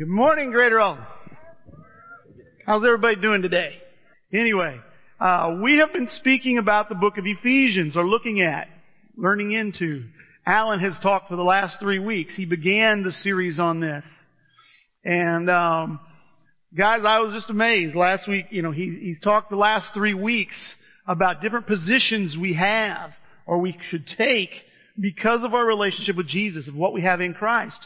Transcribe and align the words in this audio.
Good 0.00 0.08
morning, 0.08 0.50
Greater 0.50 0.80
Alton. 0.80 1.04
How's 2.64 2.82
everybody 2.82 3.16
doing 3.16 3.42
today? 3.42 3.74
Anyway, 4.32 4.80
uh, 5.20 5.58
we 5.62 5.76
have 5.76 5.92
been 5.92 6.08
speaking 6.12 6.56
about 6.56 6.88
the 6.88 6.94
book 6.94 7.18
of 7.18 7.26
Ephesians, 7.26 7.94
or 7.96 8.08
looking 8.08 8.40
at, 8.40 8.68
learning 9.14 9.52
into. 9.52 10.06
Alan 10.46 10.80
has 10.80 10.94
talked 11.02 11.28
for 11.28 11.36
the 11.36 11.42
last 11.42 11.76
three 11.80 11.98
weeks. 11.98 12.32
He 12.34 12.46
began 12.46 13.02
the 13.02 13.10
series 13.10 13.58
on 13.58 13.80
this. 13.80 14.06
And, 15.04 15.50
um, 15.50 16.00
guys, 16.74 17.02
I 17.06 17.20
was 17.20 17.34
just 17.34 17.50
amazed. 17.50 17.94
Last 17.94 18.26
week, 18.26 18.46
you 18.48 18.62
know, 18.62 18.72
he, 18.72 18.84
he 19.02 19.16
talked 19.22 19.50
the 19.50 19.56
last 19.56 19.88
three 19.92 20.14
weeks 20.14 20.56
about 21.06 21.42
different 21.42 21.66
positions 21.66 22.38
we 22.40 22.54
have, 22.54 23.10
or 23.44 23.58
we 23.58 23.76
should 23.90 24.06
take, 24.16 24.48
because 24.98 25.44
of 25.44 25.52
our 25.52 25.66
relationship 25.66 26.16
with 26.16 26.28
Jesus, 26.28 26.68
of 26.68 26.74
what 26.74 26.94
we 26.94 27.02
have 27.02 27.20
in 27.20 27.34
Christ. 27.34 27.76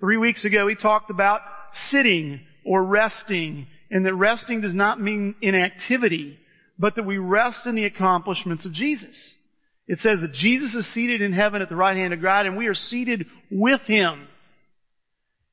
Three 0.00 0.16
weeks 0.16 0.44
ago, 0.44 0.66
he 0.66 0.74
talked 0.74 1.10
about 1.10 1.42
sitting 1.90 2.40
or 2.64 2.84
resting, 2.84 3.66
and 3.90 4.04
that 4.06 4.14
resting 4.14 4.60
does 4.60 4.74
not 4.74 5.00
mean 5.00 5.34
inactivity, 5.40 6.38
but 6.78 6.96
that 6.96 7.06
we 7.06 7.18
rest 7.18 7.66
in 7.66 7.74
the 7.74 7.84
accomplishments 7.84 8.64
of 8.64 8.72
Jesus. 8.72 9.16
It 9.86 9.98
says 9.98 10.18
that 10.20 10.32
Jesus 10.32 10.74
is 10.74 10.94
seated 10.94 11.20
in 11.20 11.32
heaven 11.32 11.62
at 11.62 11.68
the 11.68 11.76
right 11.76 11.96
hand 11.96 12.12
of 12.12 12.22
God, 12.22 12.46
and 12.46 12.56
we 12.56 12.68
are 12.68 12.74
seated 12.74 13.26
with 13.50 13.80
Him. 13.86 14.28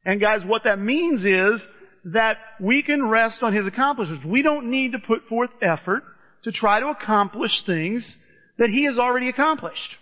And 0.06 0.22
guys, 0.22 0.42
what 0.46 0.64
that 0.66 0.80
means 0.80 1.26
is 1.26 1.60
that 2.06 2.38
we 2.62 2.84
can 2.84 3.08
rest 3.08 3.40
on 3.42 3.54
His 3.54 3.66
accomplishments. 3.66 4.26
We 4.26 4.44
don't 4.44 4.70
need 4.70 4.92
to 4.92 5.00
put 5.00 5.28
forth 5.28 5.50
effort 5.62 6.04
to 6.44 6.52
try 6.52 6.80
to 6.80 6.88
accomplish 6.88 7.64
things 7.66 8.16
that 8.58 8.70
He 8.70 8.86
has 8.86 8.98
already 8.98 9.28
accomplished. 9.28 9.96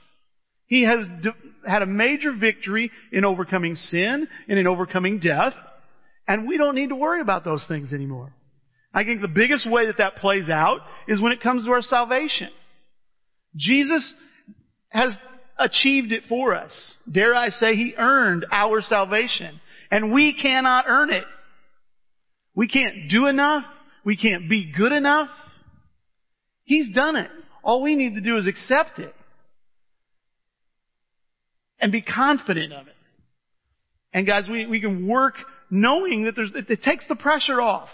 He 0.68 0.84
has 0.84 1.08
had 1.68 1.82
a 1.82 1.88
major 1.88 2.32
victory 2.32 2.92
in 3.12 3.24
overcoming 3.24 3.76
sin 3.76 4.28
and 4.48 4.60
in 4.60 4.68
overcoming 4.68 5.20
death. 5.20 5.54
And 6.28 6.48
we 6.48 6.58
don't 6.58 6.76
need 6.76 6.90
to 6.90 6.96
worry 6.96 7.22
about 7.22 7.44
those 7.44 7.64
things 7.68 7.94
anymore. 7.94 8.34
I 8.94 9.04
think 9.04 9.22
the 9.22 9.28
biggest 9.28 9.70
way 9.70 9.88
that 9.88 9.98
that 9.98 10.18
plays 10.18 10.50
out 10.50 10.80
is 11.08 11.22
when 11.22 11.32
it 11.32 11.42
comes 11.42 11.66
to 11.66 11.72
our 11.72 11.82
salvation. 11.82 12.50
Jesus 13.56 14.14
has 14.90 15.12
achieved 15.58 16.12
it 16.12 16.24
for 16.28 16.56
us. 16.56 16.72
Dare 17.12 17.36
I 17.36 17.50
say, 17.50 17.76
He 17.76 17.94
earned 17.98 18.46
our 18.52 18.82
salvation. 18.82 19.60
And 19.92 20.12
we 20.12 20.34
cannot 20.42 20.86
earn 20.88 21.12
it. 21.12 21.26
We 22.56 22.68
can't 22.68 23.10
do 23.10 23.28
enough. 23.28 23.64
We 24.04 24.18
can't 24.18 24.50
be 24.50 24.72
good 24.72 24.92
enough. 24.92 25.30
He's 26.64 26.94
done 26.94 27.16
it. 27.16 27.30
All 27.64 27.82
we 27.82 27.96
need 27.96 28.16
to 28.16 28.22
do 28.22 28.38
is 28.38 28.48
accept 28.48 29.00
it. 29.00 29.14
And 31.80 31.92
be 31.92 32.02
confident 32.02 32.74
of 32.74 32.88
it. 32.88 32.96
And 34.14 34.26
guys, 34.26 34.46
we, 34.50 34.66
we 34.66 34.80
can 34.80 35.08
work 35.08 35.36
knowing 35.70 36.26
that 36.26 36.36
there's, 36.36 36.52
it, 36.56 36.82
takes 36.84 37.06
the 37.08 37.16
pressure 37.16 37.62
off. 37.62 37.90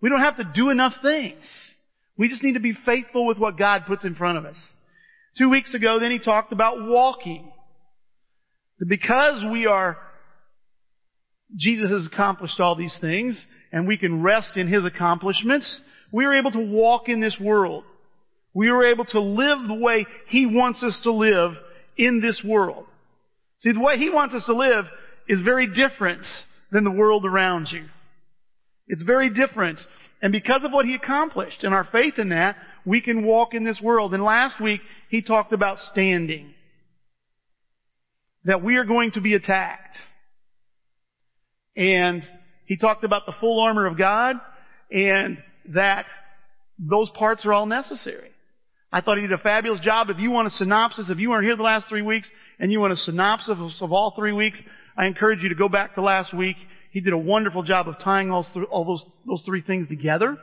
We 0.00 0.08
don't 0.08 0.20
have 0.20 0.36
to 0.36 0.44
do 0.44 0.70
enough 0.70 0.94
things. 1.02 1.44
We 2.16 2.28
just 2.28 2.42
need 2.42 2.54
to 2.54 2.60
be 2.60 2.76
faithful 2.84 3.26
with 3.26 3.38
what 3.38 3.58
God 3.58 3.84
puts 3.86 4.04
in 4.04 4.14
front 4.14 4.38
of 4.38 4.44
us. 4.44 4.56
Two 5.38 5.50
weeks 5.50 5.74
ago, 5.74 5.98
then 6.00 6.10
he 6.10 6.18
talked 6.18 6.52
about 6.52 6.82
walking. 6.82 7.52
Because 8.86 9.44
we 9.50 9.66
are, 9.66 9.96
Jesus 11.56 11.90
has 11.90 12.06
accomplished 12.06 12.60
all 12.60 12.74
these 12.74 12.96
things, 13.00 13.42
and 13.72 13.86
we 13.86 13.96
can 13.96 14.22
rest 14.22 14.56
in 14.56 14.66
his 14.66 14.84
accomplishments, 14.84 15.80
we 16.12 16.24
are 16.24 16.34
able 16.34 16.52
to 16.52 16.60
walk 16.60 17.08
in 17.08 17.20
this 17.20 17.36
world. 17.40 17.84
We 18.54 18.68
are 18.68 18.84
able 18.84 19.04
to 19.06 19.20
live 19.20 19.58
the 19.66 19.74
way 19.74 20.06
he 20.28 20.46
wants 20.46 20.82
us 20.82 20.98
to 21.02 21.12
live 21.12 21.52
in 21.98 22.20
this 22.20 22.40
world. 22.44 22.86
See, 23.60 23.72
the 23.72 23.80
way 23.80 23.98
he 23.98 24.10
wants 24.10 24.34
us 24.34 24.44
to 24.46 24.54
live 24.54 24.86
is 25.28 25.40
very 25.40 25.66
different 25.66 26.22
than 26.70 26.84
the 26.84 26.90
world 26.90 27.24
around 27.24 27.68
you. 27.70 27.86
It's 28.88 29.02
very 29.02 29.30
different. 29.30 29.80
And 30.22 30.32
because 30.32 30.62
of 30.64 30.72
what 30.72 30.86
he 30.86 30.94
accomplished 30.94 31.64
and 31.64 31.74
our 31.74 31.88
faith 31.90 32.14
in 32.18 32.30
that, 32.30 32.56
we 32.84 33.00
can 33.00 33.24
walk 33.24 33.52
in 33.52 33.64
this 33.64 33.80
world. 33.82 34.14
And 34.14 34.22
last 34.22 34.60
week, 34.60 34.80
he 35.08 35.22
talked 35.22 35.52
about 35.52 35.78
standing. 35.92 36.54
That 38.44 38.62
we 38.62 38.76
are 38.76 38.84
going 38.84 39.12
to 39.12 39.20
be 39.20 39.34
attacked. 39.34 39.96
And 41.76 42.22
he 42.66 42.76
talked 42.76 43.04
about 43.04 43.26
the 43.26 43.34
full 43.40 43.60
armor 43.60 43.86
of 43.86 43.98
God 43.98 44.36
and 44.90 45.38
that 45.74 46.06
those 46.78 47.10
parts 47.10 47.44
are 47.44 47.52
all 47.52 47.66
necessary. 47.66 48.30
I 48.92 49.00
thought 49.00 49.16
he 49.16 49.22
did 49.22 49.32
a 49.32 49.38
fabulous 49.38 49.80
job. 49.80 50.10
If 50.10 50.18
you 50.18 50.30
want 50.30 50.48
a 50.48 50.52
synopsis, 50.52 51.10
if 51.10 51.18
you 51.18 51.30
weren't 51.30 51.44
here 51.44 51.56
the 51.56 51.62
last 51.62 51.88
three 51.88 52.02
weeks 52.02 52.28
and 52.58 52.70
you 52.70 52.80
want 52.80 52.92
a 52.92 52.96
synopsis 52.96 53.56
of, 53.80 53.92
all 53.92 54.14
three 54.16 54.32
weeks, 54.32 54.58
I 54.96 55.06
encourage 55.06 55.42
you 55.42 55.48
to 55.50 55.54
go 55.54 55.68
back 55.68 55.94
to 55.94 56.02
last 56.02 56.32
week. 56.32 56.56
He 56.90 57.00
did 57.00 57.12
a 57.12 57.18
wonderful 57.18 57.62
job 57.62 57.88
of 57.88 57.96
tying 58.02 58.30
all, 58.30 58.46
all 58.70 58.84
those, 58.84 59.02
those 59.26 59.42
three 59.44 59.60
things 59.60 59.88
together. 59.88 60.38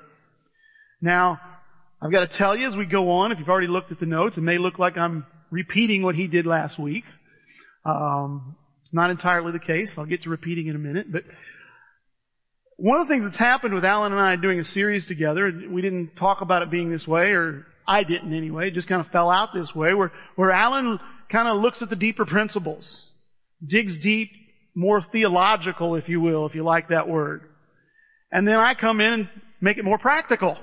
Now, 1.01 1.39
I've 2.01 2.11
got 2.11 2.29
to 2.29 2.37
tell 2.37 2.55
you 2.55 2.67
as 2.67 2.75
we 2.75 2.85
go 2.85 3.11
on, 3.11 3.31
if 3.31 3.39
you've 3.39 3.49
already 3.49 3.67
looked 3.67 3.91
at 3.91 3.99
the 3.99 4.05
notes, 4.05 4.37
it 4.37 4.41
may 4.41 4.57
look 4.57 4.77
like 4.77 4.97
I'm 4.97 5.25
repeating 5.49 6.03
what 6.03 6.15
he 6.15 6.27
did 6.27 6.45
last 6.45 6.77
week. 6.77 7.03
Um, 7.85 8.55
it's 8.83 8.93
not 8.93 9.09
entirely 9.09 9.51
the 9.51 9.59
case. 9.59 9.91
I'll 9.97 10.05
get 10.05 10.23
to 10.23 10.29
repeating 10.29 10.67
in 10.67 10.75
a 10.75 10.79
minute, 10.79 11.11
but 11.11 11.23
one 12.77 12.99
of 12.99 13.07
the 13.07 13.13
things 13.13 13.23
that's 13.25 13.37
happened 13.37 13.73
with 13.73 13.85
Alan 13.85 14.11
and 14.11 14.21
I 14.21 14.35
doing 14.35 14.59
a 14.59 14.63
series 14.63 15.05
together, 15.05 15.51
we 15.69 15.81
didn't 15.81 16.15
talk 16.15 16.41
about 16.41 16.61
it 16.61 16.71
being 16.71 16.91
this 16.91 17.07
way, 17.07 17.31
or 17.31 17.65
I 17.87 18.03
didn't 18.03 18.33
anyway, 18.33 18.67
it 18.67 18.73
just 18.73 18.87
kind 18.87 18.99
of 18.99 19.11
fell 19.11 19.29
out 19.29 19.49
this 19.53 19.73
way, 19.75 19.93
where, 19.93 20.11
where 20.35 20.51
Alan 20.51 20.99
kind 21.31 21.47
of 21.47 21.61
looks 21.61 21.81
at 21.81 21.89
the 21.89 21.95
deeper 21.95 22.25
principles, 22.25 22.85
digs 23.65 23.93
deep, 24.01 24.31
more 24.75 25.05
theological, 25.11 25.95
if 25.95 26.09
you 26.09 26.19
will, 26.21 26.45
if 26.45 26.55
you 26.55 26.63
like 26.63 26.89
that 26.89 27.07
word. 27.07 27.41
And 28.31 28.47
then 28.47 28.55
I 28.55 28.73
come 28.73 28.99
in 28.99 29.13
and 29.13 29.29
make 29.61 29.77
it 29.77 29.85
more 29.85 29.99
practical. 29.99 30.57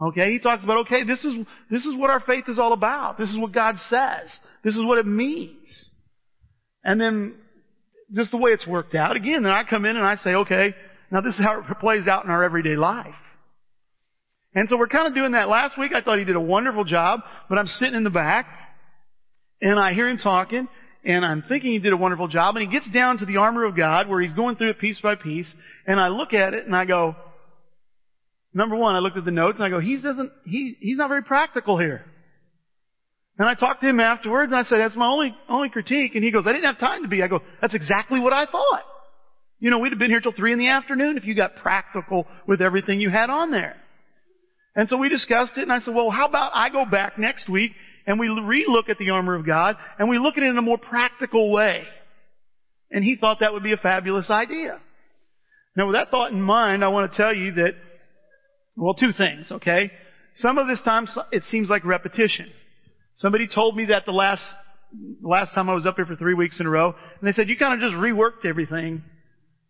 Okay, 0.00 0.32
he 0.32 0.40
talks 0.40 0.64
about, 0.64 0.78
okay, 0.78 1.04
this 1.04 1.24
is, 1.24 1.34
this 1.70 1.84
is 1.84 1.94
what 1.96 2.10
our 2.10 2.20
faith 2.20 2.44
is 2.48 2.58
all 2.58 2.72
about. 2.72 3.18
This 3.18 3.30
is 3.30 3.38
what 3.38 3.52
God 3.52 3.76
says. 3.88 4.28
This 4.64 4.74
is 4.74 4.84
what 4.84 4.98
it 4.98 5.06
means. 5.06 5.90
And 6.82 7.00
then, 7.00 7.34
just 8.12 8.32
the 8.32 8.36
way 8.36 8.50
it's 8.50 8.66
worked 8.66 8.96
out, 8.96 9.14
again, 9.14 9.44
then 9.44 9.52
I 9.52 9.62
come 9.62 9.84
in 9.84 9.96
and 9.96 10.04
I 10.04 10.16
say, 10.16 10.30
okay, 10.30 10.74
now 11.12 11.20
this 11.20 11.34
is 11.34 11.40
how 11.40 11.60
it 11.60 11.78
plays 11.78 12.08
out 12.08 12.24
in 12.24 12.30
our 12.30 12.42
everyday 12.42 12.74
life. 12.74 13.14
And 14.54 14.68
so 14.68 14.76
we're 14.76 14.88
kind 14.88 15.06
of 15.06 15.14
doing 15.14 15.32
that. 15.32 15.48
Last 15.48 15.78
week 15.78 15.92
I 15.94 16.02
thought 16.02 16.18
he 16.18 16.24
did 16.24 16.36
a 16.36 16.40
wonderful 16.40 16.84
job, 16.84 17.20
but 17.48 17.56
I'm 17.58 17.66
sitting 17.66 17.94
in 17.94 18.02
the 18.02 18.10
back, 18.10 18.46
and 19.60 19.78
I 19.78 19.94
hear 19.94 20.08
him 20.08 20.18
talking, 20.18 20.66
and 21.04 21.24
I'm 21.24 21.42
thinking 21.48 21.72
he 21.72 21.78
did 21.78 21.92
a 21.92 21.96
wonderful 21.96 22.28
job, 22.28 22.56
and 22.56 22.66
he 22.66 22.72
gets 22.72 22.88
down 22.90 23.18
to 23.18 23.26
the 23.26 23.38
armor 23.38 23.64
of 23.64 23.76
God 23.76 24.08
where 24.08 24.20
he's 24.20 24.32
going 24.34 24.56
through 24.56 24.70
it 24.70 24.78
piece 24.78 25.00
by 25.00 25.16
piece, 25.16 25.52
and 25.86 25.98
I 25.98 26.08
look 26.08 26.32
at 26.32 26.54
it 26.54 26.66
and 26.66 26.76
I 26.76 26.84
go, 26.84 27.16
number 28.54 28.76
one, 28.76 28.94
I 28.94 29.00
looked 29.00 29.16
at 29.16 29.24
the 29.24 29.30
notes 29.30 29.56
and 29.56 29.64
I 29.64 29.70
go, 29.70 29.80
he 29.80 30.00
doesn't, 30.00 30.30
he, 30.44 30.76
he's 30.80 30.98
not 30.98 31.08
very 31.08 31.22
practical 31.22 31.78
here. 31.78 32.04
And 33.38 33.48
I 33.48 33.54
talked 33.54 33.80
to 33.82 33.88
him 33.88 33.98
afterwards 33.98 34.52
and 34.52 34.60
I 34.60 34.64
said, 34.64 34.78
that's 34.78 34.94
my 34.94 35.06
only, 35.06 35.34
only 35.48 35.70
critique. 35.70 36.14
And 36.14 36.22
he 36.22 36.30
goes, 36.30 36.44
I 36.46 36.52
didn't 36.52 36.66
have 36.66 36.78
time 36.78 37.02
to 37.02 37.08
be. 37.08 37.22
I 37.22 37.28
go, 37.28 37.40
that's 37.60 37.74
exactly 37.74 38.20
what 38.20 38.32
I 38.32 38.44
thought. 38.46 38.82
You 39.58 39.70
know, 39.70 39.78
we'd 39.78 39.92
have 39.92 39.98
been 39.98 40.10
here 40.10 40.20
till 40.20 40.32
three 40.32 40.52
in 40.52 40.58
the 40.58 40.68
afternoon 40.68 41.16
if 41.16 41.24
you 41.24 41.34
got 41.34 41.56
practical 41.56 42.26
with 42.46 42.60
everything 42.60 43.00
you 43.00 43.10
had 43.10 43.30
on 43.30 43.50
there. 43.50 43.76
And 44.76 44.88
so 44.88 44.96
we 44.96 45.08
discussed 45.08 45.56
it 45.56 45.62
and 45.62 45.72
I 45.72 45.80
said, 45.80 45.94
well, 45.94 46.10
how 46.10 46.26
about 46.28 46.52
I 46.54 46.68
go 46.68 46.84
back 46.84 47.18
next 47.18 47.48
week 47.48 47.72
and 48.06 48.18
we 48.18 48.26
relook 48.26 48.88
at 48.88 48.98
the 48.98 49.10
armor 49.10 49.34
of 49.34 49.46
God 49.46 49.76
and 49.98 50.08
we 50.08 50.18
look 50.18 50.36
at 50.36 50.42
it 50.42 50.48
in 50.48 50.58
a 50.58 50.62
more 50.62 50.78
practical 50.78 51.50
way. 51.50 51.84
And 52.90 53.02
he 53.02 53.16
thought 53.16 53.38
that 53.40 53.52
would 53.52 53.62
be 53.62 53.72
a 53.72 53.78
fabulous 53.78 54.28
idea. 54.28 54.78
Now 55.76 55.86
with 55.86 55.94
that 55.94 56.10
thought 56.10 56.32
in 56.32 56.42
mind, 56.42 56.84
I 56.84 56.88
want 56.88 57.10
to 57.10 57.16
tell 57.16 57.34
you 57.34 57.52
that, 57.52 57.74
well, 58.76 58.94
two 58.94 59.12
things, 59.12 59.46
okay? 59.50 59.90
Some 60.36 60.58
of 60.58 60.66
this 60.66 60.80
time 60.82 61.06
it 61.30 61.44
seems 61.50 61.68
like 61.68 61.84
repetition. 61.84 62.50
Somebody 63.16 63.46
told 63.46 63.76
me 63.76 63.86
that 63.86 64.04
the 64.06 64.12
last, 64.12 64.42
last 65.22 65.54
time 65.54 65.68
I 65.70 65.74
was 65.74 65.86
up 65.86 65.96
here 65.96 66.06
for 66.06 66.16
three 66.16 66.34
weeks 66.34 66.60
in 66.60 66.66
a 66.66 66.70
row, 66.70 66.94
and 67.20 67.28
they 67.28 67.32
said, 67.32 67.48
you 67.48 67.56
kind 67.56 67.74
of 67.74 67.80
just 67.80 67.94
reworked 68.00 68.44
everything, 68.44 69.02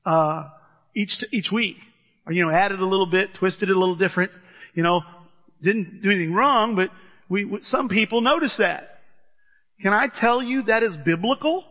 uh, 0.07 0.49
each, 0.95 1.13
each 1.33 1.51
week. 1.53 1.77
Or, 2.27 2.33
you 2.33 2.45
know, 2.45 2.53
added 2.53 2.79
a 2.79 2.87
little 2.87 3.07
bit, 3.07 3.31
twisted 3.35 3.69
it 3.69 3.77
a 3.77 3.79
little 3.79 3.97
different, 3.97 4.31
you 4.75 4.83
know, 4.83 5.01
didn't 5.63 6.03
do 6.03 6.11
anything 6.11 6.33
wrong, 6.33 6.77
but 6.77 6.91
we, 7.33 7.59
some 7.63 7.89
people 7.89 8.21
notice 8.21 8.55
that. 8.59 9.01
Can 9.81 9.95
I 9.95 10.09
tell 10.15 10.43
you 10.43 10.65
that 10.65 10.83
is 10.83 10.95
biblical? 11.03 11.65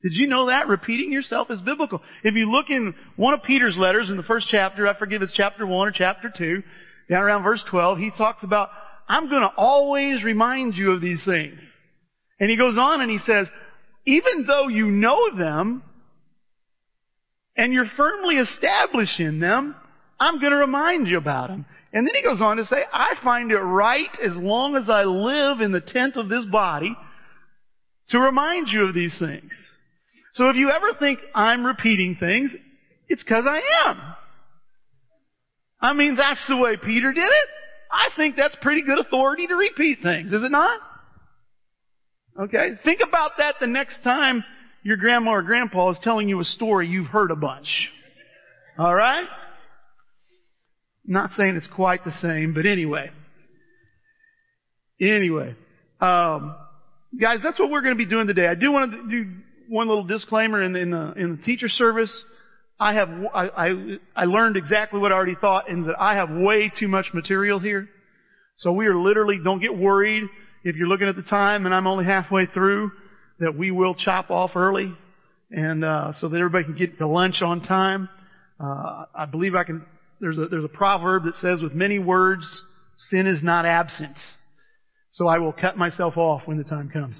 Did 0.00 0.12
you 0.12 0.28
know 0.28 0.46
that? 0.46 0.68
Repeating 0.68 1.12
yourself 1.12 1.50
is 1.50 1.60
biblical. 1.60 2.00
If 2.22 2.36
you 2.36 2.50
look 2.50 2.66
in 2.70 2.94
one 3.16 3.34
of 3.34 3.42
Peter's 3.42 3.76
letters 3.76 4.08
in 4.08 4.16
the 4.16 4.22
first 4.22 4.46
chapter, 4.48 4.86
I 4.86 4.96
forget 4.96 5.16
if 5.16 5.22
it's 5.22 5.32
chapter 5.36 5.66
1 5.66 5.88
or 5.88 5.90
chapter 5.90 6.32
2, 6.34 6.62
down 7.10 7.22
around 7.22 7.42
verse 7.42 7.62
12, 7.68 7.98
he 7.98 8.12
talks 8.16 8.44
about, 8.44 8.68
I'm 9.08 9.28
going 9.28 9.42
to 9.42 9.50
always 9.56 10.22
remind 10.22 10.76
you 10.76 10.92
of 10.92 11.00
these 11.00 11.22
things. 11.24 11.58
And 12.38 12.48
he 12.48 12.56
goes 12.56 12.78
on 12.78 13.00
and 13.00 13.10
he 13.10 13.18
says, 13.18 13.48
even 14.06 14.46
though 14.46 14.68
you 14.68 14.86
know 14.86 15.36
them, 15.36 15.82
and 17.56 17.72
you're 17.72 17.90
firmly 17.96 18.36
established 18.36 19.18
in 19.18 19.40
them, 19.40 19.74
I'm 20.20 20.38
going 20.38 20.52
to 20.52 20.58
remind 20.58 21.08
you 21.08 21.18
about 21.18 21.48
them. 21.48 21.66
And 21.92 22.06
then 22.06 22.14
he 22.14 22.22
goes 22.22 22.40
on 22.40 22.58
to 22.58 22.64
say, 22.66 22.84
I 22.92 23.14
find 23.22 23.50
it 23.50 23.58
right 23.58 24.10
as 24.24 24.34
long 24.36 24.76
as 24.76 24.88
I 24.88 25.04
live 25.04 25.60
in 25.60 25.72
the 25.72 25.80
tent 25.80 26.16
of 26.16 26.28
this 26.28 26.44
body 26.44 26.96
to 28.10 28.18
remind 28.18 28.68
you 28.68 28.84
of 28.84 28.94
these 28.94 29.16
things. 29.18 29.52
So 30.34 30.48
if 30.50 30.56
you 30.56 30.70
ever 30.70 30.92
think 30.98 31.18
I'm 31.34 31.64
repeating 31.64 32.16
things, 32.18 32.52
It's 33.10 33.24
cause 33.24 33.44
I 33.44 33.60
am. 33.88 34.00
I 35.80 35.92
mean, 35.94 36.14
that's 36.14 36.40
the 36.48 36.56
way 36.56 36.76
Peter 36.76 37.12
did 37.12 37.24
it. 37.24 37.48
I 37.90 38.08
think 38.16 38.36
that's 38.36 38.54
pretty 38.62 38.82
good 38.82 39.00
authority 39.00 39.48
to 39.48 39.54
repeat 39.56 39.98
things, 40.00 40.32
is 40.32 40.44
it 40.44 40.52
not? 40.52 40.78
Okay? 42.40 42.70
Think 42.84 43.00
about 43.06 43.32
that 43.38 43.56
the 43.60 43.66
next 43.66 44.04
time 44.04 44.44
your 44.84 44.96
grandma 44.96 45.32
or 45.32 45.42
grandpa 45.42 45.90
is 45.90 45.98
telling 46.04 46.28
you 46.28 46.40
a 46.40 46.44
story 46.44 46.86
you've 46.86 47.08
heard 47.08 47.32
a 47.32 47.36
bunch. 47.36 47.90
Alright? 48.78 49.26
Not 51.10 51.32
saying 51.36 51.56
it's 51.56 51.66
quite 51.66 52.04
the 52.04 52.12
same, 52.22 52.54
but 52.54 52.66
anyway. 52.66 53.10
Anyway. 55.00 55.56
Um, 56.00 56.54
guys, 57.20 57.40
that's 57.42 57.58
what 57.58 57.68
we're 57.68 57.80
going 57.80 57.98
to 57.98 57.98
be 57.98 58.08
doing 58.08 58.28
today. 58.28 58.46
I 58.46 58.54
do 58.54 58.70
want 58.70 58.92
to 58.92 59.10
do 59.10 59.30
one 59.68 59.88
little 59.88 60.04
disclaimer 60.04 60.62
in 60.62 60.72
the, 60.72 60.78
in 60.78 60.90
the, 60.92 61.12
in 61.16 61.36
the 61.36 61.42
teacher 61.42 61.68
service. 61.68 62.12
I 62.78 62.94
have, 62.94 63.08
I, 63.34 63.48
I, 63.48 63.98
I 64.14 64.24
learned 64.26 64.56
exactly 64.56 65.00
what 65.00 65.10
I 65.10 65.16
already 65.16 65.34
thought 65.34 65.68
in 65.68 65.88
that 65.88 65.96
I 65.98 66.14
have 66.14 66.30
way 66.30 66.70
too 66.78 66.86
much 66.86 67.06
material 67.12 67.58
here. 67.58 67.88
So 68.58 68.70
we 68.70 68.86
are 68.86 68.96
literally, 68.96 69.40
don't 69.42 69.60
get 69.60 69.76
worried 69.76 70.22
if 70.62 70.76
you're 70.76 70.86
looking 70.86 71.08
at 71.08 71.16
the 71.16 71.22
time 71.22 71.66
and 71.66 71.74
I'm 71.74 71.88
only 71.88 72.04
halfway 72.04 72.46
through, 72.46 72.92
that 73.40 73.58
we 73.58 73.72
will 73.72 73.96
chop 73.96 74.30
off 74.30 74.52
early 74.54 74.94
and, 75.50 75.84
uh, 75.84 76.12
so 76.20 76.28
that 76.28 76.36
everybody 76.36 76.66
can 76.66 76.76
get 76.76 76.98
to 76.98 77.08
lunch 77.08 77.42
on 77.42 77.62
time. 77.62 78.08
Uh, 78.60 79.06
I 79.12 79.26
believe 79.28 79.56
I 79.56 79.64
can, 79.64 79.84
there's 80.20 80.38
a, 80.38 80.46
there's 80.46 80.64
a 80.64 80.68
proverb 80.68 81.24
that 81.24 81.36
says 81.36 81.62
with 81.62 81.72
many 81.72 81.98
words, 81.98 82.62
sin 83.08 83.26
is 83.26 83.42
not 83.42 83.66
absent. 83.66 84.16
So 85.12 85.26
I 85.26 85.38
will 85.38 85.52
cut 85.52 85.76
myself 85.76 86.16
off 86.16 86.42
when 86.44 86.58
the 86.58 86.64
time 86.64 86.90
comes. 86.90 87.18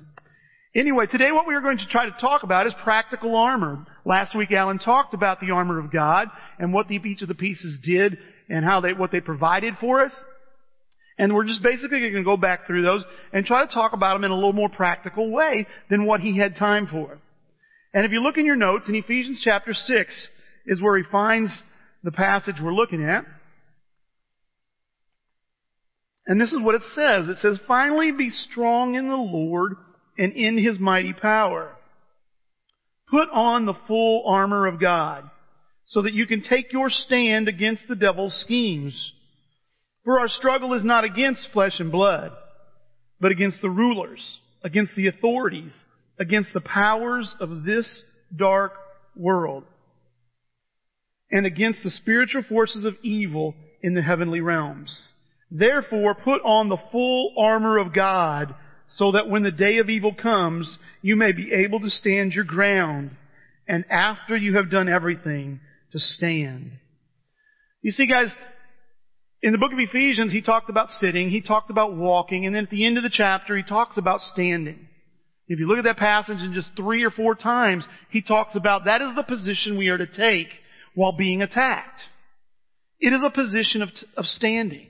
Anyway, 0.74 1.06
today 1.06 1.32
what 1.32 1.48
we 1.48 1.54
are 1.54 1.60
going 1.60 1.78
to 1.78 1.86
try 1.86 2.04
to 2.06 2.16
talk 2.20 2.44
about 2.44 2.66
is 2.66 2.72
practical 2.84 3.34
armor. 3.34 3.84
Last 4.04 4.36
week 4.36 4.52
Alan 4.52 4.78
talked 4.78 5.14
about 5.14 5.40
the 5.40 5.50
armor 5.50 5.80
of 5.80 5.90
God 5.90 6.28
and 6.58 6.72
what 6.72 6.90
each 6.90 7.22
of 7.22 7.28
the 7.28 7.34
pieces 7.34 7.78
did 7.82 8.18
and 8.48 8.64
how 8.64 8.80
they, 8.80 8.92
what 8.92 9.10
they 9.10 9.20
provided 9.20 9.74
for 9.80 10.04
us. 10.04 10.12
And 11.18 11.34
we're 11.34 11.46
just 11.46 11.62
basically 11.62 12.00
going 12.00 12.14
to 12.14 12.22
go 12.22 12.36
back 12.36 12.66
through 12.66 12.82
those 12.82 13.04
and 13.32 13.44
try 13.44 13.66
to 13.66 13.72
talk 13.72 13.92
about 13.92 14.14
them 14.14 14.24
in 14.24 14.30
a 14.30 14.34
little 14.34 14.52
more 14.52 14.68
practical 14.68 15.30
way 15.30 15.66
than 15.90 16.06
what 16.06 16.20
he 16.20 16.38
had 16.38 16.56
time 16.56 16.86
for. 16.86 17.18
And 17.92 18.06
if 18.06 18.12
you 18.12 18.22
look 18.22 18.38
in 18.38 18.46
your 18.46 18.56
notes, 18.56 18.84
in 18.88 18.94
Ephesians 18.94 19.40
chapter 19.42 19.74
6 19.74 20.28
is 20.66 20.80
where 20.80 20.96
he 20.96 21.04
finds 21.10 21.50
the 22.02 22.12
passage 22.12 22.56
we're 22.62 22.74
looking 22.74 23.04
at. 23.04 23.24
And 26.26 26.40
this 26.40 26.52
is 26.52 26.60
what 26.60 26.74
it 26.74 26.82
says. 26.94 27.28
It 27.28 27.38
says, 27.40 27.58
finally 27.66 28.12
be 28.12 28.30
strong 28.30 28.94
in 28.94 29.08
the 29.08 29.16
Lord 29.16 29.72
and 30.16 30.32
in 30.32 30.56
His 30.56 30.78
mighty 30.78 31.12
power. 31.12 31.74
Put 33.10 33.28
on 33.30 33.66
the 33.66 33.74
full 33.88 34.22
armor 34.26 34.66
of 34.66 34.80
God 34.80 35.28
so 35.86 36.02
that 36.02 36.14
you 36.14 36.26
can 36.26 36.42
take 36.42 36.72
your 36.72 36.88
stand 36.88 37.48
against 37.48 37.82
the 37.88 37.96
devil's 37.96 38.40
schemes. 38.42 39.12
For 40.04 40.20
our 40.20 40.28
struggle 40.28 40.74
is 40.74 40.84
not 40.84 41.04
against 41.04 41.48
flesh 41.52 41.80
and 41.80 41.90
blood, 41.90 42.30
but 43.20 43.32
against 43.32 43.60
the 43.60 43.70
rulers, 43.70 44.20
against 44.62 44.92
the 44.96 45.08
authorities, 45.08 45.72
against 46.18 46.52
the 46.54 46.60
powers 46.60 47.28
of 47.40 47.64
this 47.64 47.88
dark 48.34 48.72
world, 49.16 49.64
and 51.30 51.46
against 51.46 51.80
the 51.82 51.90
spiritual 51.90 52.42
forces 52.48 52.84
of 52.84 52.96
evil 53.02 53.54
in 53.82 53.94
the 53.94 54.02
heavenly 54.02 54.40
realms. 54.40 55.12
Therefore, 55.50 56.14
put 56.14 56.42
on 56.42 56.68
the 56.68 56.76
full 56.92 57.34
armor 57.38 57.78
of 57.78 57.92
God 57.92 58.54
so 58.96 59.12
that 59.12 59.28
when 59.28 59.42
the 59.42 59.50
day 59.50 59.78
of 59.78 59.88
evil 59.88 60.14
comes, 60.14 60.78
you 61.02 61.16
may 61.16 61.32
be 61.32 61.52
able 61.52 61.80
to 61.80 61.90
stand 61.90 62.32
your 62.32 62.44
ground, 62.44 63.12
and 63.68 63.84
after 63.90 64.36
you 64.36 64.56
have 64.56 64.70
done 64.70 64.88
everything, 64.88 65.60
to 65.92 65.98
stand. 65.98 66.72
You 67.82 67.92
see, 67.92 68.06
guys, 68.06 68.28
in 69.42 69.52
the 69.52 69.58
book 69.58 69.72
of 69.72 69.78
Ephesians, 69.78 70.32
he 70.32 70.42
talked 70.42 70.70
about 70.70 70.90
sitting, 70.90 71.30
he 71.30 71.40
talked 71.40 71.70
about 71.70 71.96
walking, 71.96 72.46
and 72.46 72.54
then 72.54 72.64
at 72.64 72.70
the 72.70 72.84
end 72.84 72.96
of 72.96 73.02
the 73.02 73.10
chapter, 73.10 73.56
he 73.56 73.62
talks 73.62 73.96
about 73.96 74.20
standing. 74.32 74.88
If 75.48 75.58
you 75.58 75.66
look 75.66 75.78
at 75.78 75.84
that 75.84 75.96
passage 75.96 76.38
in 76.38 76.52
just 76.52 76.68
three 76.76 77.02
or 77.04 77.10
four 77.10 77.34
times, 77.34 77.84
he 78.10 78.22
talks 78.22 78.54
about 78.54 78.84
that 78.84 79.02
is 79.02 79.16
the 79.16 79.22
position 79.22 79.78
we 79.78 79.88
are 79.88 79.98
to 79.98 80.06
take 80.06 80.48
while 80.94 81.12
being 81.12 81.42
attacked. 81.42 82.00
It 82.98 83.12
is 83.12 83.20
a 83.24 83.30
position 83.30 83.82
of, 83.82 83.88
of 84.16 84.26
standing. 84.26 84.88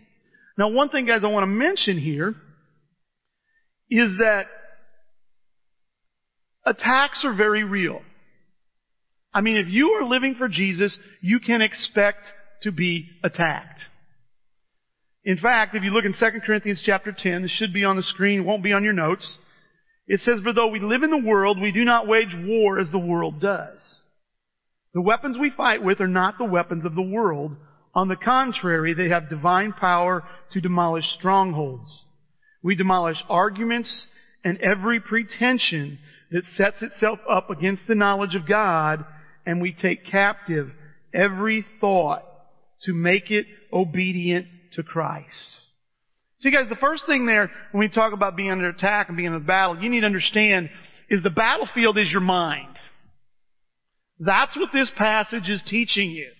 Now, 0.59 0.69
one 0.71 0.89
thing, 0.89 1.07
guys, 1.07 1.21
I 1.23 1.29
want 1.29 1.45
to 1.45 1.47
mention 1.47 1.99
here 1.99 2.35
is 3.89 4.11
that 4.19 4.47
attacks 6.65 7.25
are 7.25 7.35
very 7.35 7.65
real. 7.65 8.01
I 9.33 9.41
mean, 9.41 9.57
if 9.57 9.69
you 9.69 9.91
are 9.93 10.05
living 10.05 10.35
for 10.37 10.49
Jesus, 10.49 10.97
you 11.21 11.39
can 11.41 11.63
expect 11.63 12.27
to 12.63 12.73
be 12.73 13.09
attacked. 13.23 13.81
In 15.25 15.37
fact, 15.37 15.75
if 15.75 15.85
you 15.85 15.91
look 15.91 16.05
in 16.05 16.15
2 16.19 16.41
Corinthians 16.45 16.83
chapter 16.85 17.15
10, 17.17 17.43
this 17.43 17.51
should 17.53 17.73
be 17.73 17.85
on 17.85 17.97
the 17.97 18.03
screen, 18.03 18.41
it 18.41 18.45
won't 18.45 18.63
be 18.63 18.73
on 18.73 18.85
your 18.85 18.93
notes. 18.93 19.39
It 20.07 20.21
says, 20.21 20.41
For 20.43 20.53
though 20.53 20.69
we 20.69 20.81
live 20.81 21.03
in 21.03 21.11
the 21.11 21.19
world, 21.19 21.61
we 21.61 21.73
do 21.73 21.85
not 21.85 22.09
wage 22.09 22.35
war 22.35 22.81
as 22.81 22.91
the 22.91 22.99
world 22.99 23.41
does. 23.41 23.79
The 24.95 25.01
weapons 25.01 25.37
we 25.39 25.51
fight 25.51 25.83
with 25.83 26.01
are 26.01 26.09
not 26.09 26.39
the 26.39 26.45
weapons 26.45 26.85
of 26.85 26.95
the 26.95 27.03
world. 27.03 27.57
On 27.95 28.09
the 28.09 28.17
contrary, 28.17 28.95
they 28.95 29.09
have 29.09 29.31
divine 29.31 29.73
power 29.73 30.25
to 30.53 30.61
demolish 30.61 31.07
strongholds. 31.19 31.89
We 32.63 32.75
demolish 32.75 33.19
arguments 33.29 34.07
and 34.45 34.59
every 34.59 35.01
pretension 35.01 35.99
that 36.31 36.43
sets 36.57 36.83
itself 36.83 37.19
up 37.29 37.51
against 37.51 37.87
the 37.87 37.95
knowledge 37.95 38.35
of 38.35 38.47
God, 38.47 39.05
and 39.47 39.61
we 39.61 39.73
take 39.73 40.07
captive 40.07 40.71
every 41.13 41.67
thought 41.81 42.25
to 42.83 42.95
make 42.95 43.31
it 43.31 43.47
obedient 43.73 44.47
to 44.75 44.83
Christ. 44.83 45.27
See 46.41 46.51
guys, 46.51 46.69
the 46.69 46.77
first 46.77 47.05
thing 47.07 47.27
there, 47.27 47.51
when 47.73 47.81
we 47.81 47.89
talk 47.89 48.13
about 48.13 48.37
being 48.37 48.51
under 48.51 48.69
attack 48.69 49.09
and 49.09 49.17
being 49.17 49.27
in 49.27 49.35
a 49.35 49.41
battle, 49.41 49.83
you 49.83 49.91
need 49.91 50.01
to 50.01 50.07
understand 50.07 50.71
is 51.11 51.23
the 51.23 51.31
battlefield 51.31 51.99
is 51.99 52.11
your 52.11 52.21
mind. 52.21 52.69
That's 54.21 54.55
what 54.55 54.69
this 54.73 54.91
passage 54.97 55.49
is 55.49 55.63
teaching 55.67 56.11
you. 56.11 56.31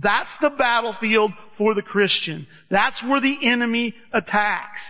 That's 0.00 0.28
the 0.42 0.50
battlefield 0.50 1.32
for 1.56 1.74
the 1.74 1.82
Christian. 1.82 2.46
That's 2.70 3.02
where 3.02 3.22
the 3.22 3.38
enemy 3.42 3.94
attacks. 4.12 4.80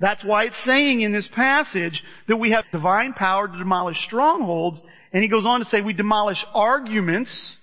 That's 0.00 0.24
why 0.24 0.44
it's 0.44 0.64
saying 0.64 1.00
in 1.00 1.12
this 1.12 1.28
passage 1.34 2.02
that 2.26 2.36
we 2.36 2.50
have 2.50 2.64
divine 2.72 3.12
power 3.12 3.46
to 3.46 3.56
demolish 3.56 3.98
strongholds. 4.04 4.80
And 5.12 5.22
he 5.22 5.28
goes 5.28 5.46
on 5.46 5.60
to 5.60 5.66
say 5.66 5.80
we 5.80 5.92
demolish 5.92 6.44
arguments 6.52 7.56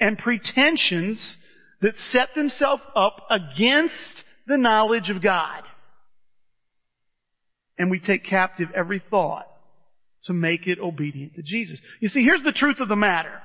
and 0.00 0.18
pretensions 0.18 1.36
that 1.80 1.94
set 2.10 2.30
themselves 2.34 2.82
up 2.96 3.24
against 3.30 4.24
the 4.48 4.56
knowledge 4.56 5.08
of 5.08 5.22
God. 5.22 5.62
And 7.78 7.90
we 7.90 8.00
take 8.00 8.24
captive 8.24 8.70
every 8.74 9.00
thought 9.08 9.46
to 10.28 10.32
make 10.32 10.66
it 10.66 10.78
obedient 10.78 11.34
to 11.34 11.42
Jesus. 11.42 11.78
You 12.00 12.08
see, 12.08 12.22
here's 12.22 12.42
the 12.42 12.52
truth 12.52 12.80
of 12.80 12.88
the 12.88 12.96
matter. 12.96 13.42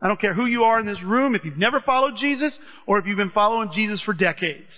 I 0.00 0.08
don't 0.08 0.20
care 0.20 0.34
who 0.34 0.46
you 0.46 0.64
are 0.64 0.80
in 0.80 0.86
this 0.86 1.02
room, 1.02 1.34
if 1.34 1.44
you've 1.44 1.58
never 1.58 1.80
followed 1.80 2.14
Jesus, 2.18 2.52
or 2.86 2.98
if 2.98 3.06
you've 3.06 3.16
been 3.16 3.30
following 3.30 3.70
Jesus 3.74 4.00
for 4.00 4.12
decades. 4.12 4.70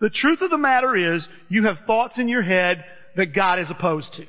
The 0.00 0.10
truth 0.10 0.40
of 0.42 0.50
the 0.50 0.58
matter 0.58 1.16
is, 1.16 1.26
you 1.48 1.66
have 1.66 1.78
thoughts 1.86 2.18
in 2.18 2.28
your 2.28 2.42
head 2.42 2.84
that 3.16 3.34
God 3.34 3.58
is 3.58 3.70
opposed 3.70 4.12
to. 4.14 4.26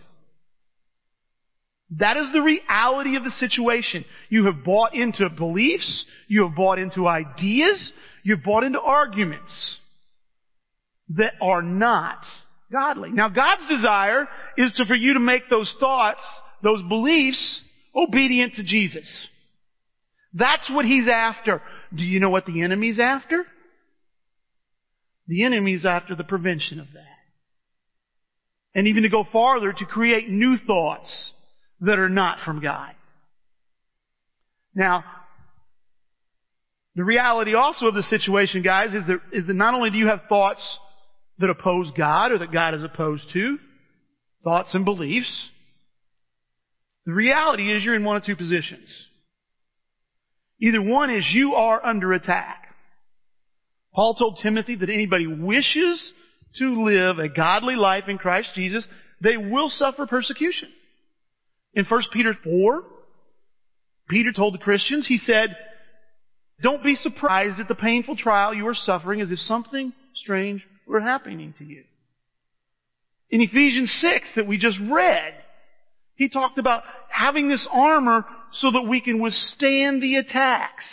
That 1.98 2.18
is 2.18 2.28
the 2.34 2.42
reality 2.42 3.16
of 3.16 3.24
the 3.24 3.32
situation. 3.32 4.06
You 4.30 4.46
have 4.46 4.64
bought 4.64 4.94
into 4.94 5.30
beliefs, 5.30 6.06
you 6.28 6.44
have 6.44 6.56
bought 6.56 6.80
into 6.80 7.08
ideas, 7.08 7.94
you've 8.24 8.44
bought 8.44 8.64
into 8.64 8.80
arguments 8.80 9.78
that 11.10 11.34
are 11.42 11.64
not 11.64 12.26
godly. 12.72 13.12
Now 13.12 13.30
God's 13.30 13.68
desire 13.68 14.28
is 14.58 14.74
to, 14.74 14.86
for 14.86 14.96
you 14.96 15.14
to 15.14 15.20
make 15.20 15.50
those 15.50 15.74
thoughts, 15.80 16.22
those 16.64 16.82
beliefs, 16.88 17.62
obedient 17.96 18.56
to 18.56 18.64
Jesus. 18.64 19.28
That's 20.34 20.70
what 20.70 20.86
He's 20.86 21.08
after. 21.08 21.62
Do 21.96 22.04
you 22.04 22.20
know 22.20 22.30
what 22.30 22.46
the 22.46 22.62
enemy's 22.62 23.00
after? 23.00 23.46
The 25.28 25.44
enemy's 25.44 25.86
after 25.86 26.16
the 26.16 26.24
prevention 26.24 26.80
of 26.80 26.88
that. 26.94 27.06
And 28.76 28.88
even 28.88 29.04
to 29.04 29.10
go 29.10 29.26
farther, 29.32 29.74
to 29.74 29.86
create 29.86 30.30
new 30.30 30.58
thoughts 30.58 31.32
that 31.82 31.98
are 31.98 32.10
not 32.10 32.40
from 32.46 32.62
God. 32.62 32.92
Now, 34.76 35.04
the 36.96 37.04
reality 37.04 37.56
also 37.56 37.88
of 37.88 37.96
the 37.96 38.04
situation, 38.04 38.62
guys, 38.62 38.94
is 38.94 39.04
that, 39.08 39.20
is 39.32 39.48
that 39.48 39.54
not 39.54 39.74
only 39.74 39.90
do 39.90 39.98
you 39.98 40.08
have 40.08 40.22
thoughts 40.28 40.62
that 41.40 41.50
oppose 41.50 41.92
God 41.98 42.32
or 42.32 42.38
that 42.40 42.52
God 42.52 42.76
is 42.76 42.84
opposed 42.84 43.24
to, 43.34 43.58
thoughts 44.44 44.74
and 44.74 44.86
beliefs, 44.86 45.32
the 47.06 47.14
reality 47.14 47.72
is 47.72 47.84
you're 47.84 47.96
in 47.96 48.04
one 48.04 48.18
of 48.18 48.24
two 48.24 48.36
positions. 48.36 48.90
Either 50.62 50.82
one 50.82 51.10
is 51.10 51.26
you 51.32 51.56
are 51.56 51.84
under 51.84 52.14
attack. 52.14 52.68
Paul 53.94 54.16
told 54.16 54.40
Timothy 54.44 54.76
that 54.76 54.90
anybody 54.90 55.26
wishes 55.26 56.14
to 56.58 56.84
live 56.84 57.20
a 57.20 57.30
godly 57.30 57.76
life 57.76 58.06
in 58.08 58.18
Christ 58.18 58.50
Jesus, 58.56 58.86
they 59.22 59.38
will 59.38 59.70
suffer 59.70 60.06
persecution. 60.06 60.70
In 61.74 61.86
1 61.86 62.04
Peter 62.12 62.38
4, 62.44 62.84
Peter 64.10 64.32
told 64.32 64.54
the 64.54 64.60
Christians, 64.60 65.08
he 65.08 65.18
said, 65.18 65.56
Don't 66.62 66.84
be 66.84 66.96
surprised 66.96 67.60
at 67.60 67.68
the 67.68 67.76
painful 67.76 68.18
trial 68.18 68.54
you 68.54 68.68
are 68.68 68.76
suffering 68.76 69.22
as 69.22 69.32
if 69.32 69.40
something 69.40 69.94
strange 70.16 70.66
were 70.90 71.00
happening 71.00 71.54
to 71.60 71.64
you. 71.64 71.84
In 73.30 73.42
Ephesians 73.42 73.96
6 74.02 74.32
that 74.36 74.48
we 74.48 74.58
just 74.58 74.78
read, 74.90 75.34
he 76.16 76.30
talked 76.30 76.58
about 76.58 76.84
having 77.10 77.48
this 77.48 77.66
armor 77.72 78.26
so 78.54 78.72
that 78.72 78.82
we 78.82 79.00
can 79.00 79.22
withstand 79.22 80.02
the 80.02 80.16
attacks. 80.16 80.86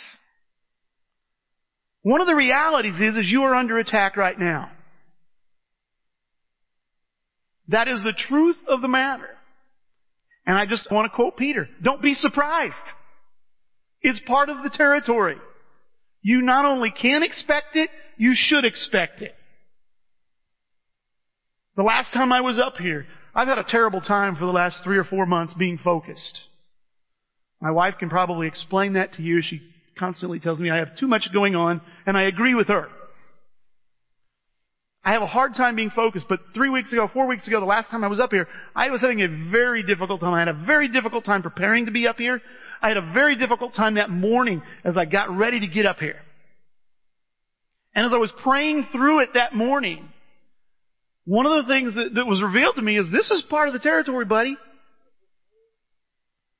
One 2.03 2.21
of 2.21 2.27
the 2.27 2.35
realities 2.35 2.99
is, 3.01 3.17
is 3.17 3.25
you 3.29 3.43
are 3.43 3.55
under 3.55 3.79
attack 3.79 4.15
right 4.15 4.39
now. 4.39 4.71
That 7.69 7.87
is 7.87 7.99
the 8.03 8.13
truth 8.13 8.55
of 8.69 8.81
the 8.81 8.87
matter. 8.87 9.29
And 10.45 10.57
I 10.57 10.65
just 10.65 10.89
want 10.89 11.11
to 11.11 11.15
quote 11.15 11.35
Peter. 11.35 11.67
Don't 11.83 12.01
be 12.01 12.13
surprised. 12.13 12.73
It's 14.01 14.21
part 14.25 14.47
of 14.47 14.63
the 14.63 14.69
territory. 14.69 15.35
You 16.21 16.41
not 16.41 16.63
only 16.65 16.91
can 16.91 17.23
expect 17.23 17.75
it, 17.75 17.89
you 18.17 18.33
should 18.35 18.63
expect 18.63 19.21
it. 19.21 19.35
The 21.77 21.83
last 21.83 22.11
time 22.11 22.33
I 22.33 22.41
was 22.41 22.57
up 22.59 22.77
here, 22.77 23.05
I've 23.35 23.47
had 23.47 23.59
a 23.59 23.63
terrible 23.63 24.01
time 24.01 24.35
for 24.35 24.45
the 24.45 24.51
last 24.51 24.77
three 24.83 24.97
or 24.97 25.03
four 25.03 25.27
months 25.27 25.53
being 25.53 25.77
focused. 25.77 26.41
My 27.61 27.69
wife 27.69 27.95
can 27.99 28.09
probably 28.09 28.47
explain 28.47 28.93
that 28.93 29.13
to 29.13 29.21
you. 29.21 29.43
She 29.43 29.61
constantly 29.97 30.39
tells 30.39 30.57
me 30.57 30.71
I 30.71 30.77
have 30.77 30.97
too 30.97 31.07
much 31.07 31.31
going 31.31 31.55
on, 31.55 31.81
and 32.07 32.17
I 32.17 32.23
agree 32.23 32.55
with 32.55 32.67
her. 32.67 32.87
I 35.05 35.11
have 35.11 35.21
a 35.21 35.27
hard 35.27 35.55
time 35.55 35.75
being 35.75 35.91
focused, 35.91 36.25
but 36.27 36.39
three 36.55 36.69
weeks 36.69 36.91
ago, 36.91 37.09
four 37.13 37.27
weeks 37.27 37.47
ago, 37.47 37.59
the 37.59 37.65
last 37.67 37.89
time 37.89 38.03
I 38.03 38.07
was 38.07 38.19
up 38.19 38.31
here, 38.31 38.47
I 38.75 38.89
was 38.89 39.01
having 39.01 39.21
a 39.21 39.51
very 39.51 39.83
difficult 39.83 40.19
time. 40.19 40.33
I 40.33 40.39
had 40.39 40.47
a 40.47 40.65
very 40.65 40.87
difficult 40.87 41.25
time 41.25 41.43
preparing 41.43 41.85
to 41.85 41.91
be 41.91 42.07
up 42.07 42.17
here. 42.17 42.41
I 42.81 42.87
had 42.87 42.97
a 42.97 43.13
very 43.13 43.35
difficult 43.35 43.75
time 43.75 43.93
that 43.95 44.09
morning 44.09 44.63
as 44.83 44.97
I 44.97 45.05
got 45.05 45.29
ready 45.29 45.59
to 45.59 45.67
get 45.67 45.85
up 45.85 45.99
here. 45.99 46.19
And 47.93 48.05
as 48.05 48.13
I 48.13 48.17
was 48.17 48.31
praying 48.43 48.87
through 48.91 49.19
it 49.19 49.29
that 49.35 49.55
morning, 49.55 50.09
one 51.27 51.45
of 51.45 51.65
the 51.65 51.67
things 51.67 51.93
that, 51.95 52.15
that 52.15 52.25
was 52.25 52.41
revealed 52.41 52.77
to 52.77 52.81
me 52.81 52.97
is 52.97 53.05
this 53.11 53.29
is 53.31 53.43
part 53.49 53.67
of 53.67 53.73
the 53.73 53.81
territory, 53.81 54.23
buddy. 54.23 54.55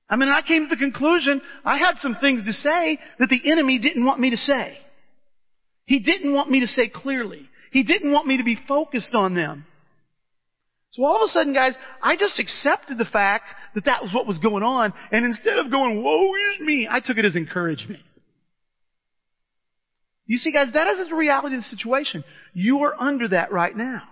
I 0.09 0.17
mean, 0.17 0.27
I 0.27 0.41
came 0.45 0.67
to 0.67 0.75
the 0.75 0.79
conclusion 0.79 1.41
I 1.63 1.77
had 1.77 1.95
some 2.01 2.17
things 2.19 2.43
to 2.43 2.51
say 2.51 3.00
that 3.17 3.29
the 3.29 3.50
enemy 3.50 3.79
didn't 3.79 4.05
want 4.05 4.19
me 4.19 4.31
to 4.31 4.38
say. 4.38 4.77
He 5.86 6.00
didn't 6.00 6.33
want 6.33 6.51
me 6.51 6.59
to 6.59 6.67
say 6.67 6.89
clearly. 6.89 7.50
He 7.71 7.83
didn't 7.83 8.12
want 8.12 8.27
me 8.27 8.38
to 8.38 8.43
be 8.43 8.59
focused 8.67 9.15
on 9.15 9.36
them. 9.36 9.65
So 10.91 11.05
all 11.05 11.24
of 11.24 11.29
a 11.29 11.31
sudden, 11.31 11.53
guys, 11.53 11.74
I 12.03 12.17
just 12.17 12.38
accepted 12.38 12.97
the 12.97 13.05
fact 13.05 13.50
that 13.74 13.86
that 13.86 14.03
was 14.03 14.13
what 14.13 14.27
was 14.27 14.38
going 14.39 14.63
on, 14.63 14.91
and 15.13 15.25
instead 15.25 15.57
of 15.59 15.71
going, 15.71 16.03
woe 16.03 16.33
is 16.36 16.59
me, 16.65 16.89
I 16.91 17.00
took 17.00 17.17
it 17.17 17.24
as 17.24 17.38
encouragement. 17.38 18.01
You 20.25 20.38
see, 20.38 20.51
guys, 20.51 20.74
that 20.74 20.88
isn't 20.88 21.09
the 21.09 21.15
reality 21.15 21.55
of 21.55 21.62
the 21.62 21.77
situation. 21.77 22.25
You 22.53 22.79
are 22.79 22.93
under 23.00 23.29
that 23.29 23.53
right 23.53 23.75
now. 23.75 24.03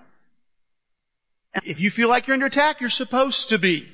If 1.64 1.80
you 1.80 1.92
feel 1.92 2.10
like 2.10 2.28
you're 2.28 2.34
under 2.34 2.48
attack, 2.48 2.82
you're 2.82 2.90
supposed 2.90 3.46
to 3.50 3.58
be. 3.58 3.88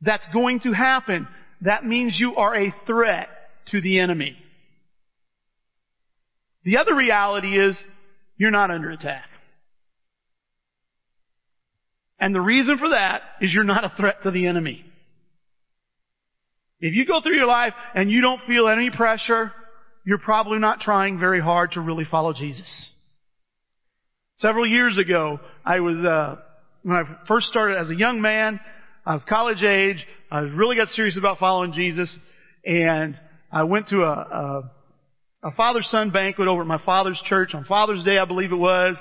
That's 0.00 0.26
going 0.32 0.60
to 0.60 0.72
happen. 0.72 1.28
That 1.60 1.84
means 1.84 2.18
you 2.18 2.36
are 2.36 2.54
a 2.54 2.74
threat 2.86 3.28
to 3.70 3.80
the 3.80 4.00
enemy. 4.00 4.36
The 6.64 6.78
other 6.78 6.94
reality 6.94 7.58
is 7.58 7.76
you're 8.36 8.50
not 8.50 8.70
under 8.70 8.90
attack. 8.90 9.28
And 12.18 12.34
the 12.34 12.40
reason 12.40 12.78
for 12.78 12.90
that 12.90 13.22
is 13.40 13.52
you're 13.52 13.64
not 13.64 13.84
a 13.84 13.92
threat 13.96 14.22
to 14.22 14.30
the 14.30 14.46
enemy. 14.46 14.84
If 16.80 16.94
you 16.94 17.06
go 17.06 17.20
through 17.20 17.36
your 17.36 17.46
life 17.46 17.74
and 17.94 18.10
you 18.10 18.20
don't 18.20 18.40
feel 18.46 18.68
any 18.68 18.90
pressure, 18.90 19.52
you're 20.04 20.18
probably 20.18 20.58
not 20.58 20.80
trying 20.80 21.18
very 21.18 21.40
hard 21.40 21.72
to 21.72 21.80
really 21.80 22.04
follow 22.10 22.32
Jesus. 22.32 22.90
Several 24.38 24.66
years 24.66 24.98
ago, 24.98 25.38
I 25.64 25.80
was, 25.80 25.98
uh, 25.98 26.36
when 26.82 26.96
I 26.96 27.02
first 27.26 27.46
started 27.46 27.78
as 27.78 27.90
a 27.90 27.94
young 27.94 28.20
man, 28.20 28.60
I 29.06 29.14
was 29.14 29.22
college 29.28 29.62
age, 29.62 30.04
I 30.30 30.40
really 30.40 30.76
got 30.76 30.88
serious 30.88 31.16
about 31.16 31.38
following 31.38 31.72
Jesus, 31.72 32.14
and 32.64 33.18
I 33.52 33.64
went 33.64 33.88
to 33.88 34.02
a, 34.02 34.12
a 34.12 34.70
a 35.44 35.50
father-son 35.52 36.10
banquet 36.10 36.48
over 36.48 36.62
at 36.62 36.66
my 36.66 36.80
father's 36.86 37.20
church 37.26 37.54
on 37.54 37.64
Father's 37.66 38.02
Day, 38.02 38.16
I 38.16 38.24
believe 38.24 38.50
it 38.50 38.56
was, 38.56 38.96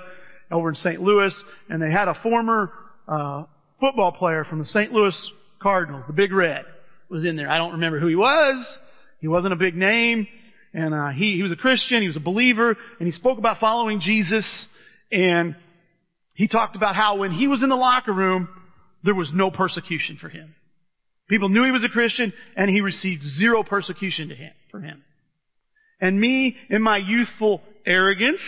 over 0.52 0.70
in 0.70 0.76
St. 0.76 1.02
Louis, 1.02 1.34
and 1.70 1.82
they 1.82 1.90
had 1.90 2.10
a 2.10 2.16
former 2.22 2.70
uh, 3.08 3.46
football 3.80 4.12
player 4.12 4.44
from 4.44 4.60
the 4.60 4.66
St. 4.66 4.92
Louis 4.92 5.16
Cardinals, 5.62 6.04
the 6.06 6.14
Big 6.14 6.34
Red, 6.34 6.66
was 7.10 7.24
in 7.24 7.38
there. 7.38 7.50
I 7.50 7.58
don't 7.58 7.72
remember 7.72 7.98
who 7.98 8.08
he 8.08 8.18
was. 8.18 8.66
He 9.22 9.30
wasn't 9.30 9.54
a 9.54 9.56
big 9.56 9.74
name, 9.74 10.28
and 10.74 10.94
uh, 10.94 11.10
he 11.10 11.38
he 11.38 11.44
was 11.44 11.54
a 11.54 11.56
Christian. 11.56 12.02
He 12.02 12.08
was 12.08 12.18
a 12.18 12.22
believer, 12.22 12.76
and 13.00 13.08
he 13.08 13.14
spoke 13.14 13.38
about 13.38 13.62
following 13.62 14.02
Jesus, 14.02 14.46
and 15.14 15.56
he 16.36 16.48
talked 16.48 16.76
about 16.76 16.96
how 16.96 17.18
when 17.18 17.32
he 17.32 17.48
was 17.48 17.62
in 17.62 17.70
the 17.70 17.76
locker 17.76 18.12
room, 18.12 18.50
there 19.04 19.14
was 19.14 19.30
no 19.34 19.52
persecution 19.52 20.18
for 20.20 20.28
him. 20.28 20.56
People 21.30 21.50
knew 21.50 21.64
he 21.64 21.72
was 21.72 21.84
a 21.84 21.90
Christian, 21.90 22.34
and 22.58 22.70
he 22.70 22.82
received 22.82 23.24
zero 23.24 23.64
persecution 23.64 24.30
to 24.30 24.36
him 24.36 24.52
for 24.72 24.82
him. 24.82 25.04
And 26.02 26.20
me, 26.20 26.58
in 26.70 26.82
my 26.82 26.98
youthful 26.98 27.62
arrogance, 27.86 28.42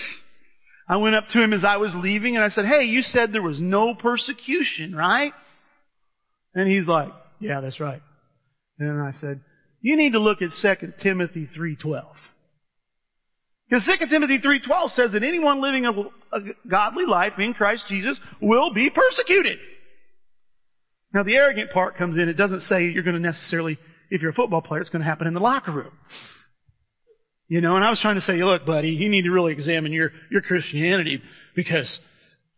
I 0.90 0.98
went 0.98 1.16
up 1.16 1.28
to 1.30 1.42
him 1.42 1.54
as 1.54 1.64
I 1.64 1.78
was 1.78 1.94
leaving 1.96 2.36
and 2.36 2.44
I 2.44 2.50
said, 2.50 2.66
Hey, 2.66 2.84
you 2.84 3.02
said 3.02 3.32
there 3.32 3.42
was 3.42 3.60
no 3.60 3.96
persecution, 3.96 4.94
right? 4.96 5.32
And 6.54 6.70
he's 6.70 6.88
like, 6.88 7.10
Yeah, 7.40 7.62
that's 7.62 7.80
right. 7.80 8.02
And 8.78 9.02
I 9.02 9.12
said, 9.20 9.42
You 9.82 9.98
need 9.98 10.14
to 10.14 10.20
look 10.20 10.40
at 10.42 10.50
2 10.62 10.94
Timothy 11.02 11.50
3.12. 11.58 12.04
Because 13.70 13.90
2 14.00 14.06
Timothy 14.08 14.40
3.12 14.40 14.96
says 14.96 15.12
that 15.12 15.24
anyone 15.24 15.62
living 15.62 15.86
a, 15.86 15.92
a 15.92 16.42
godly 16.70 17.06
life 17.06 17.34
in 17.40 17.54
Christ 17.54 17.84
Jesus 17.90 18.18
will 18.42 18.74
be 18.74 18.90
persecuted. 18.90 19.58
Now 21.14 21.24
the 21.24 21.36
arrogant 21.36 21.72
part 21.72 21.98
comes 21.98 22.18
in. 22.18 22.30
It 22.30 22.38
doesn't 22.38 22.62
say 22.62 22.86
you're 22.86 23.04
going 23.04 23.16
to 23.16 23.22
necessarily, 23.22 23.80
if 24.10 24.22
you're 24.22 24.32
a 24.32 24.36
football 24.36 24.62
player, 24.62 24.82
it's 24.82 24.90
going 24.90 25.02
to 25.02 25.08
happen 25.08 25.28
in 25.28 25.34
the 25.34 25.40
locker 25.40 25.72
room. 25.72 25.92
You 27.48 27.62
know, 27.62 27.76
and 27.76 27.86
I 27.86 27.90
was 27.90 28.00
trying 28.00 28.16
to 28.16 28.22
say, 28.22 28.44
look, 28.44 28.66
buddy, 28.66 28.90
you 28.90 29.10
need 29.10 29.24
to 29.24 29.32
really 29.32 29.54
examine 29.54 29.94
your, 29.94 30.12
your 30.32 30.42
Christianity 30.42 31.22
because 31.56 32.00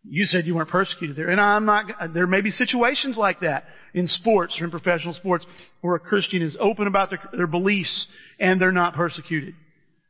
you 0.03 0.25
said 0.25 0.47
you 0.47 0.55
weren't 0.55 0.69
persecuted 0.69 1.15
there. 1.15 1.29
And 1.29 1.39
I'm 1.39 1.65
not, 1.65 1.85
there 2.13 2.27
may 2.27 2.41
be 2.41 2.51
situations 2.51 3.17
like 3.17 3.41
that 3.41 3.65
in 3.93 4.07
sports 4.07 4.57
or 4.59 4.65
in 4.65 4.71
professional 4.71 5.13
sports 5.13 5.45
where 5.81 5.95
a 5.95 5.99
Christian 5.99 6.41
is 6.41 6.55
open 6.59 6.87
about 6.87 7.09
their, 7.09 7.19
their 7.35 7.47
beliefs 7.47 8.07
and 8.39 8.61
they're 8.61 8.71
not 8.71 8.93
persecuted. 8.93 9.55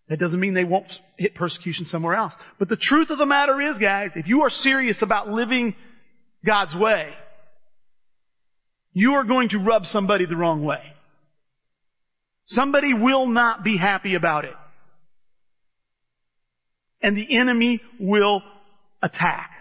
That 0.09 0.19
doesn't 0.19 0.39
mean 0.39 0.53
they 0.53 0.63
won't 0.63 0.91
hit 1.17 1.35
persecution 1.35 1.85
somewhere 1.85 2.15
else. 2.15 2.33
But 2.59 2.69
the 2.69 2.77
truth 2.79 3.09
of 3.09 3.17
the 3.17 3.25
matter 3.25 3.59
is, 3.61 3.77
guys, 3.77 4.11
if 4.15 4.27
you 4.27 4.41
are 4.43 4.49
serious 4.49 4.97
about 5.01 5.27
living 5.27 5.75
God's 6.45 6.75
way, 6.75 7.09
you 8.93 9.13
are 9.13 9.25
going 9.25 9.49
to 9.49 9.57
rub 9.57 9.85
somebody 9.85 10.25
the 10.25 10.37
wrong 10.37 10.63
way. 10.63 10.81
Somebody 12.47 12.93
will 12.93 13.27
not 13.27 13.63
be 13.63 13.77
happy 13.77 14.15
about 14.15 14.45
it 14.45 14.53
and 17.01 17.15
the 17.15 17.37
enemy 17.37 17.81
will 17.99 18.41
attack. 19.01 19.51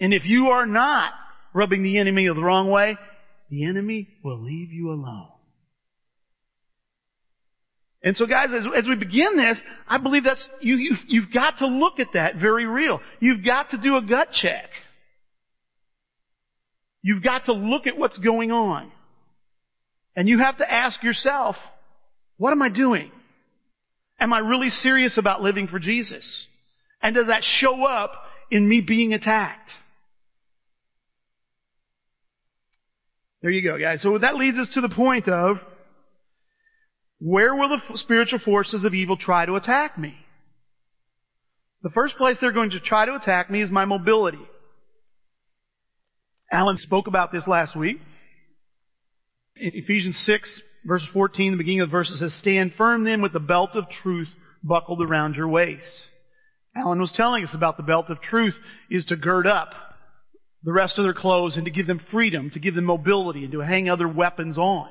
And 0.00 0.12
if 0.12 0.24
you 0.24 0.48
are 0.48 0.66
not 0.66 1.12
rubbing 1.54 1.82
the 1.82 1.98
enemy 1.98 2.26
the 2.26 2.42
wrong 2.42 2.70
way, 2.70 2.96
the 3.50 3.64
enemy 3.64 4.08
will 4.22 4.42
leave 4.42 4.72
you 4.72 4.90
alone. 4.90 5.28
And 8.06 8.16
so 8.16 8.24
guys, 8.24 8.50
as, 8.54 8.64
as 8.76 8.86
we 8.86 8.94
begin 8.94 9.36
this, 9.36 9.58
I 9.88 9.98
believe 9.98 10.22
that's, 10.22 10.42
you, 10.60 10.76
you, 10.76 10.96
you've 11.08 11.32
got 11.32 11.58
to 11.58 11.66
look 11.66 11.98
at 11.98 12.06
that 12.14 12.36
very 12.36 12.64
real. 12.64 13.00
You've 13.18 13.44
got 13.44 13.70
to 13.70 13.78
do 13.78 13.96
a 13.96 14.00
gut 14.00 14.28
check. 14.32 14.70
You've 17.02 17.24
got 17.24 17.46
to 17.46 17.52
look 17.52 17.88
at 17.88 17.98
what's 17.98 18.16
going 18.18 18.52
on. 18.52 18.92
And 20.14 20.28
you 20.28 20.38
have 20.38 20.56
to 20.58 20.72
ask 20.72 21.02
yourself, 21.02 21.56
what 22.36 22.52
am 22.52 22.62
I 22.62 22.68
doing? 22.68 23.10
Am 24.20 24.32
I 24.32 24.38
really 24.38 24.70
serious 24.70 25.18
about 25.18 25.42
living 25.42 25.66
for 25.66 25.80
Jesus? 25.80 26.46
And 27.02 27.12
does 27.12 27.26
that 27.26 27.42
show 27.42 27.84
up 27.84 28.12
in 28.52 28.68
me 28.68 28.82
being 28.82 29.14
attacked? 29.14 29.72
There 33.42 33.50
you 33.50 33.68
go, 33.68 33.76
guys. 33.80 34.00
So 34.00 34.16
that 34.16 34.36
leads 34.36 34.58
us 34.58 34.68
to 34.74 34.80
the 34.80 34.90
point 34.90 35.28
of 35.28 35.56
where 37.18 37.54
will 37.54 37.68
the 37.68 37.98
spiritual 37.98 38.38
forces 38.38 38.84
of 38.84 38.94
evil 38.94 39.16
try 39.16 39.46
to 39.46 39.54
attack 39.54 39.98
me? 39.98 40.14
The 41.82 41.90
first 41.90 42.16
place 42.16 42.36
they're 42.40 42.52
going 42.52 42.70
to 42.70 42.80
try 42.80 43.06
to 43.06 43.14
attack 43.14 43.50
me 43.50 43.62
is 43.62 43.70
my 43.70 43.84
mobility. 43.84 44.44
Alan 46.50 46.78
spoke 46.78 47.06
about 47.06 47.32
this 47.32 47.46
last 47.46 47.76
week. 47.76 47.98
In 49.56 49.70
Ephesians 49.74 50.20
6, 50.26 50.62
verse 50.84 51.06
14, 51.12 51.52
the 51.52 51.58
beginning 51.58 51.80
of 51.80 51.88
the 51.88 51.92
verse 51.92 52.12
says, 52.18 52.34
Stand 52.34 52.74
firm 52.76 53.04
then 53.04 53.22
with 53.22 53.32
the 53.32 53.40
belt 53.40 53.70
of 53.74 53.84
truth 54.02 54.28
buckled 54.62 55.02
around 55.02 55.36
your 55.36 55.48
waist. 55.48 56.04
Alan 56.76 57.00
was 57.00 57.12
telling 57.14 57.44
us 57.44 57.54
about 57.54 57.76
the 57.76 57.82
belt 57.82 58.06
of 58.10 58.20
truth 58.20 58.54
is 58.90 59.04
to 59.06 59.16
gird 59.16 59.46
up 59.46 59.70
the 60.62 60.72
rest 60.72 60.98
of 60.98 61.04
their 61.04 61.14
clothes 61.14 61.56
and 61.56 61.64
to 61.64 61.70
give 61.70 61.86
them 61.86 62.00
freedom, 62.10 62.50
to 62.50 62.58
give 62.58 62.74
them 62.74 62.84
mobility, 62.84 63.44
and 63.44 63.52
to 63.52 63.60
hang 63.60 63.88
other 63.88 64.08
weapons 64.08 64.58
on. 64.58 64.88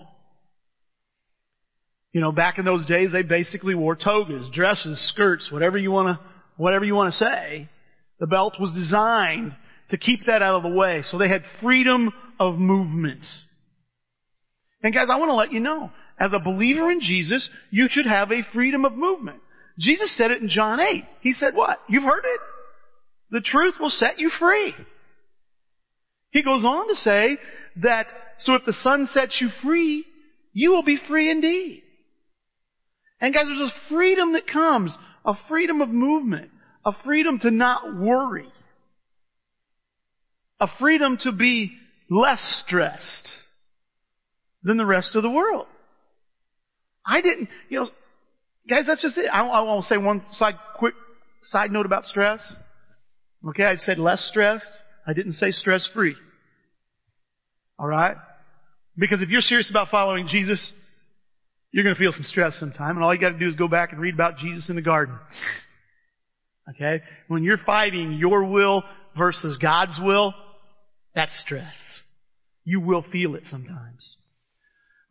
You 2.16 2.22
know, 2.22 2.32
back 2.32 2.58
in 2.58 2.64
those 2.64 2.86
days, 2.86 3.10
they 3.12 3.24
basically 3.24 3.76
wore 3.76 3.98
togas, 3.98 4.50
dresses, 4.54 5.06
skirts, 5.10 5.50
whatever 5.52 5.78
you 5.78 5.92
want 5.92 6.18
to, 6.18 6.26
whatever 6.56 6.86
you 6.86 6.96
want 6.96 7.12
to 7.12 7.18
say. 7.18 7.68
The 8.22 8.26
belt 8.26 8.54
was 8.58 8.72
designed 8.74 9.54
to 9.90 9.98
keep 9.98 10.22
that 10.28 10.42
out 10.42 10.56
of 10.56 10.64
the 10.64 10.70
way. 10.70 11.04
So 11.12 11.18
they 11.18 11.28
had 11.28 11.44
freedom 11.62 12.14
of 12.40 12.56
movement. 12.58 13.26
And 14.82 14.94
guys, 14.94 15.08
I 15.12 15.18
want 15.18 15.30
to 15.30 15.36
let 15.36 15.52
you 15.52 15.60
know, 15.60 15.92
as 16.18 16.32
a 16.34 16.40
believer 16.40 16.90
in 16.90 17.02
Jesus, 17.02 17.50
you 17.70 17.90
should 17.92 18.06
have 18.06 18.32
a 18.32 18.48
freedom 18.54 18.86
of 18.86 18.94
movement. 18.94 19.42
Jesus 19.78 20.16
said 20.16 20.32
it 20.32 20.42
in 20.42 20.48
John 20.48 20.80
8. 20.80 21.04
He 21.20 21.34
said 21.34 21.54
what? 21.54 21.82
You've 21.90 22.06
heard 22.06 22.24
it. 22.24 22.40
The 23.32 23.42
truth 23.42 23.74
will 23.78 23.90
set 23.90 24.20
you 24.20 24.32
free. 24.40 24.74
He 26.32 26.44
goes 26.44 26.64
on 26.64 26.88
to 26.88 26.96
say 26.96 27.38
that, 27.84 28.08
so 28.40 28.54
if 28.54 28.64
the 28.66 28.72
Son 28.72 29.10
sets 29.12 29.36
you 29.42 29.50
free, 29.62 30.06
you 30.54 30.72
will 30.72 30.84
be 30.84 30.98
free 31.10 31.30
indeed. 31.30 31.82
And 33.20 33.34
guys, 33.34 33.46
there's 33.46 33.72
a 33.72 33.94
freedom 33.94 34.34
that 34.34 34.48
comes, 34.48 34.92
a 35.26 35.34
freedom 35.48 35.82
of 35.82 35.90
movement, 35.90 36.52
a 36.86 36.92
freedom 37.04 37.40
to 37.40 37.52
not 37.52 37.96
worry, 37.96 38.52
a 40.60 40.68
freedom 40.80 41.18
to 41.24 41.32
be 41.32 41.72
less 42.10 42.64
stressed 42.66 43.30
than 44.64 44.78
the 44.78 44.86
rest 44.86 45.16
of 45.16 45.24
the 45.24 45.30
world. 45.30 45.68
I 47.06 47.22
didn't, 47.22 47.50
you 47.70 47.80
know, 47.80 47.90
guys, 48.70 48.84
that's 48.88 49.02
just 49.02 49.18
it. 49.18 49.28
I, 49.32 49.42
I 49.42 49.62
want 49.62 49.84
to 49.84 49.88
say 49.88 49.98
one 49.98 50.24
side, 50.34 50.56
quick 50.78 50.96
side 51.50 51.72
note 51.72 51.86
about 51.86 52.06
stress. 52.06 52.42
Okay, 53.48 53.64
I 53.64 53.76
said 53.76 54.00
less 54.00 54.28
stressed. 54.30 54.66
I 55.06 55.14
didn't 55.14 55.34
say 55.34 55.52
stress 55.52 55.88
free. 55.94 56.16
Alright? 57.80 58.18
Because 58.98 59.22
if 59.22 59.30
you're 59.30 59.42
serious 59.42 59.70
about 59.70 59.90
following 59.90 60.28
Jesus, 60.28 60.72
you're 61.76 61.84
going 61.84 61.94
to 61.94 62.00
feel 62.00 62.14
some 62.14 62.24
stress 62.24 62.56
sometime, 62.58 62.96
and 62.96 63.04
all 63.04 63.14
you 63.14 63.20
got 63.20 63.32
to 63.32 63.38
do 63.38 63.50
is 63.50 63.56
go 63.56 63.68
back 63.68 63.92
and 63.92 64.00
read 64.00 64.14
about 64.14 64.38
Jesus 64.38 64.70
in 64.70 64.78
the 64.78 64.82
garden. 64.82 65.20
Okay? 66.70 67.04
When 67.28 67.44
you're 67.44 67.60
fighting 67.66 68.14
your 68.14 68.46
will 68.46 68.82
versus 69.18 69.58
God's 69.62 70.00
will, 70.02 70.34
that's 71.14 71.38
stress. 71.42 71.76
You 72.64 72.80
will 72.80 73.04
feel 73.12 73.36
it 73.36 73.44
sometimes. 73.52 74.16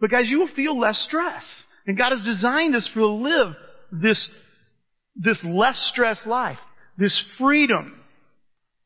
But 0.00 0.10
guys, 0.10 0.24
you 0.26 0.38
will 0.38 0.48
feel 0.56 0.80
less 0.80 0.98
stress. 1.06 1.42
And 1.86 1.98
God 1.98 2.12
has 2.12 2.24
designed 2.24 2.74
us 2.74 2.88
to 2.94 3.06
live 3.08 3.54
this, 3.92 4.26
this 5.16 5.38
less 5.44 5.76
stress 5.92 6.18
life. 6.24 6.56
This 6.96 7.22
freedom 7.38 7.94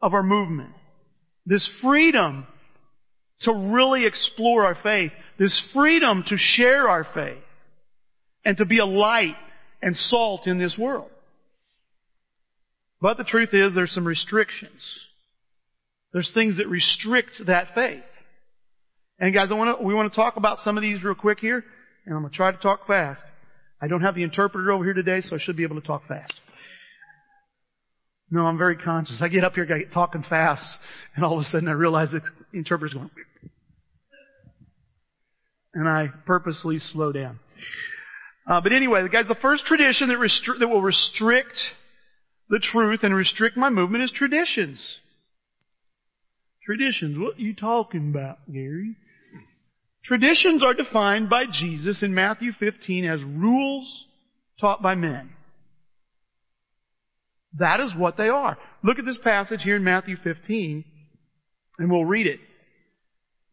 of 0.03 0.15
our 0.15 0.25
movement. 0.25 0.73
This 1.47 1.69
freedom 1.81 2.45
to 3.43 3.53
really 3.53 4.05
explore 4.05 4.65
our 4.65 4.77
faith. 4.83 5.13
This 5.39 5.63
freedom 5.73 6.25
to 6.27 6.37
share 6.37 6.89
our 6.89 7.07
faith. 7.15 7.39
And 8.45 8.57
to 8.59 8.65
be 8.65 8.79
a 8.79 8.87
light 8.87 9.37
and 9.83 9.97
salt 9.97 10.47
in 10.47 10.59
this 10.59 10.77
world. 10.79 11.11
But 13.01 13.17
the 13.17 13.25
truth 13.25 13.51
is 13.53 13.75
there's 13.75 13.93
some 13.93 14.07
restrictions. 14.07 14.81
There's 16.13 16.31
things 16.33 16.57
that 16.57 16.69
restrict 16.69 17.43
that 17.47 17.75
faith. 17.75 18.03
And 19.19 19.35
guys, 19.35 19.49
I 19.51 19.55
want 19.55 19.79
to, 19.79 19.85
we 19.85 19.95
want 19.95 20.13
to 20.13 20.17
talk 20.17 20.37
about 20.37 20.59
some 20.65 20.77
of 20.77 20.83
these 20.83 21.03
real 21.03 21.15
quick 21.15 21.39
here, 21.41 21.65
and 22.07 22.15
I'm 22.15 22.23
going 22.23 22.31
to 22.31 22.37
try 22.37 22.51
to 22.53 22.59
talk 22.59 22.87
fast. 22.87 23.21
I 23.81 23.89
don't 23.89 24.01
have 24.01 24.15
the 24.15 24.23
interpreter 24.23 24.73
over 24.73 24.85
here 24.85 24.95
today, 24.95 25.21
so 25.21 25.37
I 25.37 25.39
should 25.41 25.57
be 25.57 25.65
able 25.65 25.81
to 25.81 25.87
talk 25.87 26.07
fast. 26.09 26.33
No, 28.31 28.47
I'm 28.47 28.59
very 28.59 28.77
conscious. 28.77 29.21
I 29.23 29.29
get 29.29 29.45
up 29.45 29.55
here, 29.55 29.65
I 29.65 29.79
get 29.79 29.93
talking 29.93 30.25
fast, 30.29 30.65
and 31.15 31.25
all 31.25 31.35
of 31.35 31.41
a 31.41 31.45
sudden 31.45 31.69
I 31.69 31.73
realize 31.73 32.11
the 32.11 32.21
interpreter's 32.53 32.95
going, 32.95 33.11
and 35.75 35.89
I 35.89 36.09
purposely 36.27 36.79
slow 36.79 37.13
down. 37.13 37.39
Uh, 38.49 38.61
but 38.63 38.73
anyway, 38.73 39.07
guys, 39.13 39.27
the 39.29 39.37
first 39.43 39.67
tradition 39.67 40.09
that, 40.09 40.17
restri- 40.17 40.59
that 40.59 40.69
will 40.69 40.81
restrict 40.81 41.59
the 42.49 42.59
truth 42.59 43.01
and 43.03 43.15
restrict 43.15 43.59
my 43.59 43.69
movement 43.69 44.05
is 44.05 44.11
traditions. 44.11 44.81
Traditions. 46.65 47.19
What 47.19 47.37
are 47.37 47.41
you 47.41 47.55
talking 47.55 48.09
about, 48.09 48.39
Gary? 48.51 48.97
Traditions 50.05 50.63
are 50.63 50.73
defined 50.73 51.29
by 51.29 51.45
Jesus 51.53 52.03
in 52.03 52.15
Matthew 52.15 52.53
15 52.59 53.05
as 53.05 53.21
rules 53.23 54.05
taught 54.59 54.83
by 54.83 54.95
men. 54.95 55.31
That 57.59 57.81
is 57.81 57.91
what 57.95 58.17
they 58.17 58.29
are. 58.29 58.57
Look 58.83 58.99
at 58.99 59.05
this 59.05 59.19
passage 59.23 59.61
here 59.63 59.77
in 59.77 59.85
Matthew 59.85 60.17
15, 60.23 60.85
and 61.79 61.91
we'll 61.91 62.07
read 62.07 62.27
it. 62.27 62.41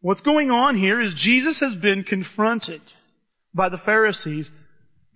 What's 0.00 0.22
going 0.22 0.50
on 0.50 0.78
here 0.78 1.02
is 1.02 1.12
Jesus 1.16 1.58
has 1.60 1.74
been 1.74 2.04
confronted 2.04 2.80
by 3.52 3.68
the 3.68 3.78
Pharisees 3.84 4.48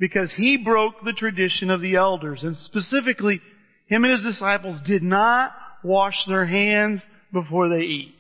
because 0.01 0.33
he 0.35 0.57
broke 0.57 0.95
the 1.05 1.13
tradition 1.13 1.71
of 1.71 1.83
the 1.83 1.95
elders. 1.95 2.43
And 2.43 2.57
specifically, 2.57 3.41
him 3.87 4.05
and 4.05 4.15
his 4.15 4.35
disciples 4.35 4.81
did 4.87 5.03
not 5.03 5.53
wash 5.85 6.17
their 6.27 6.47
hands 6.47 7.03
before 7.33 7.69
they 7.69 7.85
eat. 7.85 8.15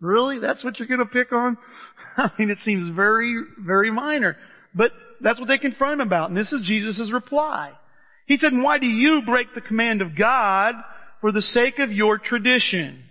Really? 0.00 0.38
That's 0.38 0.64
what 0.64 0.78
you're 0.78 0.88
going 0.88 1.00
to 1.00 1.06
pick 1.06 1.32
on? 1.32 1.58
I 2.16 2.30
mean, 2.38 2.48
it 2.48 2.58
seems 2.64 2.94
very, 2.94 3.42
very 3.58 3.90
minor. 3.90 4.36
But 4.74 4.92
that's 5.20 5.38
what 5.40 5.48
they 5.48 5.58
confront 5.58 6.00
him 6.00 6.06
about. 6.06 6.30
And 6.30 6.38
this 6.38 6.52
is 6.52 6.64
Jesus' 6.64 7.12
reply. 7.12 7.72
He 8.26 8.38
said, 8.38 8.52
why 8.54 8.78
do 8.78 8.86
you 8.86 9.22
break 9.26 9.48
the 9.54 9.60
command 9.60 10.00
of 10.00 10.16
God 10.16 10.76
for 11.20 11.32
the 11.32 11.42
sake 11.42 11.80
of 11.80 11.90
your 11.90 12.18
tradition? 12.18 13.02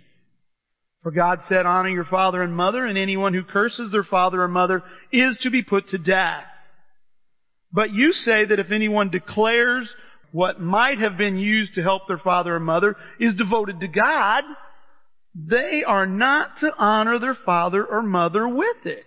For 1.02 1.12
God 1.12 1.40
said, 1.48 1.66
honor 1.66 1.90
your 1.90 2.06
father 2.06 2.42
and 2.42 2.56
mother, 2.56 2.86
and 2.86 2.96
anyone 2.96 3.34
who 3.34 3.44
curses 3.44 3.92
their 3.92 4.04
father 4.04 4.42
or 4.42 4.48
mother 4.48 4.82
is 5.12 5.38
to 5.42 5.50
be 5.50 5.62
put 5.62 5.88
to 5.88 5.98
death. 5.98 6.44
But 7.72 7.92
you 7.92 8.12
say 8.12 8.44
that 8.46 8.58
if 8.58 8.70
anyone 8.70 9.10
declares 9.10 9.88
what 10.32 10.60
might 10.60 10.98
have 10.98 11.16
been 11.16 11.38
used 11.38 11.74
to 11.74 11.82
help 11.82 12.02
their 12.06 12.18
father 12.18 12.56
or 12.56 12.60
mother 12.60 12.96
is 13.18 13.34
devoted 13.36 13.80
to 13.80 13.88
God, 13.88 14.44
they 15.34 15.84
are 15.86 16.06
not 16.06 16.58
to 16.58 16.72
honor 16.76 17.18
their 17.18 17.36
father 17.46 17.84
or 17.84 18.02
mother 18.02 18.48
with 18.48 18.84
it. 18.84 19.04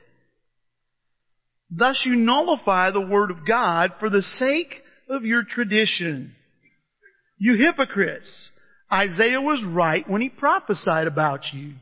Thus 1.69 2.01
you 2.05 2.15
nullify 2.15 2.91
the 2.91 3.01
word 3.01 3.31
of 3.31 3.47
God 3.47 3.93
for 3.99 4.09
the 4.09 4.21
sake 4.21 4.81
of 5.09 5.25
your 5.25 5.43
tradition. 5.43 6.33
You 7.37 7.55
hypocrites! 7.55 8.49
Isaiah 8.91 9.41
was 9.41 9.63
right 9.65 10.07
when 10.07 10.21
he 10.21 10.29
prophesied 10.29 11.07
about 11.07 11.41
you. 11.51 11.73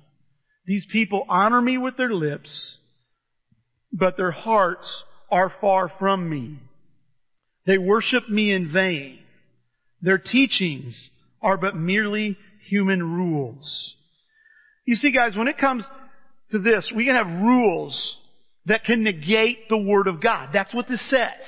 These 0.66 0.86
people 0.92 1.26
honor 1.28 1.62
me 1.62 1.78
with 1.78 1.98
their 1.98 2.14
lips, 2.14 2.78
but 3.92 4.16
their 4.16 4.32
hearts 4.32 5.04
are 5.30 5.52
far 5.60 5.92
from 6.00 6.30
me. 6.30 6.60
They 7.66 7.78
worship 7.78 8.30
me 8.30 8.52
in 8.52 8.72
vain. 8.72 9.20
Their 10.02 10.18
teachings 10.18 11.10
are 11.42 11.58
but 11.58 11.76
merely 11.76 12.38
human 12.68 13.02
rules. 13.02 13.96
You 14.86 14.96
see 14.96 15.12
guys, 15.12 15.36
when 15.36 15.48
it 15.48 15.58
comes 15.58 15.84
to 16.52 16.60
this, 16.60 16.92
we 16.96 17.06
can 17.06 17.16
have 17.16 17.28
rules 17.28 18.16
that 18.66 18.84
can 18.84 19.04
negate 19.04 19.70
the 19.70 19.78
Word 19.78 20.08
of 20.08 20.22
God. 20.22 20.50
That's 20.54 20.74
what 20.74 20.88
this 20.88 21.08
says. 21.10 21.42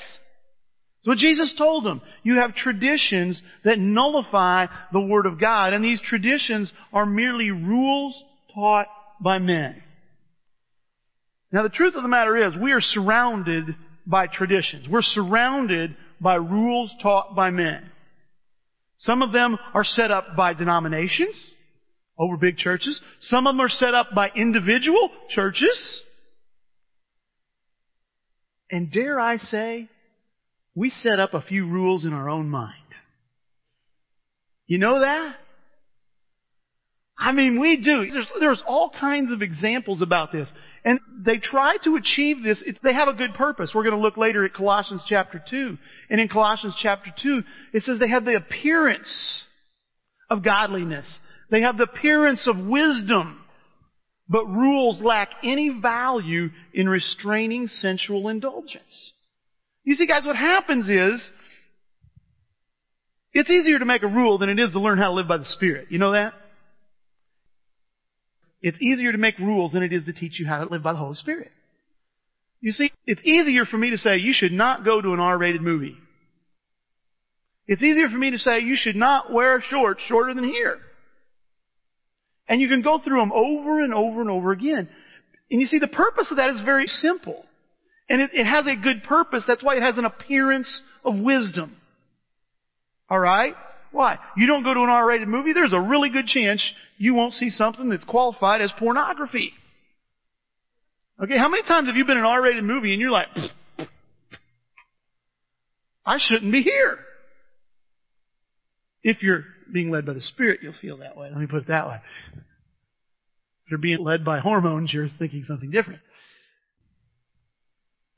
So 1.04 1.12
what 1.12 1.18
Jesus 1.18 1.54
told 1.58 1.84
them. 1.84 2.02
You 2.24 2.36
have 2.38 2.56
traditions 2.56 3.42
that 3.66 3.80
nullify 3.80 4.68
the 4.92 5.02
Word 5.02 5.26
of 5.26 5.40
God, 5.40 5.74
and 5.74 5.84
these 5.84 6.00
traditions 6.02 6.72
are 6.94 7.06
merely 7.06 7.52
rules 7.52 8.16
taught 8.54 8.88
by 9.20 9.40
men. 9.40 9.82
Now 11.52 11.64
the 11.64 11.70
truth 11.70 11.96
of 11.96 12.04
the 12.04 12.10
matter 12.10 12.48
is, 12.48 12.54
we 12.56 12.72
are 12.72 12.82
surrounded 12.82 13.76
by 14.06 14.28
traditions. 14.28 14.88
We're 14.88 15.02
surrounded 15.02 15.96
by 16.20 16.36
rules 16.36 16.92
taught 17.02 17.36
by 17.36 17.50
men. 17.50 17.90
Some 18.98 19.22
of 19.22 19.32
them 19.32 19.58
are 19.74 19.84
set 19.84 20.12
up 20.12 20.36
by 20.36 20.54
denominations 20.54 21.36
over 22.18 22.38
big 22.38 22.58
churches. 22.58 23.00
Some 23.22 23.48
of 23.48 23.56
them 23.56 23.62
are 23.62 23.70
set 23.70 23.94
up 23.94 24.14
by 24.16 24.30
individual 24.36 25.10
churches. 25.30 26.02
And 28.70 28.92
dare 28.92 29.20
I 29.20 29.38
say, 29.38 29.90
we 30.76 30.90
set 30.90 31.20
up 31.20 31.34
a 31.34 31.42
few 31.42 31.68
rules 31.68 32.06
in 32.06 32.14
our 32.14 32.30
own 32.30 32.50
mind. 32.50 32.74
You 34.66 34.78
know 34.78 35.02
that? 35.02 35.36
I 37.18 37.32
mean, 37.32 37.60
we 37.60 37.78
do. 37.78 38.10
There's, 38.12 38.28
there's 38.40 38.64
all 38.68 38.90
kinds 39.00 39.32
of 39.32 39.42
examples 39.42 40.02
about 40.02 40.32
this. 40.32 40.50
And 40.86 41.00
they 41.26 41.38
try 41.38 41.78
to 41.86 41.96
achieve 41.96 42.44
this. 42.44 42.62
It, 42.66 42.80
they 42.84 42.94
have 42.94 43.08
a 43.08 43.14
good 43.14 43.34
purpose. 43.36 43.72
We're 43.74 43.84
going 43.84 43.96
to 43.96 44.02
look 44.02 44.18
later 44.18 44.44
at 44.44 44.54
Colossians 44.54 45.02
chapter 45.08 45.42
2. 45.50 45.78
And 46.10 46.20
in 46.20 46.28
Colossians 46.28 46.76
chapter 46.82 47.10
2, 47.22 47.42
it 47.74 47.84
says 47.84 48.00
they 48.00 48.10
have 48.10 48.26
the 48.26 48.36
appearance 48.36 49.44
of 50.30 50.44
godliness. 50.44 51.08
They 51.50 51.62
have 51.62 51.78
the 51.78 51.84
appearance 51.84 52.48
of 52.48 52.58
wisdom. 52.58 53.40
But 54.28 54.46
rules 54.46 55.02
lack 55.02 55.30
any 55.44 55.70
value 55.82 56.50
in 56.74 56.90
restraining 56.90 57.68
sensual 57.68 58.28
indulgence. 58.28 59.14
You 59.84 59.96
see 59.96 60.08
guys, 60.08 60.26
what 60.26 60.36
happens 60.36 60.90
is, 60.90 61.22
it's 63.34 63.50
easier 63.50 63.80
to 63.80 63.86
make 63.86 64.04
a 64.04 64.08
rule 64.08 64.38
than 64.38 64.50
it 64.50 64.60
is 64.60 64.72
to 64.72 64.80
learn 64.80 64.98
how 64.98 65.08
to 65.08 65.14
live 65.14 65.28
by 65.28 65.38
the 65.38 65.46
Spirit. 65.46 65.88
You 65.90 66.00
know 66.00 66.12
that? 66.12 66.34
It's 68.64 68.82
easier 68.82 69.12
to 69.12 69.18
make 69.18 69.38
rules 69.38 69.74
than 69.74 69.84
it 69.84 69.92
is 69.92 70.06
to 70.06 70.14
teach 70.14 70.40
you 70.40 70.48
how 70.48 70.64
to 70.64 70.72
live 70.72 70.82
by 70.82 70.94
the 70.94 70.98
Holy 70.98 71.16
Spirit. 71.16 71.52
You 72.62 72.72
see, 72.72 72.92
it's 73.06 73.22
easier 73.26 73.66
for 73.66 73.78
me 73.78 73.90
to 73.90 73.98
say 73.98 74.18
you 74.18 74.34
should 74.34 74.54
not 74.54 74.86
go 74.86 75.02
to 75.02 75.14
an 75.14 75.20
R-rated 75.20 75.62
movie. 75.62 75.98
It's 77.68 77.84
easier 77.84 78.08
for 78.08 78.18
me 78.18 78.32
to 78.32 78.40
say 78.40 78.62
you 78.62 78.78
should 78.78 78.96
not 78.96 79.34
wear 79.34 79.62
shorts 79.70 80.02
shorter 80.08 80.34
than 80.34 80.46
here. 80.46 80.80
And 82.48 82.62
you 82.62 82.70
can 82.70 82.82
go 82.82 83.00
through 83.04 83.20
them 83.20 83.34
over 83.34 83.84
and 83.84 83.94
over 83.94 84.22
and 84.22 84.30
over 84.30 84.54
again. 84.54 84.88
And 85.52 85.62
you 85.62 85.68
see, 85.68 85.80
the 85.80 85.88
purpose 85.88 86.28
of 86.32 86.38
that 86.38 86.50
is 86.50 86.62
very 86.64 86.88
simple. 86.88 87.44
And 88.10 88.22
it, 88.22 88.32
it 88.34 88.46
has 88.46 88.66
a 88.66 88.82
good 88.82 89.04
purpose. 89.04 89.44
That's 89.46 89.64
why 89.64 89.76
it 89.76 89.84
has 89.84 89.98
an 89.98 90.06
appearance 90.06 90.82
of 91.04 91.16
wisdom. 91.16 91.76
Alright? 93.12 93.56
Why? 93.94 94.18
You 94.36 94.48
don't 94.48 94.64
go 94.64 94.74
to 94.74 94.82
an 94.82 94.90
R-rated 94.90 95.28
movie, 95.28 95.54
there's 95.54 95.72
a 95.72 95.80
really 95.80 96.10
good 96.10 96.26
chance 96.26 96.62
you 96.98 97.14
won't 97.14 97.34
see 97.34 97.52
something 97.52 97.90
that's 97.90 98.04
qualified 98.04 98.60
as 98.60 98.72
pornography. 98.78 99.54
Okay, 101.24 101.38
how 101.38 101.48
many 101.48 101.62
times 101.64 101.88
have 101.88 101.96
you 101.96 102.04
been 102.04 102.18
in 102.18 102.24
an 102.24 102.30
R-rated 102.30 102.64
movie 102.64 102.92
and 102.92 103.00
you're 103.00 103.12
like, 103.12 103.28
I 106.06 106.18
shouldn't 106.20 106.52
be 106.52 106.64
here? 106.64 106.98
If 109.04 109.22
you're 109.22 109.46
being 109.72 109.92
led 109.92 110.08
by 110.08 110.14
the 110.14 110.22
Spirit, 110.22 110.62
you'll 110.64 110.74
feel 110.82 110.98
that 110.98 111.16
way. 111.16 111.30
Let 111.30 111.40
me 111.40 111.46
put 111.46 111.62
it 111.62 111.68
that 111.68 111.88
way. 111.88 111.98
If 112.34 113.72
you're 113.72 113.78
being 113.78 114.04
led 114.04 114.26
by 114.26 114.40
hormones, 114.40 114.92
you're 114.92 115.10
thinking 115.20 115.44
something 115.48 115.70
different. 115.70 116.00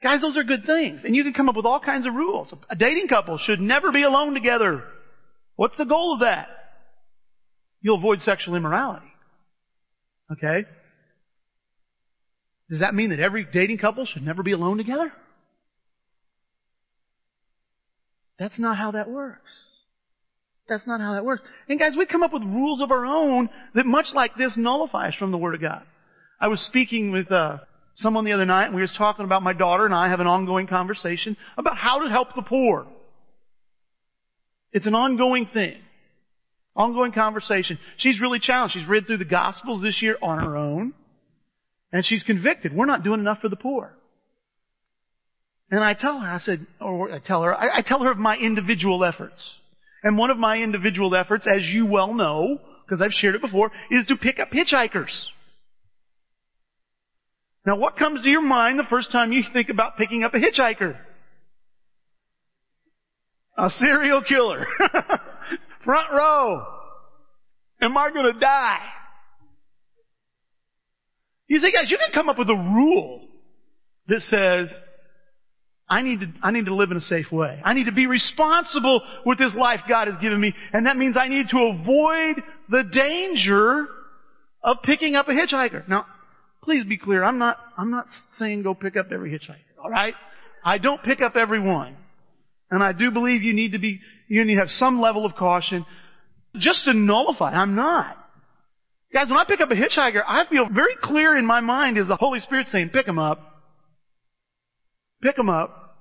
Guys, 0.02 0.22
those 0.22 0.38
are 0.38 0.44
good 0.44 0.66
things. 0.66 1.02
And 1.04 1.16
you 1.16 1.24
can 1.24 1.34
come 1.34 1.50
up 1.50 1.56
with 1.58 1.66
all 1.66 1.82
kinds 1.82 2.08
of 2.08 2.14
rules. 2.14 2.48
A 2.70 2.76
dating 2.76 3.10
couple 3.10 3.38
should 3.40 3.60
never 3.60 3.92
be 3.92 4.04
alone 4.04 4.34
together. 4.34 4.84
What's 5.56 5.78
the 5.78 5.86
goal 5.86 6.16
of 6.16 6.20
that? 6.22 6.48
You'll 7.82 7.98
avoid 7.98 8.22
sexual 8.22 8.56
immorality. 8.56 9.06
Okay? 10.32 10.68
Does 12.70 12.80
that 12.80 12.96
mean 12.96 13.12
that 13.12 13.20
every 13.20 13.46
dating 13.52 13.78
couple 13.78 14.06
should 14.06 14.24
never 14.24 14.44
be 14.44 14.54
alone 14.54 14.78
together? 14.78 15.12
That's 18.40 18.58
not 18.60 18.78
how 18.78 18.92
that 18.92 19.10
works. 19.10 19.52
That's 20.68 20.86
not 20.88 21.00
how 21.00 21.14
that 21.14 21.24
works. 21.24 21.44
And 21.70 21.80
guys, 21.80 21.94
we 21.96 22.06
come 22.06 22.24
up 22.24 22.34
with 22.34 22.42
rules 22.42 22.82
of 22.82 22.92
our 22.92 23.06
own 23.06 23.50
that 23.76 23.86
much 23.86 24.08
like 24.14 24.36
this 24.36 24.54
nullifies 24.58 25.14
from 25.16 25.32
the 25.32 25.38
Word 25.38 25.56
of 25.56 25.62
God. 25.62 25.84
I 26.42 26.48
was 26.48 26.60
speaking 26.62 27.12
with 27.12 27.32
uh, 27.32 27.60
someone 27.98 28.26
the 28.26 28.34
other 28.34 28.46
night 28.46 28.66
and 28.66 28.76
we 28.76 28.82
were 28.82 28.90
talking 28.98 29.26
about 29.26 29.44
my 29.44 29.54
daughter 29.54 29.86
and 29.86 29.94
I 29.94 30.10
have 30.10 30.20
an 30.20 30.28
ongoing 30.28 30.68
conversation 30.68 31.38
about 31.58 31.78
how 31.78 32.00
to 32.00 32.10
help 32.10 32.36
the 32.36 32.42
poor. 32.42 32.88
It's 34.76 34.86
an 34.86 34.94
ongoing 34.94 35.48
thing. 35.54 35.78
Ongoing 36.76 37.14
conversation. 37.14 37.80
She's 37.96 38.20
really 38.20 38.40
challenged. 38.40 38.76
She's 38.76 38.90
read 38.90 39.08
through 39.08 39.20
the 39.20 39.26
Gospels 39.26 39.82
this 39.82 40.02
year 40.02 40.18
on 40.22 40.40
her 40.40 40.58
own. 40.58 40.94
And 41.94 42.06
she's 42.06 42.24
convicted. 42.24 42.76
We're 42.76 42.86
not 42.86 43.02
doing 43.02 43.22
enough 43.22 43.40
for 43.40 43.48
the 43.48 43.56
poor. 43.56 43.94
And 45.72 45.82
I 45.82 45.94
tell 45.94 46.20
her, 46.20 46.28
I 46.28 46.40
said, 46.40 46.68
or 46.82 47.10
I 47.10 47.20
tell 47.20 47.42
her, 47.44 47.56
I, 47.56 47.78
I 47.78 47.82
tell 47.84 48.04
her 48.04 48.12
of 48.12 48.18
my 48.18 48.36
individual 48.36 49.06
efforts. 49.06 49.42
And 50.04 50.18
one 50.18 50.30
of 50.30 50.38
my 50.38 50.58
individual 50.58 51.16
efforts, 51.16 51.48
as 51.48 51.64
you 51.64 51.86
well 51.86 52.14
know, 52.14 52.60
because 52.86 53.02
I've 53.02 53.14
shared 53.14 53.36
it 53.36 53.42
before, 53.42 53.72
is 53.90 54.06
to 54.08 54.18
pick 54.18 54.42
up 54.42 54.52
hitchhikers. 54.52 55.28
Now 57.66 57.78
what 57.78 57.96
comes 57.98 58.24
to 58.24 58.30
your 58.30 58.42
mind 58.42 58.78
the 58.78 58.84
first 58.90 59.10
time 59.14 59.32
you 59.32 59.44
think 59.54 59.70
about 59.70 59.98
picking 59.98 60.26
up 60.26 60.34
a 60.34 60.38
hitchhiker? 60.38 60.98
A 63.58 63.70
serial 63.70 64.22
killer. 64.22 64.66
Front 65.86 66.12
row. 66.12 66.66
Am 67.82 67.98
I 67.98 68.10
gonna 68.14 68.40
die? 68.40 68.80
You 71.48 71.60
say, 71.60 71.72
guys, 71.72 71.92
you 71.92 71.98
can 71.98 72.12
come 72.14 72.30
up 72.30 72.40
with 72.40 72.50
a 72.50 72.56
rule 72.56 73.28
that 74.08 74.22
says, 74.22 74.70
I 75.88 76.02
need 76.02 76.22
to, 76.22 76.28
I 76.42 76.52
need 76.52 76.66
to 76.66 76.76
live 76.76 76.90
in 76.90 76.98
a 76.98 77.02
safe 77.02 77.32
way. 77.32 77.62
I 77.64 77.74
need 77.74 77.86
to 77.86 77.92
be 77.92 78.08
responsible 78.08 79.02
with 79.26 79.38
this 79.38 79.54
life 79.56 79.82
God 79.88 80.08
has 80.08 80.20
given 80.20 80.42
me. 80.42 80.54
And 80.74 80.88
that 80.88 80.98
means 80.98 81.16
I 81.16 81.28
need 81.28 81.50
to 81.50 81.58
avoid 81.58 82.42
the 82.70 82.84
danger 82.92 83.86
of 84.64 84.78
picking 84.84 85.16
up 85.16 85.28
a 85.28 85.32
hitchhiker. 85.32 85.88
Now, 85.88 86.08
please 86.64 86.84
be 86.86 86.98
clear. 86.98 87.24
I'm 87.24 87.38
not, 87.38 87.58
I'm 87.78 87.92
not 87.92 88.08
saying 88.40 88.64
go 88.64 88.74
pick 88.74 88.98
up 88.98 89.12
every 89.12 89.30
hitchhiker. 89.30 89.84
Alright? 89.84 90.16
I 90.64 90.80
don't 90.80 91.04
pick 91.04 91.22
up 91.22 91.36
every 91.36 91.60
one. 91.60 91.96
And 92.72 92.84
I 92.84 92.92
do 92.94 93.12
believe 93.12 93.44
you 93.44 93.54
need 93.54 93.74
to 93.74 93.80
be, 93.80 94.00
you 94.28 94.44
need 94.44 94.56
to 94.56 94.60
have 94.62 94.70
some 94.70 95.00
level 95.00 95.26
of 95.26 95.36
caution 95.36 95.86
just 96.56 96.84
to 96.86 96.94
nullify. 96.94 97.52
I'm 97.52 97.76
not. 97.76 98.18
Guys, 99.14 99.30
when 99.30 99.38
I 99.38 99.46
pick 99.48 99.62
up 99.62 99.72
a 99.72 99.76
hitchhiker, 99.76 100.24
I 100.28 100.46
feel 100.50 100.68
very 100.74 100.96
clear 101.02 101.38
in 101.38 101.46
my 101.46 101.62
mind 101.62 101.98
is 101.98 102.08
the 102.08 102.16
Holy 102.16 102.40
Spirit 102.42 102.68
saying, 102.72 102.90
pick 102.90 103.06
them 103.06 103.20
up. 103.20 103.40
Pick 105.22 105.36
them 105.36 105.50
up. 105.50 105.98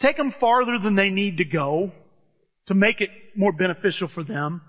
Take 0.00 0.16
them 0.16 0.34
farther 0.40 0.78
than 0.82 0.96
they 0.96 1.10
need 1.10 1.36
to 1.36 1.44
go 1.44 1.92
to 2.66 2.74
make 2.74 3.00
it 3.00 3.10
more 3.36 3.52
beneficial 3.52 4.08
for 4.12 4.24
them. 4.24 4.62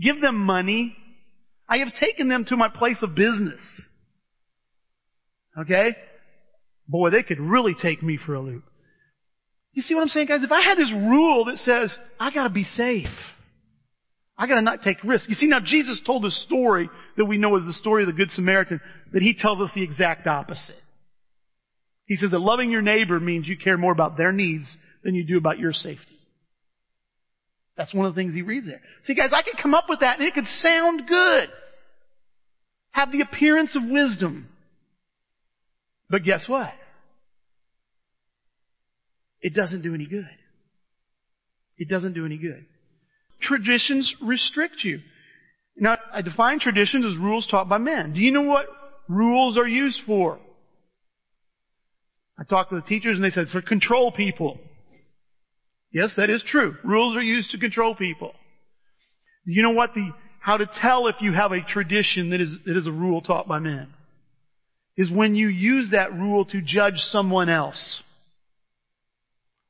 Give 0.00 0.20
them 0.20 0.38
money. 0.38 0.96
I 1.68 1.78
have 1.78 1.94
taken 2.00 2.28
them 2.28 2.44
to 2.46 2.56
my 2.56 2.68
place 2.68 2.96
of 3.02 3.14
business. 3.14 3.60
Okay? 5.60 5.96
Boy, 6.86 7.10
they 7.10 7.22
could 7.22 7.40
really 7.40 7.74
take 7.80 8.02
me 8.02 8.18
for 8.24 8.34
a 8.34 8.40
loop. 8.40 8.64
You 9.78 9.82
see 9.82 9.94
what 9.94 10.02
I'm 10.02 10.08
saying, 10.08 10.26
guys? 10.26 10.42
If 10.42 10.50
I 10.50 10.60
had 10.60 10.76
this 10.76 10.90
rule 10.90 11.44
that 11.44 11.58
says, 11.58 11.96
I 12.18 12.32
gotta 12.32 12.50
be 12.50 12.64
safe. 12.64 13.06
I 14.36 14.48
gotta 14.48 14.60
not 14.60 14.82
take 14.82 14.96
risks. 15.04 15.28
You 15.28 15.36
see, 15.36 15.46
now 15.46 15.60
Jesus 15.64 16.00
told 16.04 16.24
a 16.24 16.32
story 16.32 16.90
that 17.16 17.26
we 17.26 17.38
know 17.38 17.56
is 17.56 17.64
the 17.64 17.72
story 17.74 18.02
of 18.02 18.08
the 18.08 18.12
Good 18.12 18.32
Samaritan, 18.32 18.80
that 19.12 19.22
he 19.22 19.36
tells 19.38 19.60
us 19.60 19.70
the 19.76 19.84
exact 19.84 20.26
opposite. 20.26 20.82
He 22.06 22.16
says 22.16 22.32
that 22.32 22.40
loving 22.40 22.72
your 22.72 22.82
neighbor 22.82 23.20
means 23.20 23.46
you 23.46 23.56
care 23.56 23.78
more 23.78 23.92
about 23.92 24.16
their 24.16 24.32
needs 24.32 24.66
than 25.04 25.14
you 25.14 25.22
do 25.22 25.38
about 25.38 25.60
your 25.60 25.72
safety. 25.72 26.18
That's 27.76 27.94
one 27.94 28.06
of 28.06 28.16
the 28.16 28.20
things 28.20 28.34
he 28.34 28.42
reads 28.42 28.66
there. 28.66 28.80
See 29.04 29.14
guys, 29.14 29.30
I 29.32 29.42
could 29.42 29.62
come 29.62 29.74
up 29.74 29.84
with 29.88 30.00
that 30.00 30.18
and 30.18 30.26
it 30.26 30.34
could 30.34 30.48
sound 30.60 31.02
good. 31.06 31.50
Have 32.90 33.12
the 33.12 33.20
appearance 33.20 33.76
of 33.76 33.88
wisdom. 33.88 34.48
But 36.10 36.24
guess 36.24 36.48
what? 36.48 36.72
It 39.40 39.54
doesn't 39.54 39.82
do 39.82 39.94
any 39.94 40.06
good. 40.06 40.28
It 41.76 41.88
doesn't 41.88 42.14
do 42.14 42.26
any 42.26 42.38
good. 42.38 42.64
Traditions 43.40 44.14
restrict 44.20 44.82
you. 44.82 45.00
Now, 45.76 45.96
I 46.12 46.22
define 46.22 46.58
traditions 46.58 47.04
as 47.06 47.16
rules 47.16 47.46
taught 47.46 47.68
by 47.68 47.78
men. 47.78 48.12
Do 48.14 48.20
you 48.20 48.32
know 48.32 48.42
what 48.42 48.66
rules 49.08 49.56
are 49.56 49.68
used 49.68 50.00
for? 50.06 50.38
I 52.38 52.44
talked 52.44 52.70
to 52.70 52.76
the 52.76 52.82
teachers 52.82 53.16
and 53.16 53.24
they 53.24 53.30
said 53.30 53.48
for 53.48 53.62
control 53.62 54.12
people. 54.12 54.58
Yes, 55.92 56.12
that 56.16 56.30
is 56.30 56.42
true. 56.46 56.76
Rules 56.84 57.16
are 57.16 57.22
used 57.22 57.50
to 57.52 57.58
control 57.58 57.94
people. 57.94 58.32
Do 59.46 59.52
You 59.52 59.62
know 59.62 59.70
what 59.70 59.94
the, 59.94 60.10
how 60.40 60.56
to 60.56 60.66
tell 60.66 61.06
if 61.06 61.16
you 61.20 61.32
have 61.32 61.52
a 61.52 61.62
tradition 61.62 62.30
that 62.30 62.40
is, 62.40 62.50
that 62.66 62.76
is 62.76 62.86
a 62.86 62.92
rule 62.92 63.22
taught 63.22 63.48
by 63.48 63.58
men? 63.58 63.88
Is 64.96 65.10
when 65.10 65.34
you 65.34 65.48
use 65.48 65.92
that 65.92 66.12
rule 66.12 66.44
to 66.46 66.60
judge 66.60 66.98
someone 67.10 67.48
else. 67.48 68.02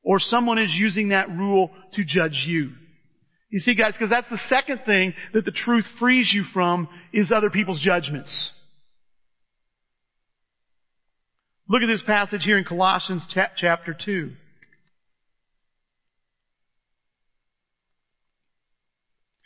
Or 0.03 0.19
someone 0.19 0.57
is 0.57 0.71
using 0.71 1.09
that 1.09 1.29
rule 1.29 1.71
to 1.93 2.03
judge 2.03 2.43
you. 2.47 2.71
You 3.49 3.59
see 3.59 3.75
guys, 3.75 3.93
because 3.93 4.09
that's 4.09 4.29
the 4.29 4.39
second 4.47 4.81
thing 4.85 5.13
that 5.33 5.43
the 5.43 5.51
truth 5.51 5.85
frees 5.99 6.31
you 6.31 6.43
from 6.53 6.87
is 7.11 7.31
other 7.31 7.49
people's 7.49 7.81
judgments. 7.81 8.51
Look 11.67 11.83
at 11.83 11.87
this 11.87 12.01
passage 12.05 12.41
here 12.43 12.57
in 12.57 12.63
Colossians 12.63 13.23
chapter 13.31 13.95
2. 14.05 14.31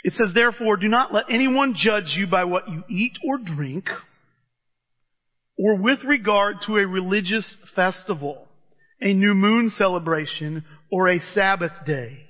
It 0.06 0.14
says, 0.14 0.34
therefore, 0.34 0.76
do 0.76 0.90
not 0.90 1.14
let 1.14 1.26
anyone 1.30 1.76
judge 1.78 2.14
you 2.16 2.28
by 2.28 2.44
what 2.44 2.70
you 2.70 2.84
eat 2.90 3.18
or 3.26 3.38
drink, 3.38 3.86
or 5.58 5.76
with 5.76 6.04
regard 6.04 6.58
to 6.66 6.78
a 6.78 6.86
religious 6.86 7.56
festival, 7.74 8.48
a 9.02 9.14
new 9.14 9.34
moon 9.34 9.70
celebration, 9.70 10.64
or 10.92 11.10
a 11.10 11.20
Sabbath 11.20 11.72
day. 11.86 12.28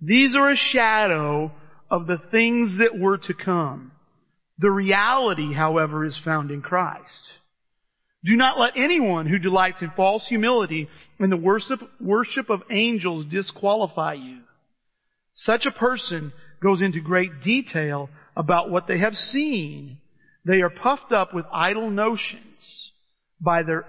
These 0.00 0.34
are 0.36 0.50
a 0.50 0.56
shadow 0.56 1.52
of 1.90 2.06
the 2.06 2.20
things 2.30 2.78
that 2.78 2.98
were 2.98 3.18
to 3.18 3.34
come. 3.34 3.92
The 4.58 4.70
reality, 4.70 5.52
however, 5.52 6.04
is 6.04 6.18
found 6.24 6.50
in 6.50 6.62
Christ. 6.62 7.10
Do 8.24 8.34
not 8.34 8.58
let 8.58 8.72
anyone 8.76 9.26
who 9.26 9.38
delights 9.38 9.82
in 9.82 9.92
false 9.94 10.26
humility 10.26 10.88
and 11.18 11.30
the 11.30 11.36
worship, 11.36 11.80
worship 12.00 12.50
of 12.50 12.62
angels 12.70 13.26
disqualify 13.30 14.14
you. 14.14 14.40
Such 15.34 15.66
a 15.66 15.70
person 15.70 16.32
goes 16.62 16.82
into 16.82 17.00
great 17.00 17.42
detail 17.42 18.08
about 18.34 18.70
what 18.70 18.88
they 18.88 18.98
have 18.98 19.14
seen. 19.14 19.98
They 20.44 20.62
are 20.62 20.70
puffed 20.70 21.12
up 21.12 21.34
with 21.34 21.44
idle 21.52 21.90
notions 21.90 22.90
by 23.40 23.62
their 23.62 23.86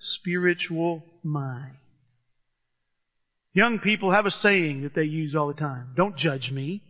unspiritual 0.00 1.02
mind. 1.22 1.74
Young 3.52 3.78
people 3.78 4.12
have 4.12 4.26
a 4.26 4.30
saying 4.30 4.82
that 4.82 4.94
they 4.94 5.04
use 5.04 5.34
all 5.34 5.48
the 5.48 5.54
time. 5.54 5.88
Don't 5.96 6.16
judge 6.16 6.50
me. 6.52 6.82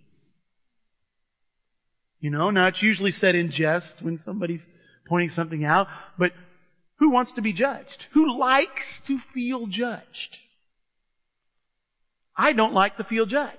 You 2.20 2.30
know, 2.30 2.50
now 2.50 2.66
it's 2.66 2.82
usually 2.82 3.12
said 3.12 3.34
in 3.34 3.50
jest 3.50 3.94
when 4.02 4.18
somebody's 4.24 4.62
pointing 5.08 5.30
something 5.30 5.64
out, 5.64 5.86
but 6.18 6.32
Who 6.98 7.10
wants 7.10 7.32
to 7.36 7.42
be 7.42 7.52
judged? 7.52 8.04
Who 8.12 8.38
likes 8.38 8.82
to 9.06 9.18
feel 9.32 9.66
judged? 9.66 10.36
I 12.36 12.52
don't 12.52 12.74
like 12.74 12.96
to 12.96 13.04
feel 13.04 13.24
judged. 13.24 13.56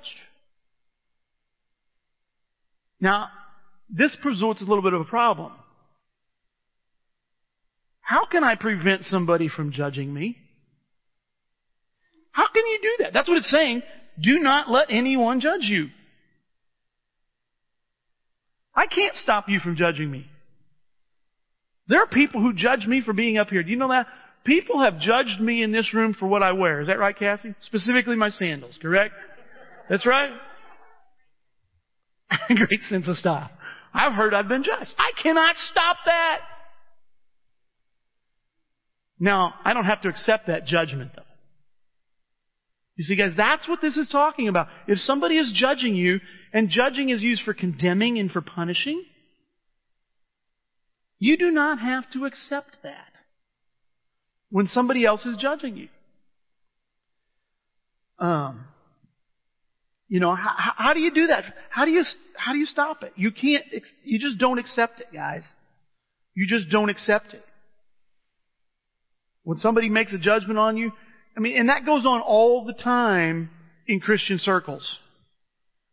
Now, 2.99 3.29
this 3.89 4.15
presents 4.21 4.61
a 4.61 4.65
little 4.65 4.83
bit 4.83 4.93
of 4.93 5.01
a 5.01 5.05
problem. 5.05 5.53
How 8.09 8.25
can 8.25 8.43
I 8.43 8.55
prevent 8.55 9.05
somebody 9.05 9.49
from 9.49 9.71
judging 9.71 10.11
me? 10.11 10.35
How 12.31 12.47
can 12.51 12.65
you 12.65 12.79
do 12.81 13.03
that? 13.03 13.13
That's 13.13 13.29
what 13.29 13.37
it's 13.37 13.51
saying. 13.51 13.83
Do 14.19 14.39
not 14.39 14.67
let 14.67 14.87
anyone 14.89 15.41
judge 15.41 15.61
you. 15.61 15.89
I 18.75 18.87
can't 18.87 19.15
stop 19.17 19.47
you 19.47 19.59
from 19.59 19.75
judging 19.75 20.09
me. 20.09 20.25
There 21.87 22.01
are 22.01 22.07
people 22.07 22.41
who 22.41 22.51
judge 22.51 22.87
me 22.87 23.03
for 23.05 23.13
being 23.13 23.37
up 23.37 23.49
here. 23.49 23.61
Do 23.61 23.69
you 23.69 23.77
know 23.77 23.89
that? 23.89 24.07
People 24.43 24.81
have 24.81 24.99
judged 24.99 25.39
me 25.39 25.61
in 25.61 25.71
this 25.71 25.93
room 25.93 26.15
for 26.19 26.25
what 26.25 26.41
I 26.41 26.53
wear. 26.53 26.81
Is 26.81 26.87
that 26.87 26.97
right, 26.97 27.15
Cassie? 27.15 27.53
Specifically 27.61 28.15
my 28.15 28.31
sandals, 28.31 28.73
correct? 28.81 29.13
That's 29.87 30.07
right. 30.07 30.31
Great 32.47 32.81
sense 32.89 33.07
of 33.07 33.17
style. 33.17 33.51
I've 33.93 34.13
heard 34.13 34.33
I've 34.33 34.47
been 34.47 34.63
judged. 34.63 34.89
I 34.97 35.11
cannot 35.21 35.55
stop 35.69 35.97
that. 36.07 36.39
Now, 39.19 39.55
I 39.65 39.73
don't 39.73 39.85
have 39.85 40.01
to 40.03 40.09
accept 40.09 40.47
that 40.47 40.65
judgment 40.65 41.11
though. 41.15 41.23
You 42.95 43.03
see, 43.05 43.15
guys, 43.15 43.31
that's 43.37 43.67
what 43.67 43.79
this 43.81 43.95
is 43.95 44.09
talking 44.09 44.49
about. 44.49 44.67
If 44.87 44.99
somebody 44.99 45.37
is 45.37 45.51
judging 45.53 45.95
you, 45.95 46.19
and 46.51 46.69
judging 46.69 47.09
is 47.09 47.21
used 47.21 47.43
for 47.43 47.53
condemning 47.53 48.17
and 48.17 48.31
for 48.31 48.41
punishing, 48.41 49.03
you 51.19 51.37
do 51.37 51.51
not 51.51 51.79
have 51.79 52.09
to 52.13 52.25
accept 52.25 52.77
that 52.83 53.13
when 54.49 54.67
somebody 54.67 55.05
else 55.05 55.25
is 55.25 55.37
judging 55.37 55.77
you. 55.77 55.87
Um, 58.17 58.65
you 60.07 60.19
know, 60.19 60.35
how, 60.35 60.73
how 60.75 60.93
do 60.93 60.99
you 60.99 61.13
do 61.13 61.27
that? 61.27 61.43
How 61.69 61.85
do 61.85 61.91
you, 61.91 62.03
how 62.35 62.51
do 62.51 62.57
you 62.57 62.65
stop 62.65 63.03
it? 63.03 63.13
You 63.15 63.31
can't, 63.31 63.63
you 64.03 64.19
just 64.19 64.39
don't 64.39 64.59
accept 64.59 65.01
it, 65.01 65.07
guys. 65.13 65.43
You 66.33 66.47
just 66.47 66.69
don't 66.69 66.89
accept 66.89 67.33
it. 67.33 67.43
When 69.49 69.57
somebody 69.57 69.89
makes 69.89 70.13
a 70.13 70.19
judgment 70.19 70.59
on 70.59 70.77
you, 70.77 70.91
I 71.35 71.39
mean, 71.39 71.57
and 71.57 71.69
that 71.69 71.83
goes 71.83 72.05
on 72.05 72.21
all 72.21 72.65
the 72.65 72.73
time 72.73 73.49
in 73.87 73.99
Christian 73.99 74.37
circles. 74.37 74.87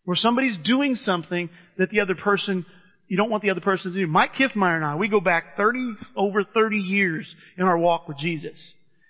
Where 0.04 0.14
somebody's 0.14 0.58
doing 0.62 0.94
something 0.94 1.48
that 1.78 1.88
the 1.88 2.00
other 2.00 2.14
person 2.14 2.66
you 3.08 3.16
don't 3.16 3.30
want 3.30 3.42
the 3.42 3.48
other 3.48 3.62
person 3.62 3.92
to 3.92 3.98
do. 3.98 4.06
Mike 4.06 4.34
Kiffmeyer 4.34 4.76
and 4.76 4.84
I, 4.84 4.96
we 4.96 5.08
go 5.08 5.20
back 5.20 5.56
30, 5.56 5.94
over 6.16 6.44
30 6.44 6.76
years 6.76 7.26
in 7.56 7.64
our 7.64 7.78
walk 7.78 8.08
with 8.08 8.18
Jesus. 8.18 8.58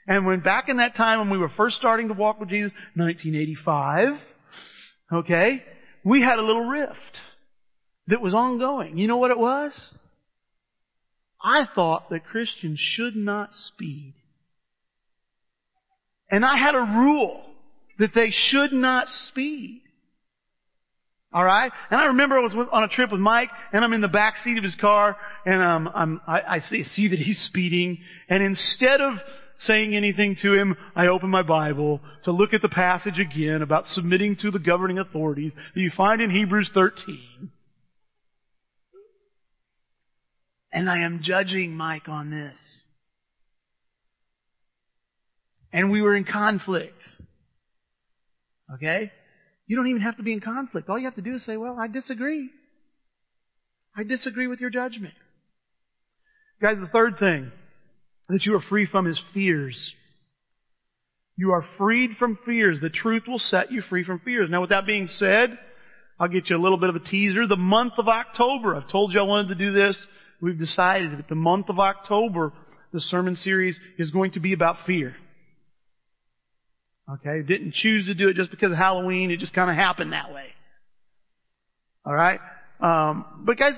And 0.06 0.24
when 0.26 0.38
back 0.38 0.68
in 0.68 0.76
that 0.76 0.94
time 0.94 1.18
when 1.18 1.30
we 1.30 1.38
were 1.38 1.50
first 1.56 1.76
starting 1.78 2.06
to 2.06 2.14
walk 2.14 2.38
with 2.38 2.48
Jesus, 2.48 2.70
1985, 2.94 4.20
okay, 5.12 5.64
we 6.04 6.22
had 6.22 6.38
a 6.38 6.42
little 6.42 6.66
rift 6.66 6.94
that 8.06 8.20
was 8.20 8.32
ongoing. 8.32 8.96
You 8.96 9.08
know 9.08 9.16
what 9.16 9.32
it 9.32 9.38
was? 9.40 9.72
I 11.42 11.66
thought 11.74 12.10
that 12.10 12.26
Christians 12.26 12.78
should 12.78 13.16
not 13.16 13.50
speed. 13.66 14.14
And 16.30 16.44
I 16.44 16.56
had 16.56 16.74
a 16.74 16.98
rule 16.98 17.42
that 17.98 18.14
they 18.14 18.30
should 18.30 18.72
not 18.72 19.08
speed. 19.28 19.82
All 21.32 21.44
right, 21.44 21.70
and 21.90 22.00
I 22.00 22.06
remember 22.06 22.38
I 22.38 22.40
was 22.40 22.68
on 22.72 22.84
a 22.84 22.88
trip 22.88 23.12
with 23.12 23.20
Mike, 23.20 23.50
and 23.72 23.84
I'm 23.84 23.92
in 23.92 24.00
the 24.00 24.08
back 24.08 24.36
seat 24.42 24.56
of 24.56 24.64
his 24.64 24.76
car, 24.76 25.16
and 25.44 25.62
um, 25.62 25.90
I'm, 25.94 26.20
I, 26.26 26.40
I 26.40 26.60
see, 26.60 26.84
see 26.84 27.08
that 27.08 27.18
he's 27.18 27.38
speeding, 27.40 27.98
and 28.30 28.42
instead 28.42 29.02
of 29.02 29.18
saying 29.58 29.94
anything 29.94 30.36
to 30.42 30.54
him, 30.54 30.76
I 30.94 31.08
open 31.08 31.28
my 31.28 31.42
Bible 31.42 32.00
to 32.24 32.32
look 32.32 32.54
at 32.54 32.62
the 32.62 32.68
passage 32.68 33.18
again 33.18 33.62
about 33.62 33.86
submitting 33.86 34.36
to 34.36 34.50
the 34.50 34.58
governing 34.58 34.98
authorities 34.98 35.52
that 35.74 35.80
you 35.80 35.90
find 35.96 36.20
in 36.20 36.30
Hebrews 36.30 36.70
13. 36.72 37.50
And 40.72 40.90
I 40.90 40.98
am 40.98 41.20
judging 41.22 41.74
Mike 41.74 42.08
on 42.08 42.30
this. 42.30 42.58
And 45.76 45.90
we 45.90 46.00
were 46.00 46.16
in 46.16 46.24
conflict. 46.24 46.98
Okay? 48.74 49.12
You 49.66 49.76
don't 49.76 49.88
even 49.88 50.00
have 50.00 50.16
to 50.16 50.22
be 50.22 50.32
in 50.32 50.40
conflict. 50.40 50.88
All 50.88 50.98
you 50.98 51.04
have 51.04 51.16
to 51.16 51.20
do 51.20 51.34
is 51.34 51.44
say, 51.44 51.58
well, 51.58 51.76
I 51.78 51.86
disagree. 51.86 52.48
I 53.94 54.02
disagree 54.02 54.46
with 54.46 54.58
your 54.58 54.70
judgment. 54.70 55.12
Guys, 56.62 56.78
the 56.80 56.88
third 56.88 57.18
thing 57.18 57.52
that 58.30 58.46
you 58.46 58.54
are 58.54 58.62
free 58.70 58.86
from 58.86 59.06
is 59.06 59.20
fears. 59.34 59.92
You 61.36 61.52
are 61.52 61.66
freed 61.76 62.12
from 62.18 62.38
fears. 62.46 62.78
The 62.80 62.88
truth 62.88 63.24
will 63.28 63.38
set 63.38 63.70
you 63.70 63.82
free 63.82 64.02
from 64.02 64.20
fears. 64.20 64.48
Now, 64.48 64.62
with 64.62 64.70
that 64.70 64.86
being 64.86 65.08
said, 65.08 65.58
I'll 66.18 66.28
get 66.28 66.48
you 66.48 66.56
a 66.56 66.62
little 66.62 66.78
bit 66.78 66.88
of 66.88 66.96
a 66.96 67.00
teaser. 67.00 67.46
The 67.46 67.56
month 67.56 67.92
of 67.98 68.08
October, 68.08 68.74
I've 68.74 68.88
told 68.88 69.12
you 69.12 69.20
I 69.20 69.24
wanted 69.24 69.48
to 69.48 69.54
do 69.56 69.72
this. 69.72 69.98
We've 70.40 70.58
decided 70.58 71.18
that 71.18 71.28
the 71.28 71.34
month 71.34 71.68
of 71.68 71.78
October, 71.78 72.54
the 72.94 73.00
sermon 73.00 73.36
series 73.36 73.78
is 73.98 74.10
going 74.10 74.32
to 74.32 74.40
be 74.40 74.54
about 74.54 74.86
fear. 74.86 75.14
Okay? 77.10 77.42
Didn't 77.46 77.74
choose 77.74 78.06
to 78.06 78.14
do 78.14 78.28
it 78.28 78.36
just 78.36 78.50
because 78.50 78.72
of 78.72 78.78
Halloween. 78.78 79.30
It 79.30 79.38
just 79.38 79.54
kind 79.54 79.70
of 79.70 79.76
happened 79.76 80.12
that 80.12 80.32
way. 80.32 80.46
Alright? 82.06 82.40
Um, 82.80 83.44
but 83.44 83.58
guys, 83.58 83.72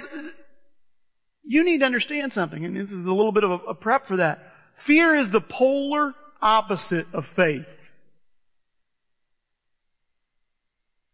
you 1.44 1.64
need 1.64 1.78
to 1.78 1.84
understand 1.84 2.32
something, 2.32 2.64
and 2.64 2.76
this 2.76 2.90
is 2.90 3.06
a 3.06 3.12
little 3.12 3.32
bit 3.32 3.44
of 3.44 3.50
a, 3.50 3.54
a 3.70 3.74
prep 3.74 4.06
for 4.06 4.18
that. 4.18 4.38
Fear 4.86 5.20
is 5.20 5.32
the 5.32 5.40
polar 5.40 6.14
opposite 6.42 7.06
of 7.12 7.24
faith. 7.36 7.64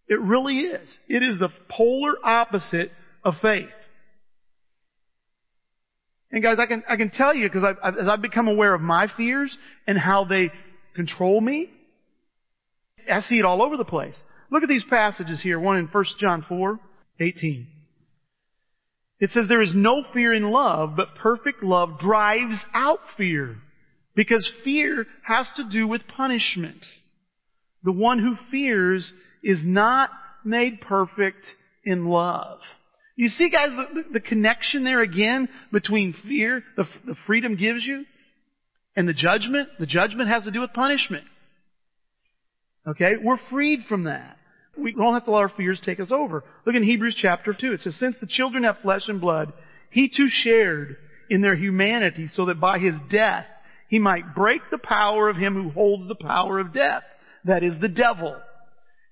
It 0.06 0.20
really 0.20 0.58
is. 0.58 0.88
It 1.08 1.22
is 1.22 1.38
the 1.38 1.48
polar 1.68 2.14
opposite 2.24 2.90
of 3.24 3.34
faith. 3.40 3.68
And 6.30 6.42
guys, 6.42 6.56
I 6.58 6.66
can, 6.66 6.82
I 6.88 6.96
can 6.96 7.10
tell 7.10 7.34
you, 7.34 7.48
because 7.48 7.76
as 7.82 8.08
I've 8.08 8.20
become 8.20 8.48
aware 8.48 8.74
of 8.74 8.80
my 8.80 9.08
fears 9.16 9.56
and 9.86 9.96
how 9.96 10.24
they 10.24 10.50
control 10.94 11.40
me, 11.40 11.70
I 13.10 13.20
see 13.20 13.38
it 13.38 13.44
all 13.44 13.62
over 13.62 13.76
the 13.76 13.84
place. 13.84 14.16
Look 14.50 14.62
at 14.62 14.68
these 14.68 14.84
passages 14.88 15.40
here. 15.42 15.58
One 15.58 15.76
in 15.76 15.86
1 15.86 16.04
John 16.20 16.44
4, 16.48 16.78
18. 17.20 17.66
It 19.20 19.30
says 19.30 19.46
there 19.48 19.62
is 19.62 19.72
no 19.74 20.02
fear 20.12 20.34
in 20.34 20.50
love, 20.50 20.94
but 20.96 21.14
perfect 21.16 21.62
love 21.62 21.98
drives 21.98 22.58
out 22.74 23.00
fear. 23.16 23.56
Because 24.14 24.48
fear 24.62 25.06
has 25.26 25.46
to 25.56 25.68
do 25.68 25.88
with 25.88 26.02
punishment. 26.16 26.84
The 27.82 27.92
one 27.92 28.18
who 28.18 28.36
fears 28.50 29.10
is 29.42 29.60
not 29.62 30.10
made 30.44 30.80
perfect 30.80 31.46
in 31.84 32.06
love. 32.06 32.58
You 33.16 33.28
see, 33.28 33.48
guys, 33.50 33.70
the, 33.70 34.04
the 34.14 34.20
connection 34.20 34.84
there 34.84 35.00
again 35.00 35.48
between 35.72 36.14
fear, 36.26 36.62
the, 36.76 36.84
the 37.06 37.14
freedom 37.26 37.56
gives 37.56 37.84
you, 37.84 38.04
and 38.96 39.08
the 39.08 39.12
judgment. 39.12 39.68
The 39.78 39.86
judgment 39.86 40.28
has 40.28 40.44
to 40.44 40.50
do 40.50 40.60
with 40.60 40.72
punishment. 40.72 41.24
Okay? 42.86 43.14
We're 43.22 43.38
freed 43.50 43.80
from 43.88 44.04
that. 44.04 44.36
We 44.76 44.92
don't 44.92 45.14
have 45.14 45.24
to 45.26 45.30
let 45.30 45.40
our 45.40 45.52
fears 45.56 45.80
take 45.84 46.00
us 46.00 46.10
over. 46.10 46.44
Look 46.66 46.74
in 46.74 46.82
Hebrews 46.82 47.16
chapter 47.20 47.54
2. 47.58 47.72
It 47.72 47.80
says, 47.80 47.96
Since 47.98 48.16
the 48.20 48.26
children 48.26 48.64
have 48.64 48.78
flesh 48.82 49.02
and 49.06 49.20
blood, 49.20 49.52
he 49.90 50.08
too 50.08 50.28
shared 50.28 50.96
in 51.30 51.40
their 51.40 51.54
humanity 51.54 52.28
so 52.32 52.46
that 52.46 52.60
by 52.60 52.78
his 52.78 52.94
death 53.10 53.46
he 53.88 53.98
might 53.98 54.34
break 54.34 54.60
the 54.70 54.78
power 54.78 55.28
of 55.28 55.36
him 55.36 55.54
who 55.54 55.70
holds 55.70 56.08
the 56.08 56.16
power 56.16 56.58
of 56.58 56.74
death. 56.74 57.04
That 57.44 57.62
is 57.62 57.80
the 57.80 57.88
devil. 57.88 58.36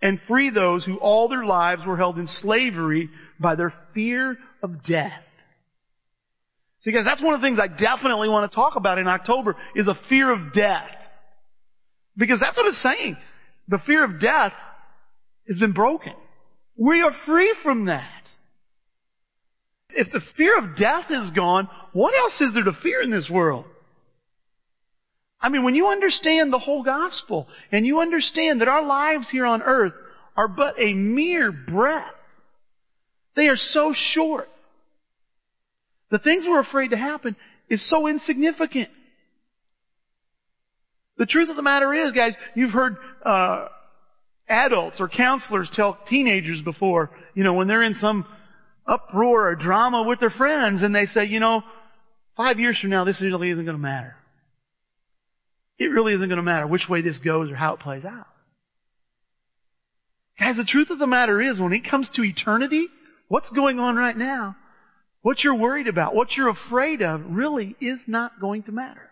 And 0.01 0.19
free 0.27 0.51
those 0.51 0.85
who 0.85 0.97
all 0.97 1.29
their 1.29 1.45
lives 1.45 1.83
were 1.87 1.97
held 1.97 2.19
in 2.19 2.27
slavery 2.27 3.09
by 3.39 3.55
their 3.55 3.73
fear 3.95 4.37
of 4.63 4.83
death. 4.85 5.13
See 6.85 6.91
guys, 6.91 7.05
that's 7.05 7.23
one 7.23 7.35
of 7.35 7.41
the 7.41 7.47
things 7.47 7.61
I 7.61 7.69
definitely 7.69 8.29
want 8.29 8.51
to 8.51 8.55
talk 8.55 8.75
about 8.75 8.99
in 8.99 9.07
October 9.07 9.55
is 9.77 9.87
a 9.87 9.97
fear 10.09 10.33
of 10.33 10.53
death. 10.53 10.91
Because 12.17 12.41
that's 12.41 12.57
what 12.57 12.67
it's 12.67 12.83
saying 12.83 13.17
the 13.73 13.79
fear 13.87 14.05
of 14.05 14.21
death 14.21 14.53
has 15.49 15.59
been 15.59 15.73
broken. 15.73 16.13
We 16.77 17.01
are 17.01 17.13
free 17.25 17.55
from 17.63 17.87
that. 17.87 18.23
If 19.89 20.13
the 20.13 20.21
fear 20.37 20.59
of 20.59 20.77
death 20.77 21.07
is 21.09 21.31
gone, 21.31 21.69
what 21.95 22.13
else 22.15 22.39
is 22.43 22.53
there 22.53 22.65
to 22.65 22.77
fear 22.83 23.01
in 23.01 23.11
this 23.11 23.31
world? 23.31 23.65
I 25.41 25.49
mean, 25.49 25.65
when 25.65 25.75
you 25.75 25.89
understand 25.89 26.53
the 26.53 26.59
whole 26.59 26.83
gospel 26.83 27.49
and 27.73 27.87
you 27.87 28.01
understand 28.01 28.61
that 28.61 28.69
our 28.69 28.87
lives 28.87 29.29
here 29.31 29.47
on 29.47 29.63
earth 29.63 29.95
are 30.37 30.49
but 30.49 30.75
a 30.79 30.93
mere 30.93 31.51
breath, 31.51 32.13
they 33.37 33.49
are 33.49 33.57
so 33.57 33.95
short. 34.13 34.51
The 36.11 36.19
things 36.19 36.45
we're 36.47 36.61
afraid 36.61 36.89
to 36.89 36.99
happen 36.99 37.37
is 37.71 37.89
so 37.89 38.07
insignificant. 38.07 38.91
The 41.19 41.27
truth 41.27 41.51
of 41.51 41.57
the 41.57 41.63
matter 41.63 41.93
is, 41.93 42.13
guys, 42.13 42.35
you've 42.55 42.73
heard 42.73 42.97
uh, 43.25 43.69
adults 44.49 44.97
or 44.99 45.09
counselors 45.09 45.71
tell 45.75 45.99
teenagers 46.09 46.63
before, 46.63 47.11
you 47.35 47.45
know, 47.45 47.55
when 47.55 47.69
they're 47.69 47.83
in 47.83 47.97
some 48.01 48.27
uproar 48.87 49.49
or 49.49 49.55
drama 49.55 50.03
with 50.03 50.21
their 50.21 50.31
friends, 50.31 50.83
and 50.83 50.95
they 50.95 51.07
say, 51.07 51.25
you 51.27 51.39
know, 51.39 51.63
five 52.37 52.59
years 52.59 52.79
from 52.81 52.91
now, 52.91 53.05
this 53.05 53.21
really 53.21 53.51
isn't 53.51 53.65
going 53.65 53.77
to 53.77 53.83
matter. 53.83 54.17
it 55.79 55.87
really 55.87 56.15
isn't 56.15 56.29
going 56.29 56.37
to 56.39 56.43
matter 56.43 56.67
which 56.67 56.89
way 56.89 57.03
this 57.03 57.19
goes 57.19 57.51
or 57.51 57.57
how 57.57 57.75
it 57.75 57.81
plays 57.81 58.05
out. 58.05 58.27
Guys, 60.39 60.57
the 60.57 60.65
truth 60.65 60.91
of 60.91 60.99
the 60.99 61.07
matter 61.07 61.41
is 61.41 61.61
when 61.61 61.73
it 61.73 61.89
comes 61.89 62.09
to 62.15 62.25
eternity, 62.25 62.89
what's 63.29 63.51
going 63.51 63.79
on 63.79 63.97
right 63.97 64.17
now, 64.17 64.57
what 65.21 65.45
you're 65.45 65.55
worried 65.55 65.87
about, 65.87 66.15
what 66.15 66.33
you're 66.37 66.49
afraid 66.49 67.03
of 67.03 67.21
really 67.29 67.77
is 67.81 68.01
not 68.09 68.41
going 68.41 68.65
to 68.65 68.73
matter. 68.73 69.09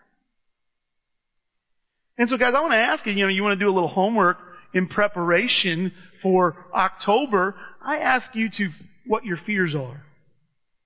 And 2.21 2.29
so 2.29 2.37
guys, 2.37 2.53
I 2.55 2.61
want 2.61 2.73
to 2.73 2.77
ask 2.77 3.03
you, 3.07 3.13
you 3.13 3.23
know, 3.23 3.29
you 3.29 3.41
want 3.41 3.57
to 3.57 3.65
do 3.65 3.67
a 3.67 3.73
little 3.73 3.89
homework 3.89 4.37
in 4.75 4.87
preparation 4.87 5.91
for 6.21 6.55
October. 6.71 7.55
I 7.83 7.97
ask 7.97 8.35
you 8.35 8.47
to, 8.57 8.69
what 9.07 9.25
your 9.25 9.37
fears 9.43 9.73
are. 9.73 10.03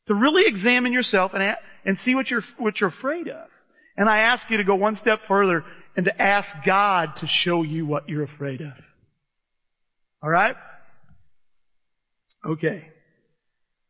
To 0.08 0.14
really 0.14 0.46
examine 0.48 0.94
yourself 0.94 1.34
and, 1.34 1.58
and 1.84 1.98
see 2.06 2.16
what 2.16 2.30
you're, 2.30 2.44
what 2.58 2.80
you're 2.80 2.88
afraid 2.88 3.28
of. 3.28 3.50
And 3.98 4.08
I 4.08 4.20
ask 4.20 4.50
you 4.50 4.56
to 4.56 4.64
go 4.64 4.76
one 4.76 4.96
step 4.96 5.20
further 5.28 5.66
and 5.98 6.06
to 6.06 6.22
ask 6.22 6.48
God 6.66 7.10
to 7.18 7.28
show 7.28 7.64
you 7.64 7.86
what 7.86 8.08
you're 8.08 8.24
afraid 8.24 8.62
of. 8.62 8.72
Alright? 10.24 10.56
Okay. 12.48 12.88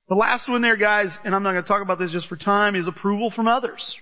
The 0.10 0.15
last 0.15 0.49
one 0.49 0.63
there, 0.63 0.77
guys, 0.77 1.12
and 1.23 1.36
I'm 1.36 1.43
not 1.43 1.51
going 1.51 1.63
to 1.63 1.67
talk 1.67 1.84
about 1.84 1.99
this 1.99 2.10
just 2.10 2.27
for 2.27 2.38
time, 2.38 2.75
is 2.75 2.88
approval 2.88 3.31
from 3.36 3.47
others. 3.47 3.97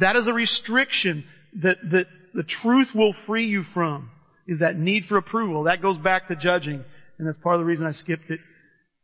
That 0.00 0.16
is 0.16 0.26
a 0.26 0.32
restriction 0.32 1.24
that, 1.62 1.76
that 1.92 2.06
the 2.34 2.42
truth 2.42 2.88
will 2.94 3.14
free 3.26 3.46
you 3.46 3.64
from, 3.72 4.10
is 4.46 4.58
that 4.58 4.76
need 4.76 5.04
for 5.08 5.16
approval. 5.16 5.64
That 5.64 5.80
goes 5.80 5.98
back 5.98 6.28
to 6.28 6.36
judging, 6.36 6.84
and 7.18 7.28
that's 7.28 7.38
part 7.38 7.54
of 7.54 7.60
the 7.60 7.64
reason 7.64 7.86
I 7.86 7.92
skipped 7.92 8.30
it. 8.30 8.40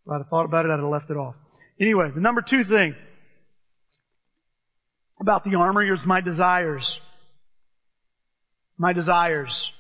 If 0.07 0.13
I'd 0.13 0.19
have 0.19 0.29
thought 0.29 0.45
about 0.45 0.67
it, 0.67 0.71
I'd 0.71 0.81
have 0.81 0.89
left 0.89 1.11
it 1.11 1.17
off. 1.17 1.35
Anyway, 1.81 2.11
the 2.15 2.21
number 2.21 2.43
two 2.43 2.65
thing 2.65 2.95
about 5.21 5.45
the 5.45 5.55
armor 5.55 5.83
is 5.83 6.01
my 6.05 6.21
desires. 6.21 6.99
My 8.79 8.93
desires. 8.93 9.71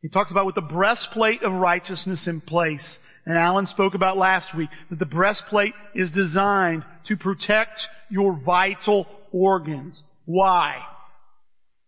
He 0.00 0.08
talks 0.08 0.30
about 0.30 0.46
with 0.46 0.56
the 0.56 0.62
breastplate 0.62 1.42
of 1.42 1.52
righteousness 1.52 2.26
in 2.26 2.40
place. 2.40 2.84
And 3.24 3.38
Alan 3.38 3.66
spoke 3.66 3.94
about 3.94 4.16
last 4.16 4.54
week 4.56 4.68
that 4.90 4.98
the 4.98 5.06
breastplate 5.06 5.74
is 5.94 6.10
designed 6.10 6.84
to 7.06 7.16
protect 7.16 7.78
your 8.10 8.32
vital 8.44 9.06
organs. 9.32 9.96
Why? 10.24 10.76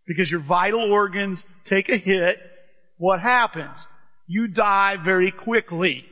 Because 0.07 0.31
your 0.31 0.43
vital 0.43 0.93
organs 0.93 1.39
take 1.69 1.89
a 1.89 1.97
hit. 1.97 2.39
What 2.99 3.21
happens? 3.21 3.77
You 4.27 4.49
die 4.49 4.97
very 5.03 5.33
quickly. 5.33 6.05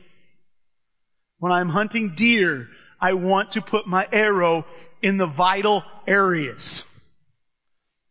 When 1.39 1.51
I'm 1.51 1.69
hunting 1.69 2.15
deer, 2.17 2.67
I 3.01 3.13
want 3.13 3.53
to 3.53 3.61
put 3.61 3.87
my 3.87 4.07
arrow 4.11 4.65
in 5.01 5.17
the 5.17 5.27
vital 5.27 5.83
areas. 6.07 6.81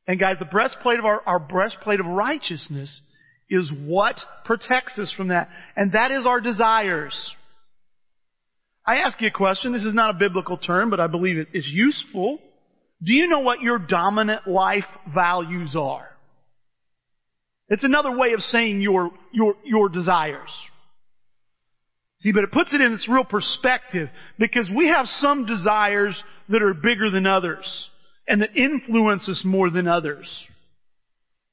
And 0.07 0.19
guys, 0.19 0.37
the 0.39 0.45
breastplate 0.45 0.99
of 0.99 1.05
our, 1.05 1.23
our 1.25 1.39
breastplate 1.39 2.01
of 2.01 2.07
righteousness 2.07 3.01
is 3.49 3.71
what 3.85 4.17
protects 4.45 4.99
us 4.99 5.13
from 5.17 5.29
that. 5.29 5.49
And 5.77 5.93
that 5.93 6.11
is 6.11 6.27
our 6.27 6.41
desires. 6.41 7.15
I 8.85 8.97
ask 8.97 9.21
you 9.21 9.29
a 9.29 9.31
question. 9.31 9.73
This 9.73 9.85
is 9.85 9.95
not 9.95 10.11
a 10.11 10.19
biblical 10.19 10.57
term, 10.57 10.91
but 10.91 11.01
I 11.01 11.07
believe 11.07 11.39
it 11.39 11.49
is 11.55 11.67
useful. 11.69 12.39
Do 13.03 13.13
you 13.13 13.27
know 13.27 13.41
what 13.41 13.61
your 13.61 13.79
dominant 13.79 14.47
life 14.47 14.85
values 15.13 15.75
are? 15.77 16.09
It's 17.69 17.85
another 17.85 18.17
way 18.17 18.33
of 18.35 18.41
saying 18.43 18.81
your, 18.81 19.11
your, 19.33 19.55
your 19.65 19.89
desires. 19.89 20.51
See, 22.21 22.31
but 22.31 22.45
it 22.45 22.53
puts 22.53 22.73
it 22.73 22.81
in 22.81 22.93
its 22.93 23.09
real 23.09 23.25
perspective 23.25 24.09
because 24.39 24.69
we 24.71 24.89
have 24.89 25.07
some 25.21 25.47
desires 25.47 26.15
that 26.49 26.63
are 26.63 26.75
bigger 26.75 27.11
than 27.11 27.27
others 27.27 27.89
and 28.29 28.41
that 28.43 28.57
influence 28.57 29.29
us 29.29 29.41
more 29.45 29.71
than 29.71 29.89
others. 29.89 30.29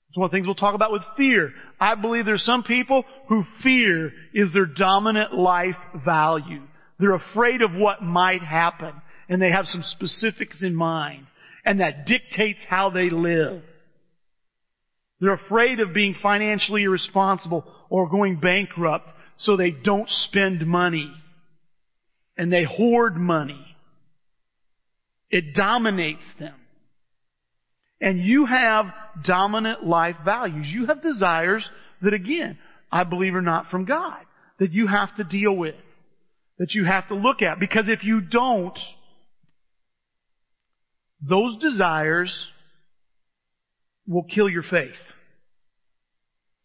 It's 0.09 0.17
one 0.17 0.25
of 0.25 0.31
the 0.31 0.35
things 0.35 0.45
we'll 0.45 0.55
talk 0.55 0.75
about 0.75 0.91
with 0.91 1.01
fear. 1.17 1.51
I 1.79 1.95
believe 1.95 2.25
there's 2.25 2.43
some 2.43 2.63
people 2.63 3.05
who 3.27 3.43
fear 3.63 4.11
is 4.33 4.53
their 4.53 4.65
dominant 4.65 5.33
life 5.33 5.77
value. 6.05 6.61
They're 6.99 7.15
afraid 7.15 7.61
of 7.63 7.71
what 7.73 8.03
might 8.03 8.41
happen 8.41 8.93
and 9.29 9.41
they 9.41 9.51
have 9.51 9.65
some 9.67 9.83
specifics 9.83 10.61
in 10.61 10.75
mind 10.75 11.27
and 11.65 11.79
that 11.79 12.05
dictates 12.05 12.59
how 12.67 12.89
they 12.89 13.09
live. 13.09 13.61
They're 15.19 15.33
afraid 15.33 15.79
of 15.79 15.93
being 15.93 16.15
financially 16.21 16.83
irresponsible 16.83 17.65
or 17.89 18.09
going 18.09 18.39
bankrupt 18.39 19.09
so 19.39 19.57
they 19.57 19.71
don't 19.71 20.09
spend 20.09 20.65
money. 20.65 21.11
And 22.37 22.51
they 22.51 22.63
hoard 22.63 23.17
money. 23.17 23.65
It 25.29 25.53
dominates 25.53 26.23
them. 26.39 26.55
And 28.01 28.19
you 28.19 28.45
have 28.45 28.85
dominant 29.25 29.85
life 29.85 30.15
values. 30.23 30.67
You 30.69 30.85
have 30.85 31.03
desires 31.03 31.69
that 32.01 32.13
again, 32.13 32.57
I 32.91 33.03
believe 33.03 33.35
are 33.35 33.41
not 33.41 33.69
from 33.69 33.83
God. 33.83 34.19
That 34.59 34.71
you 34.71 34.87
have 34.87 35.15
to 35.17 35.25
deal 35.25 35.55
with. 35.55 35.75
That 36.59 36.73
you 36.73 36.85
have 36.85 37.09
to 37.09 37.15
look 37.15 37.41
at. 37.41 37.59
Because 37.59 37.85
if 37.87 38.03
you 38.03 38.21
don't, 38.21 38.77
those 41.21 41.61
desires 41.61 42.33
will 44.07 44.23
kill 44.23 44.49
your 44.49 44.63
faith. 44.63 44.91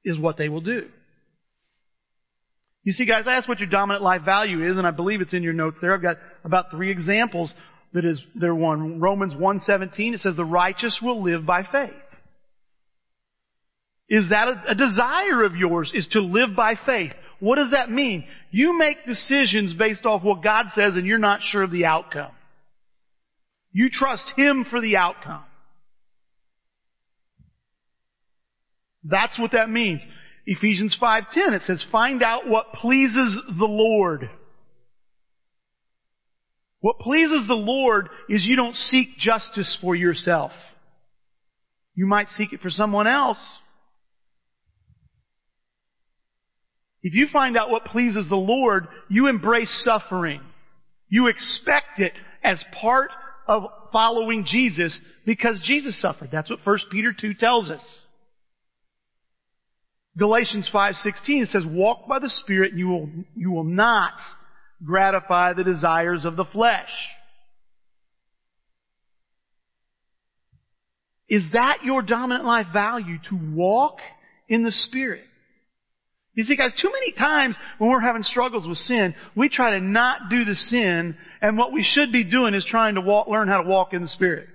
Is 0.04 0.18
what 0.18 0.36
they 0.36 0.48
will 0.48 0.60
do. 0.60 0.88
You 2.82 2.92
see, 2.92 3.06
guys, 3.06 3.24
I 3.26 3.36
asked 3.36 3.48
what 3.48 3.58
your 3.58 3.70
dominant 3.70 4.04
life 4.04 4.22
value 4.22 4.70
is, 4.70 4.76
and 4.76 4.86
I 4.86 4.90
believe 4.90 5.22
it's 5.22 5.32
in 5.32 5.42
your 5.42 5.54
notes 5.54 5.78
there. 5.80 5.94
I've 5.94 6.02
got 6.02 6.18
about 6.44 6.70
three 6.70 6.90
examples 6.90 7.52
that 7.94 8.04
is 8.04 8.20
there 8.34 8.54
one. 8.54 9.00
Romans 9.00 9.32
1.17, 9.32 10.14
it 10.14 10.20
says 10.20 10.36
the 10.36 10.44
righteous 10.44 10.98
will 11.02 11.22
live 11.22 11.46
by 11.46 11.62
faith. 11.62 11.90
Is 14.10 14.28
that 14.28 14.48
a, 14.48 14.72
a 14.72 14.74
desire 14.74 15.44
of 15.44 15.56
yours, 15.56 15.90
is 15.94 16.06
to 16.08 16.20
live 16.20 16.54
by 16.54 16.74
faith? 16.84 17.12
What 17.40 17.56
does 17.56 17.70
that 17.70 17.90
mean? 17.90 18.24
You 18.50 18.78
make 18.78 19.06
decisions 19.06 19.72
based 19.72 20.04
off 20.04 20.22
what 20.22 20.42
God 20.42 20.66
says 20.74 20.96
and 20.96 21.06
you're 21.06 21.18
not 21.18 21.40
sure 21.42 21.62
of 21.62 21.70
the 21.70 21.86
outcome. 21.86 22.32
You 23.74 23.90
trust 23.90 24.24
Him 24.37 24.64
for 24.70 24.80
the 24.80 24.96
outcome. 24.96 25.42
That's 29.02 29.38
what 29.38 29.52
that 29.52 29.68
means. 29.68 30.00
Ephesians 30.46 30.96
5:10 30.98 31.52
it 31.54 31.62
says 31.62 31.84
find 31.90 32.22
out 32.22 32.48
what 32.48 32.72
pleases 32.74 33.37
the 33.58 33.66
Lord. 33.66 34.30
What 36.80 37.00
pleases 37.00 37.48
the 37.48 37.54
Lord 37.54 38.08
is 38.28 38.44
you 38.44 38.56
don't 38.56 38.76
seek 38.76 39.18
justice 39.18 39.76
for 39.80 39.96
yourself. 39.96 40.52
You 41.94 42.06
might 42.06 42.28
seek 42.37 42.52
it 42.52 42.60
for 42.60 42.70
someone 42.70 43.06
else. 43.06 43.38
If 47.02 47.14
you 47.14 47.26
find 47.32 47.56
out 47.56 47.70
what 47.70 47.87
pleases 47.87 48.28
the 48.28 48.37
Lord, 48.37 48.87
you 49.08 49.26
embrace 49.26 49.82
suffering. 49.84 50.40
You 51.08 51.26
expect 51.26 51.98
it 51.98 52.12
as 52.42 52.62
part 52.80 53.10
of 53.46 53.64
following 53.92 54.46
Jesus 54.46 54.98
because 55.26 55.61
Jesus 55.64 56.00
suffered. 56.00 56.30
That's 56.30 56.50
what 56.50 56.61
1 56.64 56.78
Peter 56.90 57.14
2 57.18 57.35
tells 57.35 57.70
us. 57.70 57.83
Galatians 60.16 60.68
5:16 60.72 61.42
it 61.42 61.48
says 61.48 61.64
walk 61.66 62.07
by 62.09 62.20
the 62.20 62.30
spirit 62.30 62.70
and 62.70 62.78
you 62.78 62.88
will 62.88 63.11
you 63.35 63.50
will 63.50 63.64
not 63.64 64.12
gratify 64.85 65.52
the 65.52 65.64
desires 65.64 66.24
of 66.24 66.37
the 66.37 66.44
flesh. 66.44 66.90
Is 71.28 71.42
that 71.52 71.78
your 71.85 72.02
dominant 72.02 72.44
life 72.44 72.66
value 72.72 73.18
to 73.30 73.37
walk 73.54 73.98
in 74.48 74.62
the 74.62 74.70
spirit? 74.70 75.24
You 76.34 76.42
see, 76.42 76.56
guys, 76.56 76.72
too 76.80 76.90
many 76.90 77.12
times 77.12 77.54
when 77.78 77.90
we're 77.90 78.00
having 78.00 78.24
struggles 78.24 78.66
with 78.66 78.78
sin, 78.78 79.14
we 79.36 79.48
try 79.48 79.78
to 79.78 79.80
not 79.80 80.28
do 80.30 80.44
the 80.44 80.56
sin, 80.56 81.16
and 81.40 81.56
what 81.56 81.72
we 81.72 81.85
should 81.85 82.10
be 82.10 82.24
doing 82.24 82.54
is 82.54 82.64
trying 82.68 82.96
to 82.96 83.00
walk, 83.00 83.28
learn 83.28 83.48
how 83.48 83.62
to 83.62 83.68
walk 83.68 83.92
in 83.92 84.02
the 84.02 84.08
Spirit. 84.08 84.48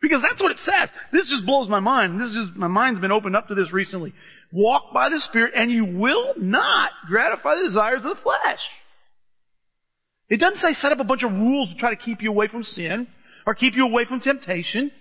Because 0.00 0.22
that's 0.22 0.40
what 0.40 0.52
it 0.52 0.58
says. 0.64 0.88
This 1.12 1.28
just 1.28 1.46
blows 1.46 1.68
my 1.68 1.80
mind. 1.80 2.20
This 2.20 2.30
is 2.30 2.48
my 2.56 2.68
mind's 2.68 3.00
been 3.00 3.12
opened 3.12 3.36
up 3.36 3.48
to 3.48 3.54
this 3.54 3.72
recently. 3.72 4.12
Walk 4.52 4.92
by 4.92 5.08
the 5.08 5.20
Spirit, 5.20 5.52
and 5.56 5.70
you 5.70 5.84
will 5.84 6.34
not 6.36 6.90
gratify 7.08 7.56
the 7.56 7.68
desires 7.68 8.02
of 8.04 8.16
the 8.16 8.22
flesh. 8.22 8.60
It 10.28 10.38
doesn't 10.38 10.60
say 10.60 10.74
set 10.74 10.92
up 10.92 11.00
a 11.00 11.04
bunch 11.04 11.22
of 11.24 11.32
rules 11.32 11.70
to 11.70 11.74
try 11.76 11.90
to 11.90 12.00
keep 12.00 12.22
you 12.22 12.30
away 12.30 12.48
from 12.48 12.62
sin 12.62 13.06
or 13.46 13.54
keep 13.54 13.74
you 13.74 13.84
away 13.84 14.04
from 14.04 14.20
temptation. 14.20 14.92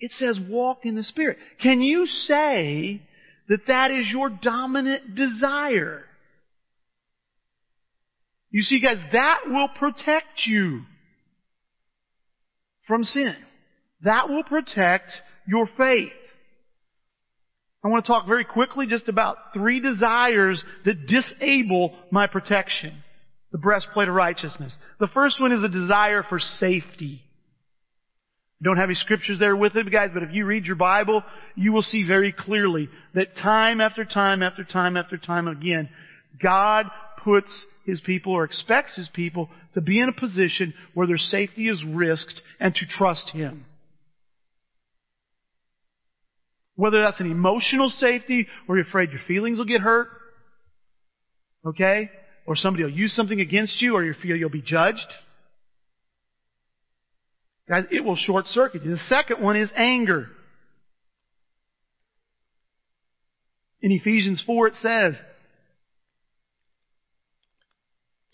It 0.00 0.10
says 0.12 0.38
walk 0.48 0.80
in 0.84 0.96
the 0.96 1.04
Spirit. 1.04 1.38
Can 1.60 1.80
you 1.80 2.06
say 2.06 3.02
that 3.48 3.66
that 3.66 3.90
is 3.90 4.06
your 4.10 4.30
dominant 4.30 5.14
desire. 5.14 6.04
You 8.50 8.62
see, 8.62 8.80
guys, 8.80 8.98
that 9.12 9.40
will 9.46 9.68
protect 9.68 10.46
you 10.46 10.82
from 12.86 13.02
sin. 13.04 13.34
That 14.02 14.28
will 14.28 14.44
protect 14.44 15.10
your 15.46 15.68
faith. 15.76 16.12
I 17.84 17.88
want 17.88 18.04
to 18.04 18.12
talk 18.12 18.26
very 18.26 18.44
quickly 18.44 18.86
just 18.86 19.08
about 19.08 19.36
three 19.54 19.80
desires 19.80 20.62
that 20.84 21.06
disable 21.06 21.96
my 22.10 22.26
protection. 22.26 23.02
The 23.50 23.58
breastplate 23.58 24.08
of 24.08 24.14
righteousness. 24.14 24.72
The 25.00 25.08
first 25.08 25.40
one 25.40 25.52
is 25.52 25.62
a 25.62 25.68
desire 25.68 26.22
for 26.22 26.38
safety. 26.38 27.22
Don't 28.62 28.76
have 28.76 28.88
any 28.88 28.94
scriptures 28.94 29.38
there 29.40 29.56
with 29.56 29.74
it, 29.74 29.90
guys, 29.90 30.10
but 30.14 30.22
if 30.22 30.32
you 30.32 30.44
read 30.44 30.66
your 30.66 30.76
Bible, 30.76 31.24
you 31.56 31.72
will 31.72 31.82
see 31.82 32.06
very 32.06 32.32
clearly 32.32 32.88
that 33.14 33.36
time 33.36 33.80
after 33.80 34.04
time 34.04 34.42
after 34.42 34.62
time 34.62 34.96
after 34.96 35.18
time 35.18 35.48
again, 35.48 35.88
God 36.40 36.86
puts 37.24 37.50
His 37.84 38.00
people 38.00 38.32
or 38.32 38.44
expects 38.44 38.94
His 38.94 39.08
people 39.12 39.48
to 39.74 39.80
be 39.80 39.98
in 39.98 40.08
a 40.08 40.12
position 40.12 40.74
where 40.94 41.08
their 41.08 41.18
safety 41.18 41.68
is 41.68 41.82
risked 41.84 42.40
and 42.60 42.72
to 42.76 42.86
trust 42.86 43.30
Him. 43.30 43.64
Whether 46.76 47.02
that's 47.02 47.20
an 47.20 47.30
emotional 47.30 47.90
safety 47.90 48.46
or 48.68 48.76
you're 48.76 48.86
afraid 48.86 49.10
your 49.10 49.20
feelings 49.26 49.58
will 49.58 49.64
get 49.64 49.80
hurt, 49.80 50.08
okay? 51.66 52.10
Or 52.46 52.54
somebody 52.54 52.84
will 52.84 52.90
use 52.90 53.14
something 53.14 53.40
against 53.40 53.82
you 53.82 53.96
or 53.96 54.04
you 54.04 54.14
feel 54.22 54.36
you'll 54.36 54.50
be 54.50 54.62
judged. 54.62 55.06
Guys, 57.68 57.84
it 57.90 58.04
will 58.04 58.16
short 58.16 58.46
circuit 58.48 58.84
you. 58.84 58.92
The 58.92 59.02
second 59.08 59.42
one 59.42 59.56
is 59.56 59.70
anger. 59.76 60.28
In 63.80 63.92
Ephesians 63.92 64.42
4 64.46 64.68
it 64.68 64.74
says, 64.80 65.14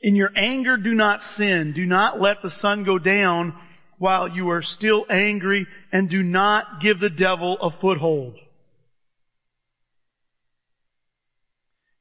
In 0.00 0.14
your 0.14 0.30
anger 0.36 0.76
do 0.76 0.94
not 0.94 1.20
sin. 1.36 1.72
Do 1.74 1.84
not 1.86 2.20
let 2.20 2.38
the 2.42 2.50
sun 2.50 2.84
go 2.84 2.98
down 2.98 3.54
while 3.98 4.28
you 4.28 4.50
are 4.50 4.62
still 4.62 5.04
angry 5.10 5.66
and 5.92 6.08
do 6.08 6.22
not 6.22 6.80
give 6.80 7.00
the 7.00 7.10
devil 7.10 7.58
a 7.60 7.70
foothold. 7.80 8.34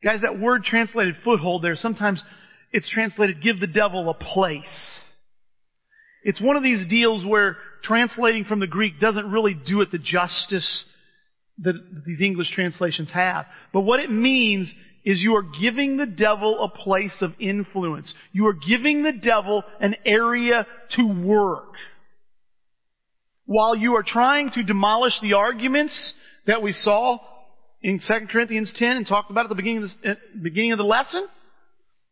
Guys, 0.03 0.21
that 0.21 0.39
word 0.39 0.63
translated 0.63 1.15
foothold 1.23 1.63
there, 1.63 1.75
sometimes 1.75 2.21
it's 2.71 2.89
translated 2.89 3.41
give 3.41 3.59
the 3.59 3.67
devil 3.67 4.09
a 4.09 4.13
place. 4.13 4.65
It's 6.27 6.41
one 6.41 6.57
of 6.57 6.63
these 6.63 6.85
deals 6.89 7.25
where 7.25 7.55
translating 7.83 8.43
from 8.43 8.59
the 8.59 8.67
Greek 8.67 8.99
doesn't 8.99 9.31
really 9.31 9.53
do 9.53 9.79
it 9.79 9.93
the 9.93 9.97
justice 9.97 10.83
that 11.59 11.73
these 12.05 12.19
English 12.19 12.51
translations 12.51 13.09
have. 13.13 13.45
But 13.71 13.81
what 13.81 14.01
it 14.01 14.11
means 14.11 14.69
is 15.05 15.21
you 15.21 15.37
are 15.37 15.45
giving 15.61 15.95
the 15.95 16.05
devil 16.05 16.61
a 16.61 16.67
place 16.67 17.15
of 17.21 17.31
influence. 17.39 18.13
You 18.33 18.47
are 18.47 18.53
giving 18.53 19.03
the 19.03 19.13
devil 19.13 19.63
an 19.79 19.95
area 20.05 20.67
to 20.97 21.07
work. 21.07 21.75
While 23.45 23.77
you 23.77 23.95
are 23.95 24.03
trying 24.03 24.51
to 24.51 24.63
demolish 24.63 25.13
the 25.21 25.31
arguments 25.31 26.13
that 26.45 26.61
we 26.61 26.73
saw 26.73 27.19
in 27.81 28.01
2 28.05 28.27
Corinthians 28.29 28.73
10 28.75 28.97
and 28.97 29.07
talked 29.07 29.31
about 29.31 29.45
at 29.45 29.49
the 29.49 29.55
beginning 29.55 29.83
of 29.83 29.89
the, 30.03 30.17
beginning 30.43 30.73
of 30.73 30.77
the 30.77 30.83
lesson, 30.83 31.25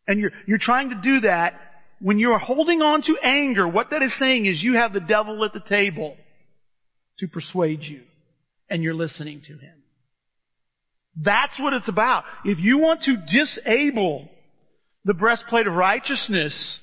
and 0.08 0.22
you're, 0.22 0.32
you're 0.48 0.58
trying 0.58 0.92
to 0.92 1.02
do 1.04 1.20
that, 1.20 1.54
when 2.00 2.20
you're 2.20 2.40
holding 2.40 2.82
on 2.82 3.02
to 3.04 3.18
anger, 3.22 3.68
what 3.68 3.92
that 3.92 4.02
is 4.02 4.14
saying 4.20 4.46
is 4.46 4.62
you 4.62 4.74
have 4.74 4.94
the 4.94 5.00
devil 5.00 5.44
at 5.46 5.54
the 5.54 5.62
table 5.68 6.16
to 7.20 7.28
persuade 7.28 7.84
you, 7.84 8.02
and 8.70 8.84
you're 8.84 8.94
listening 8.94 9.42
to 9.48 9.54
him. 9.54 9.84
That's 11.16 11.58
what 11.60 11.74
it's 11.74 11.88
about. 11.88 12.26
If 12.44 12.60
you 12.60 12.78
want 12.78 13.04
to 13.04 13.16
disable 13.16 14.28
the 15.06 15.14
breastplate 15.14 15.68
of 15.68 15.74
righteousness, 15.74 16.80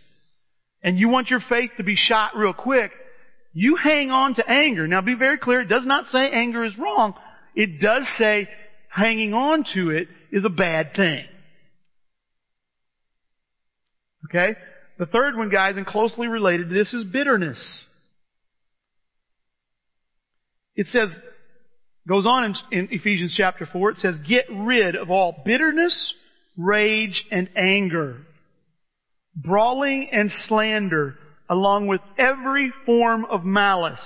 and 0.82 0.98
you 0.98 1.08
want 1.08 1.28
your 1.28 1.42
faith 1.48 1.70
to 1.76 1.84
be 1.84 1.96
shot 1.96 2.36
real 2.36 2.52
quick, 2.52 2.92
you 3.52 3.76
hang 3.76 4.10
on 4.10 4.34
to 4.34 4.48
anger. 4.48 4.88
Now 4.88 5.00
be 5.02 5.14
very 5.14 5.38
clear, 5.38 5.60
it 5.60 5.68
does 5.68 5.86
not 5.86 6.06
say 6.06 6.30
anger 6.30 6.64
is 6.64 6.76
wrong. 6.78 7.14
It 7.54 7.80
does 7.80 8.08
say 8.18 8.48
hanging 8.88 9.34
on 9.34 9.64
to 9.74 9.90
it 9.90 10.08
is 10.30 10.44
a 10.44 10.50
bad 10.50 10.94
thing. 10.96 11.24
Okay? 14.26 14.56
The 14.98 15.06
third 15.06 15.36
one, 15.36 15.48
guys, 15.48 15.76
and 15.76 15.86
closely 15.86 16.28
related 16.28 16.68
to 16.68 16.74
this 16.74 16.92
is 16.92 17.04
bitterness. 17.04 17.86
It 20.74 20.86
says, 20.86 21.08
goes 22.08 22.26
on 22.26 22.54
in, 22.70 22.88
Ephesians 22.90 23.34
chapter 23.36 23.66
4, 23.70 23.90
it 23.90 23.98
says, 23.98 24.16
get 24.26 24.46
rid 24.50 24.96
of 24.96 25.10
all 25.10 25.42
bitterness, 25.44 26.14
rage, 26.56 27.24
and 27.30 27.48
anger, 27.56 28.26
brawling 29.34 30.08
and 30.12 30.30
slander, 30.46 31.16
along 31.48 31.86
with 31.86 32.00
every 32.18 32.72
form 32.86 33.24
of 33.24 33.44
malice. 33.44 34.00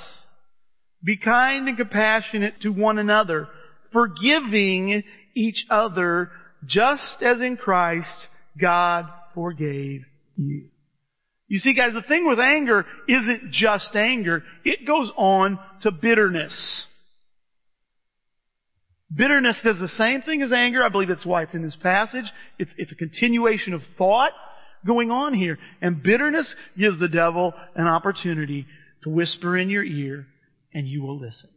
Be 1.05 1.16
kind 1.16 1.68
and 1.68 1.76
compassionate 1.76 2.61
to 2.62 2.70
one 2.70 2.99
another, 2.99 3.49
forgiving 3.93 5.05
each 5.34 5.64
other, 5.70 6.30
just 6.64 7.22
as 7.22 7.41
in 7.41 7.57
Christ 7.57 8.09
God 8.61 9.07
forgave 9.34 10.03
you. 10.37 10.68
You 11.49 11.59
see, 11.59 11.74
guys, 11.74 11.92
the 11.92 12.03
thing 12.03 12.26
with 12.26 12.40
anger 12.40 12.84
isn't 13.09 13.53
just 13.53 13.94
anger. 13.94 14.42
It 14.64 14.86
goes 14.86 15.11
on 15.16 15.59
to 15.82 15.92
bitterness. 15.92 16.84
Bitterness 19.14 19.61
does 19.62 19.78
the 19.78 19.88
same 19.88 20.22
thing 20.22 20.42
as 20.42 20.53
anger. 20.53 20.82
I 20.82 20.88
believe 20.88 21.09
that's 21.09 21.24
why 21.24 21.42
it's 21.42 21.55
in 21.55 21.62
this 21.62 21.76
passage. 21.80 22.24
It's, 22.59 22.70
it's 22.76 22.90
a 22.90 22.97
continuation 22.97 23.74
of 23.74 23.82
thought 23.97 24.32
going 24.84 25.12
on 25.12 25.34
here. 25.34 25.59
And 25.80 26.03
bitterness 26.03 26.53
gives 26.76 26.99
the 26.99 27.09
devil 27.09 27.55
an 27.76 27.86
opportunity 27.86 28.66
to 29.05 29.11
whisper 29.11 29.57
in 29.57 29.70
your 29.70 29.84
ear 29.84 30.26
and 30.74 30.88
you 30.88 31.03
will 31.03 31.18
listen. 31.18 31.51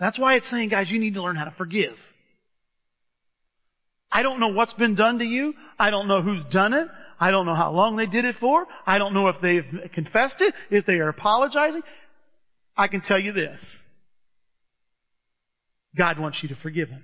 That's 0.00 0.18
why 0.18 0.36
it's 0.36 0.50
saying, 0.50 0.70
guys, 0.70 0.90
you 0.90 0.98
need 0.98 1.14
to 1.14 1.22
learn 1.22 1.36
how 1.36 1.44
to 1.44 1.54
forgive. 1.56 1.94
I 4.10 4.22
don't 4.22 4.40
know 4.40 4.48
what's 4.48 4.72
been 4.74 4.94
done 4.94 5.18
to 5.18 5.24
you. 5.24 5.54
I 5.78 5.90
don't 5.90 6.08
know 6.08 6.22
who's 6.22 6.42
done 6.50 6.72
it. 6.72 6.88
I 7.24 7.30
don't 7.30 7.46
know 7.46 7.54
how 7.54 7.72
long 7.72 7.96
they 7.96 8.04
did 8.04 8.26
it 8.26 8.36
for. 8.38 8.66
I 8.86 8.98
don't 8.98 9.14
know 9.14 9.28
if 9.28 9.36
they've 9.40 9.64
confessed 9.94 10.40
it, 10.40 10.52
if 10.70 10.84
they 10.84 10.96
are 10.96 11.08
apologizing. 11.08 11.80
I 12.76 12.88
can 12.88 13.00
tell 13.00 13.18
you 13.18 13.32
this. 13.32 13.58
God 15.96 16.18
wants 16.18 16.40
you 16.42 16.50
to 16.50 16.56
forgive 16.56 16.90
him. 16.90 17.02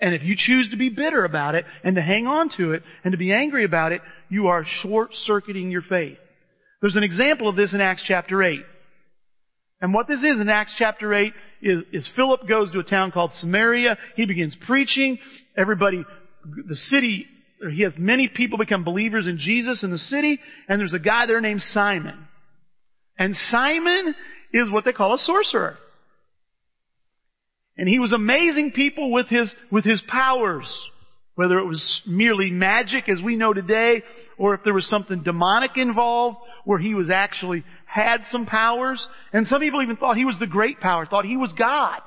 And 0.00 0.14
if 0.14 0.22
you 0.22 0.34
choose 0.34 0.70
to 0.70 0.78
be 0.78 0.88
bitter 0.88 1.26
about 1.26 1.56
it 1.56 1.66
and 1.82 1.96
to 1.96 2.00
hang 2.00 2.26
on 2.26 2.48
to 2.56 2.72
it 2.72 2.82
and 3.04 3.12
to 3.12 3.18
be 3.18 3.34
angry 3.34 3.66
about 3.66 3.92
it, 3.92 4.00
you 4.30 4.46
are 4.46 4.64
short-circuiting 4.80 5.70
your 5.70 5.82
faith. 5.82 6.16
There's 6.80 6.96
an 6.96 7.02
example 7.02 7.50
of 7.50 7.56
this 7.56 7.74
in 7.74 7.82
Acts 7.82 8.04
chapter 8.08 8.42
8. 8.42 8.60
And 9.82 9.92
what 9.92 10.08
this 10.08 10.20
is 10.20 10.40
in 10.40 10.48
Acts 10.48 10.72
chapter 10.78 11.12
8 11.12 11.34
is, 11.60 11.82
is 11.92 12.08
Philip 12.16 12.48
goes 12.48 12.72
to 12.72 12.78
a 12.78 12.82
town 12.82 13.10
called 13.10 13.32
Samaria. 13.40 13.98
He 14.16 14.24
begins 14.24 14.56
preaching. 14.66 15.18
Everybody, 15.54 16.02
the 16.66 16.76
city, 16.76 17.26
he 17.74 17.82
has 17.82 17.92
many 17.96 18.28
people 18.28 18.58
become 18.58 18.84
believers 18.84 19.26
in 19.26 19.38
Jesus 19.38 19.82
in 19.82 19.90
the 19.90 19.98
city. 19.98 20.40
And 20.68 20.80
there's 20.80 20.94
a 20.94 20.98
guy 20.98 21.26
there 21.26 21.40
named 21.40 21.62
Simon. 21.70 22.26
And 23.18 23.36
Simon 23.50 24.14
is 24.52 24.70
what 24.70 24.84
they 24.84 24.92
call 24.92 25.14
a 25.14 25.18
sorcerer. 25.18 25.78
And 27.76 27.88
he 27.88 27.98
was 27.98 28.12
amazing 28.12 28.72
people 28.72 29.10
with 29.10 29.28
his, 29.28 29.52
with 29.70 29.84
his 29.84 30.02
powers. 30.06 30.66
Whether 31.36 31.58
it 31.58 31.66
was 31.66 32.02
merely 32.06 32.52
magic 32.52 33.08
as 33.08 33.20
we 33.20 33.34
know 33.34 33.52
today, 33.52 34.02
or 34.38 34.54
if 34.54 34.60
there 34.62 34.74
was 34.74 34.88
something 34.88 35.24
demonic 35.24 35.72
involved, 35.76 36.36
where 36.64 36.78
he 36.78 36.94
was 36.94 37.10
actually 37.10 37.64
had 37.86 38.18
some 38.30 38.46
powers. 38.46 39.04
And 39.32 39.48
some 39.48 39.60
people 39.60 39.82
even 39.82 39.96
thought 39.96 40.16
he 40.16 40.24
was 40.24 40.36
the 40.38 40.46
great 40.46 40.78
power, 40.78 41.06
thought 41.06 41.24
he 41.24 41.36
was 41.36 41.52
God. 41.58 42.00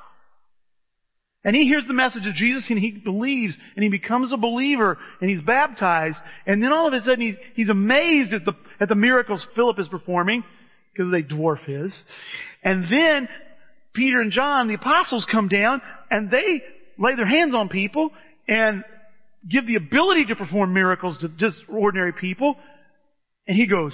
And 1.48 1.56
he 1.56 1.64
hears 1.64 1.86
the 1.88 1.94
message 1.94 2.26
of 2.28 2.34
Jesus 2.34 2.66
and 2.70 2.78
he 2.78 2.92
believes 2.92 3.56
and 3.76 3.82
he 3.82 3.90
becomes 3.90 4.34
a 4.34 4.38
believer 4.38 4.98
and 5.22 5.30
he's 5.30 5.40
baptized. 5.40 6.18
And 6.46 6.62
then 6.62 6.74
all 6.74 6.90
of 6.90 6.94
a 6.94 7.00
sudden 7.00 7.22
he's, 7.22 7.36
he's 7.56 7.70
amazed 7.70 8.34
at 8.34 8.44
the, 8.44 8.52
at 8.82 8.90
the 8.90 8.96
miracles 8.96 9.48
Philip 9.56 9.80
is 9.80 9.88
performing 9.88 10.44
because 10.92 11.10
they 11.10 11.24
dwarf 11.24 11.64
his. 11.64 11.98
And 12.66 12.92
then 12.92 13.30
Peter 13.94 14.20
and 14.20 14.34
John, 14.34 14.68
the 14.68 14.74
apostles, 14.74 15.26
come 15.32 15.48
down 15.48 15.82
and 16.12 16.30
they 16.30 16.62
lay 17.00 17.16
their 17.16 17.26
hands 17.26 17.56
on 17.56 17.70
people 17.70 18.10
and 18.50 18.84
give 19.50 19.68
the 19.68 19.76
ability 19.76 20.26
to 20.26 20.36
perform 20.36 20.74
miracles 20.74 21.18
to 21.22 21.30
just 21.30 21.56
ordinary 21.70 22.12
people. 22.12 22.58
And 23.48 23.56
he 23.56 23.68
goes, 23.68 23.94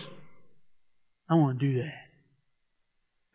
I 1.30 1.36
want 1.36 1.60
to 1.60 1.68
do 1.68 1.78
that. 1.84 1.93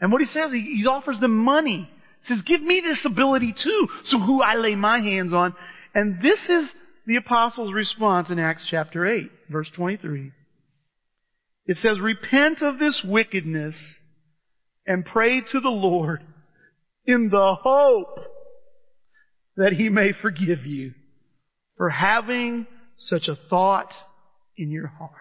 And 0.01 0.11
what 0.11 0.23
he 0.23 0.27
says, 0.27 0.51
he, 0.51 0.81
he 0.83 0.87
offers 0.89 1.21
them 1.21 1.37
money. 1.37 1.89
Says, 2.25 2.43
give 2.45 2.63
me 2.63 2.83
this 2.85 3.05
ability 3.05 3.55
too, 3.63 3.89
so 4.05 4.19
who 4.19 4.43
I 4.43 4.57
lay 4.57 4.75
my 4.75 5.01
hands 5.01 5.33
on. 5.33 5.55
And 5.95 6.21
this 6.21 6.39
is 6.49 6.69
the 7.07 7.17
apostles' 7.17 7.73
response 7.73 8.31
in 8.31 8.39
Acts 8.39 8.67
chapter 8.71 9.07
8, 9.07 9.31
verse 9.51 9.69
23. 9.75 10.33
It 11.67 11.77
says, 11.77 12.01
repent 12.01 12.63
of 12.63 12.79
this 12.79 13.03
wickedness 13.05 13.77
and 14.87 15.05
pray 15.05 15.41
to 15.41 15.61
the 15.61 15.69
Lord 15.69 16.23
in 17.05 17.29
the 17.31 17.57
hope 17.63 18.21
that 19.57 19.73
he 19.73 19.89
may 19.89 20.13
forgive 20.21 20.65
you 20.65 20.95
for 21.77 21.91
having 21.91 22.67
such 22.99 23.29
a 23.29 23.39
thought 23.49 23.93
in 24.57 24.71
your 24.71 24.87
heart. 24.87 25.13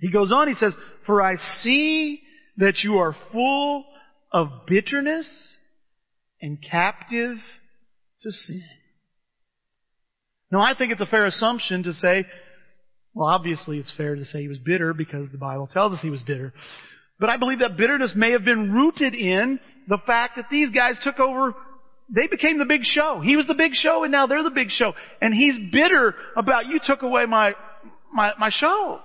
He 0.00 0.10
goes 0.10 0.32
on, 0.32 0.48
he 0.48 0.54
says, 0.54 0.72
For 1.06 1.22
I 1.22 1.36
see 1.62 2.20
that 2.58 2.78
you 2.82 2.98
are 2.98 3.16
full 3.32 3.84
of 4.32 4.48
bitterness 4.66 5.28
and 6.40 6.58
captive 6.70 7.36
to 8.20 8.30
sin. 8.30 8.64
Now 10.50 10.60
I 10.60 10.74
think 10.76 10.92
it's 10.92 11.00
a 11.00 11.06
fair 11.06 11.26
assumption 11.26 11.82
to 11.84 11.92
say 11.92 12.26
Well, 13.14 13.28
obviously 13.28 13.78
it's 13.78 13.92
fair 13.96 14.14
to 14.14 14.24
say 14.26 14.42
he 14.42 14.48
was 14.48 14.58
bitter 14.58 14.92
because 14.92 15.28
the 15.30 15.38
Bible 15.38 15.68
tells 15.72 15.92
us 15.92 16.00
he 16.02 16.10
was 16.10 16.22
bitter. 16.22 16.52
But 17.18 17.30
I 17.30 17.38
believe 17.38 17.60
that 17.60 17.76
bitterness 17.76 18.12
may 18.14 18.32
have 18.32 18.44
been 18.44 18.72
rooted 18.72 19.14
in 19.14 19.58
the 19.88 19.98
fact 20.06 20.36
that 20.36 20.46
these 20.50 20.70
guys 20.70 20.96
took 21.02 21.18
over, 21.18 21.54
they 22.14 22.26
became 22.26 22.58
the 22.58 22.66
big 22.66 22.82
show. 22.84 23.20
He 23.24 23.36
was 23.36 23.46
the 23.46 23.54
big 23.54 23.72
show 23.74 24.02
and 24.02 24.12
now 24.12 24.26
they're 24.26 24.42
the 24.42 24.50
big 24.50 24.70
show. 24.70 24.92
And 25.20 25.32
he's 25.32 25.54
bitter 25.72 26.14
about 26.36 26.66
you 26.66 26.78
took 26.84 27.02
away 27.02 27.24
my, 27.26 27.54
my, 28.12 28.32
my 28.38 28.50
show. 28.50 29.00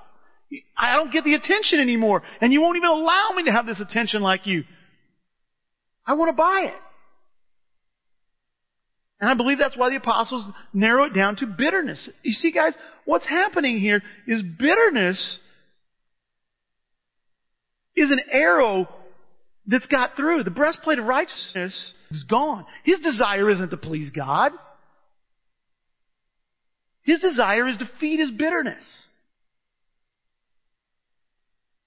I 0.77 0.95
don't 0.95 1.13
get 1.13 1.23
the 1.23 1.35
attention 1.35 1.79
anymore. 1.79 2.23
And 2.41 2.51
you 2.51 2.61
won't 2.61 2.75
even 2.75 2.89
allow 2.89 3.29
me 3.35 3.45
to 3.45 3.51
have 3.51 3.65
this 3.65 3.79
attention 3.79 4.21
like 4.21 4.45
you. 4.45 4.63
I 6.05 6.13
want 6.13 6.29
to 6.29 6.33
buy 6.33 6.65
it. 6.67 6.81
And 9.19 9.29
I 9.29 9.35
believe 9.35 9.59
that's 9.59 9.77
why 9.77 9.89
the 9.89 9.97
apostles 9.97 10.45
narrow 10.73 11.05
it 11.05 11.13
down 11.13 11.35
to 11.37 11.45
bitterness. 11.45 12.09
You 12.23 12.33
see, 12.33 12.51
guys, 12.51 12.73
what's 13.05 13.25
happening 13.25 13.79
here 13.79 14.01
is 14.27 14.41
bitterness 14.41 15.37
is 17.95 18.09
an 18.09 18.19
arrow 18.31 18.87
that's 19.67 19.85
got 19.85 20.15
through. 20.15 20.43
The 20.43 20.49
breastplate 20.49 20.97
of 20.97 21.05
righteousness 21.05 21.93
is 22.09 22.23
gone. 22.23 22.65
His 22.83 22.99
desire 22.99 23.49
isn't 23.51 23.69
to 23.69 23.77
please 23.77 24.09
God. 24.09 24.53
His 27.03 27.19
desire 27.19 27.67
is 27.67 27.77
to 27.77 27.89
feed 27.99 28.19
his 28.19 28.31
bitterness. 28.31 28.83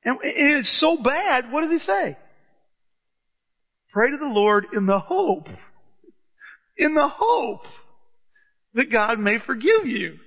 And 0.05 0.19
it's 0.23 0.81
so 0.81 0.99
bad, 1.03 1.51
what 1.51 1.63
does 1.63 1.71
he 1.71 1.79
say? 1.79 2.17
Pray 3.95 4.11
to 4.11 4.19
the 4.19 4.27
Lord 4.27 4.67
in 4.77 4.85
the 4.85 4.99
hope 4.99 5.49
in 6.77 6.95
the 6.95 7.09
hope 7.09 7.63
that 8.75 8.91
God 8.91 9.19
may 9.19 9.39
forgive 9.39 9.87
you. 9.87 10.19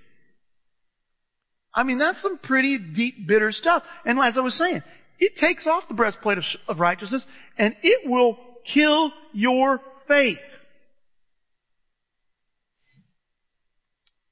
I 1.74 1.84
mean, 1.84 1.99
that's 1.99 2.22
some 2.22 2.38
pretty 2.38 2.78
deep, 2.78 3.28
bitter 3.28 3.51
stuff. 3.51 3.84
And 4.05 4.18
as 4.20 4.38
I 4.38 4.41
was 4.41 4.57
saying, 4.57 4.82
it 5.20 5.36
takes 5.38 5.68
off 5.68 5.84
the 5.88 5.93
breastplate 5.93 6.39
of, 6.68 6.80
righteousness 6.80 7.24
and 7.57 7.76
it 7.84 8.09
will 8.09 8.38
kill 8.74 9.11
your 9.34 9.82
faith. 10.07 10.38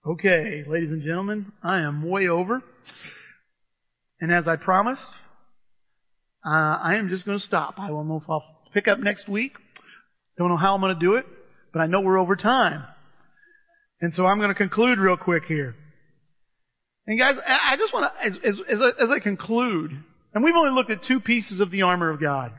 Okay, 0.07 0.63
ladies 0.67 0.91
and 0.91 1.03
gentlemen, 1.03 1.51
I 1.63 1.79
am 1.79 2.07
way 2.07 2.27
over. 2.27 2.61
And 4.21 4.31
as 4.31 4.47
I 4.47 4.55
promised, 4.55 5.01
uh, 6.45 6.49
I 6.49 6.95
am 6.95 7.09
just 7.09 7.25
going 7.25 7.39
to 7.39 7.45
stop. 7.45 7.75
I 7.79 7.87
don't 7.89 8.07
know 8.07 8.21
if 8.23 8.29
I'll 8.29 8.54
pick 8.75 8.87
up 8.87 8.99
next 8.99 9.27
week. 9.27 9.53
Don't 10.37 10.49
know 10.49 10.57
how 10.57 10.75
I'm 10.75 10.81
going 10.81 10.93
to 10.93 10.99
do 10.99 11.15
it 11.15 11.25
but 11.75 11.81
I 11.81 11.87
know 11.87 11.99
we're 11.99 12.17
over 12.17 12.37
time. 12.37 12.85
And 13.99 14.13
so 14.13 14.25
I'm 14.25 14.37
going 14.37 14.47
to 14.47 14.55
conclude 14.55 14.97
real 14.97 15.17
quick 15.17 15.43
here. 15.45 15.75
And 17.05 17.19
guys, 17.19 17.35
I 17.45 17.75
just 17.75 17.93
want 17.93 18.13
to, 18.13 18.25
as, 18.25 18.33
as, 18.45 18.55
as, 18.69 18.79
I, 18.79 19.03
as 19.03 19.09
I 19.09 19.19
conclude, 19.19 19.91
and 20.33 20.41
we've 20.41 20.55
only 20.55 20.71
looked 20.71 20.89
at 20.89 21.03
two 21.05 21.19
pieces 21.19 21.59
of 21.59 21.71
the 21.71 21.81
armor 21.81 22.09
of 22.09 22.21
God. 22.21 22.53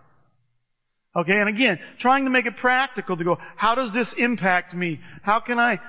Okay, 1.16 1.32
and 1.32 1.48
again, 1.48 1.78
trying 1.98 2.26
to 2.26 2.30
make 2.30 2.44
it 2.44 2.58
practical 2.58 3.16
to 3.16 3.24
go, 3.24 3.38
how 3.56 3.74
does 3.74 3.90
this 3.94 4.14
impact 4.18 4.74
me? 4.74 5.00
How 5.22 5.40
can 5.40 5.58
I 5.58 5.80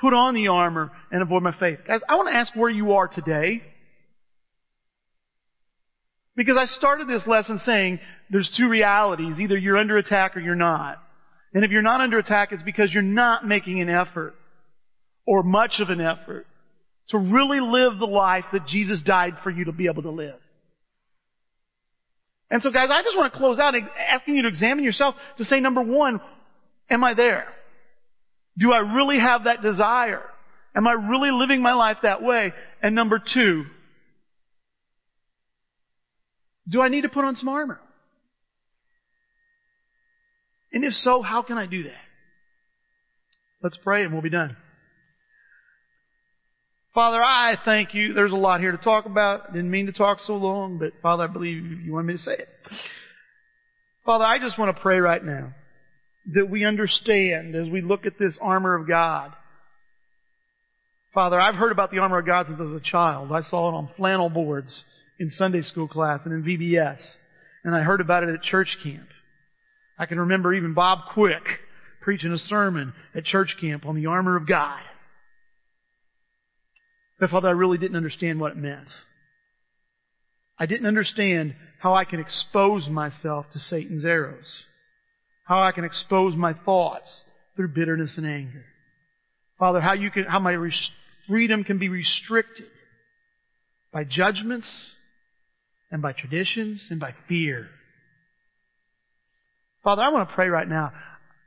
put 0.00 0.14
on 0.14 0.36
the 0.36 0.46
armor 0.46 0.92
and 1.10 1.20
avoid 1.20 1.42
my 1.42 1.58
faith? 1.58 1.80
Guys, 1.84 2.00
I 2.08 2.14
want 2.14 2.32
to 2.32 2.38
ask 2.38 2.54
where 2.54 2.70
you 2.70 2.92
are 2.92 3.08
today. 3.08 3.60
Because 6.36 6.56
I 6.56 6.66
started 6.66 7.08
this 7.08 7.26
lesson 7.26 7.58
saying 7.58 7.98
there's 8.30 8.50
two 8.56 8.68
realities. 8.68 9.38
Either 9.38 9.56
you're 9.56 9.76
under 9.76 9.96
attack 9.96 10.36
or 10.36 10.40
you're 10.40 10.54
not. 10.54 11.02
And 11.54 11.64
if 11.64 11.70
you're 11.70 11.82
not 11.82 12.00
under 12.00 12.18
attack, 12.18 12.52
it's 12.52 12.62
because 12.62 12.92
you're 12.92 13.02
not 13.02 13.46
making 13.46 13.80
an 13.80 13.88
effort 13.88 14.34
or 15.26 15.42
much 15.42 15.74
of 15.80 15.88
an 15.88 16.00
effort 16.00 16.46
to 17.08 17.18
really 17.18 17.60
live 17.60 17.98
the 17.98 18.06
life 18.06 18.44
that 18.52 18.66
Jesus 18.66 19.00
died 19.04 19.34
for 19.42 19.50
you 19.50 19.66
to 19.66 19.72
be 19.72 19.86
able 19.86 20.02
to 20.02 20.10
live. 20.10 20.34
And 22.50 22.62
so 22.62 22.70
guys, 22.70 22.88
I 22.90 23.02
just 23.02 23.16
want 23.16 23.32
to 23.32 23.38
close 23.38 23.58
out 23.58 23.74
asking 24.08 24.36
you 24.36 24.42
to 24.42 24.48
examine 24.48 24.84
yourself 24.84 25.14
to 25.38 25.44
say 25.44 25.60
number 25.60 25.82
one, 25.82 26.20
am 26.88 27.02
I 27.02 27.14
there? 27.14 27.46
Do 28.58 28.72
I 28.72 28.78
really 28.78 29.18
have 29.18 29.44
that 29.44 29.62
desire? 29.62 30.22
Am 30.74 30.86
I 30.86 30.92
really 30.92 31.30
living 31.32 31.62
my 31.62 31.72
life 31.72 31.98
that 32.02 32.22
way? 32.22 32.52
And 32.82 32.94
number 32.94 33.18
two, 33.18 33.64
do 36.68 36.80
I 36.80 36.88
need 36.88 37.02
to 37.02 37.08
put 37.08 37.24
on 37.24 37.36
some 37.36 37.48
armor? 37.48 37.80
And 40.76 40.84
if 40.84 40.92
so, 40.92 41.22
how 41.22 41.40
can 41.40 41.56
I 41.56 41.64
do 41.64 41.84
that? 41.84 42.04
Let's 43.62 43.78
pray 43.82 44.02
and 44.02 44.12
we'll 44.12 44.20
be 44.20 44.28
done. 44.28 44.58
Father, 46.94 47.16
I 47.16 47.56
thank 47.64 47.94
you. 47.94 48.12
There's 48.12 48.30
a 48.30 48.36
lot 48.36 48.60
here 48.60 48.72
to 48.72 48.76
talk 48.76 49.06
about. 49.06 49.54
Didn't 49.54 49.70
mean 49.70 49.86
to 49.86 49.92
talk 49.92 50.18
so 50.26 50.34
long, 50.34 50.76
but 50.76 50.92
Father, 51.00 51.24
I 51.24 51.28
believe 51.28 51.64
you 51.82 51.94
want 51.94 52.08
me 52.08 52.12
to 52.12 52.18
say 52.18 52.32
it. 52.32 52.48
Father, 54.04 54.26
I 54.26 54.38
just 54.38 54.58
want 54.58 54.76
to 54.76 54.82
pray 54.82 54.98
right 54.98 55.24
now 55.24 55.54
that 56.34 56.50
we 56.50 56.66
understand 56.66 57.56
as 57.56 57.70
we 57.70 57.80
look 57.80 58.04
at 58.04 58.18
this 58.18 58.36
armor 58.38 58.74
of 58.74 58.86
God. 58.86 59.32
Father, 61.14 61.40
I've 61.40 61.54
heard 61.54 61.72
about 61.72 61.90
the 61.90 62.00
armor 62.00 62.18
of 62.18 62.26
God 62.26 62.48
since 62.48 62.60
I 62.60 62.64
was 62.64 62.82
a 62.82 62.90
child. 62.90 63.32
I 63.32 63.40
saw 63.40 63.70
it 63.70 63.74
on 63.74 63.88
flannel 63.96 64.28
boards 64.28 64.84
in 65.18 65.30
Sunday 65.30 65.62
school 65.62 65.88
class 65.88 66.20
and 66.26 66.34
in 66.34 66.42
VBS. 66.42 67.00
And 67.64 67.74
I 67.74 67.80
heard 67.80 68.02
about 68.02 68.24
it 68.24 68.28
at 68.28 68.42
church 68.42 68.76
camp. 68.84 69.08
I 69.98 70.06
can 70.06 70.20
remember 70.20 70.54
even 70.54 70.74
Bob 70.74 71.12
Quick 71.12 71.42
preaching 72.02 72.32
a 72.32 72.38
sermon 72.38 72.92
at 73.14 73.24
church 73.24 73.56
camp 73.60 73.86
on 73.86 73.96
the 73.96 74.06
armor 74.06 74.36
of 74.36 74.46
God. 74.46 74.80
But 77.18 77.30
Father, 77.30 77.48
I 77.48 77.52
really 77.52 77.78
didn't 77.78 77.96
understand 77.96 78.40
what 78.40 78.52
it 78.52 78.58
meant. 78.58 78.88
I 80.58 80.66
didn't 80.66 80.86
understand 80.86 81.54
how 81.80 81.94
I 81.94 82.04
can 82.04 82.20
expose 82.20 82.88
myself 82.88 83.46
to 83.52 83.58
Satan's 83.58 84.04
arrows. 84.04 84.64
How 85.44 85.62
I 85.62 85.72
can 85.72 85.84
expose 85.84 86.34
my 86.34 86.52
thoughts 86.52 87.08
through 87.54 87.68
bitterness 87.68 88.14
and 88.16 88.26
anger. 88.26 88.64
Father, 89.58 89.80
how 89.80 89.94
you 89.94 90.10
can, 90.10 90.24
how 90.24 90.38
my 90.38 90.56
freedom 91.28 91.64
can 91.64 91.78
be 91.78 91.88
restricted 91.88 92.66
by 93.92 94.04
judgments 94.04 94.68
and 95.90 96.02
by 96.02 96.12
traditions 96.12 96.84
and 96.90 97.00
by 97.00 97.14
fear. 97.28 97.68
Father, 99.86 100.02
I 100.02 100.08
want 100.08 100.28
to 100.28 100.34
pray 100.34 100.48
right 100.48 100.68
now. 100.68 100.90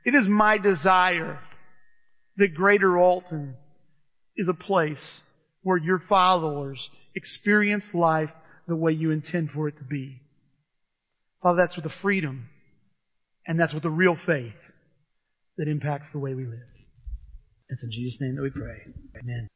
It 0.02 0.14
is 0.14 0.26
my 0.26 0.56
desire 0.56 1.38
that 2.38 2.54
Greater 2.54 2.96
Alton 2.96 3.54
is 4.34 4.48
a 4.48 4.54
place 4.54 5.20
where 5.62 5.76
your 5.76 6.02
followers 6.08 6.78
experience 7.14 7.84
life 7.92 8.30
the 8.66 8.76
way 8.76 8.92
you 8.92 9.10
intend 9.10 9.50
for 9.50 9.68
it 9.68 9.76
to 9.76 9.84
be. 9.84 10.22
Father, 11.42 11.58
that's 11.60 11.76
with 11.76 11.84
the 11.84 11.92
freedom 12.00 12.48
and 13.46 13.60
that's 13.60 13.74
with 13.74 13.82
the 13.82 13.90
real 13.90 14.16
faith 14.26 14.54
that 15.58 15.68
impacts 15.68 16.06
the 16.14 16.18
way 16.18 16.32
we 16.32 16.46
live. 16.46 16.60
It's 17.68 17.82
in 17.82 17.90
Jesus' 17.92 18.22
name 18.22 18.36
that 18.36 18.42
we 18.42 18.48
pray. 18.48 18.86
Amen. 19.22 19.48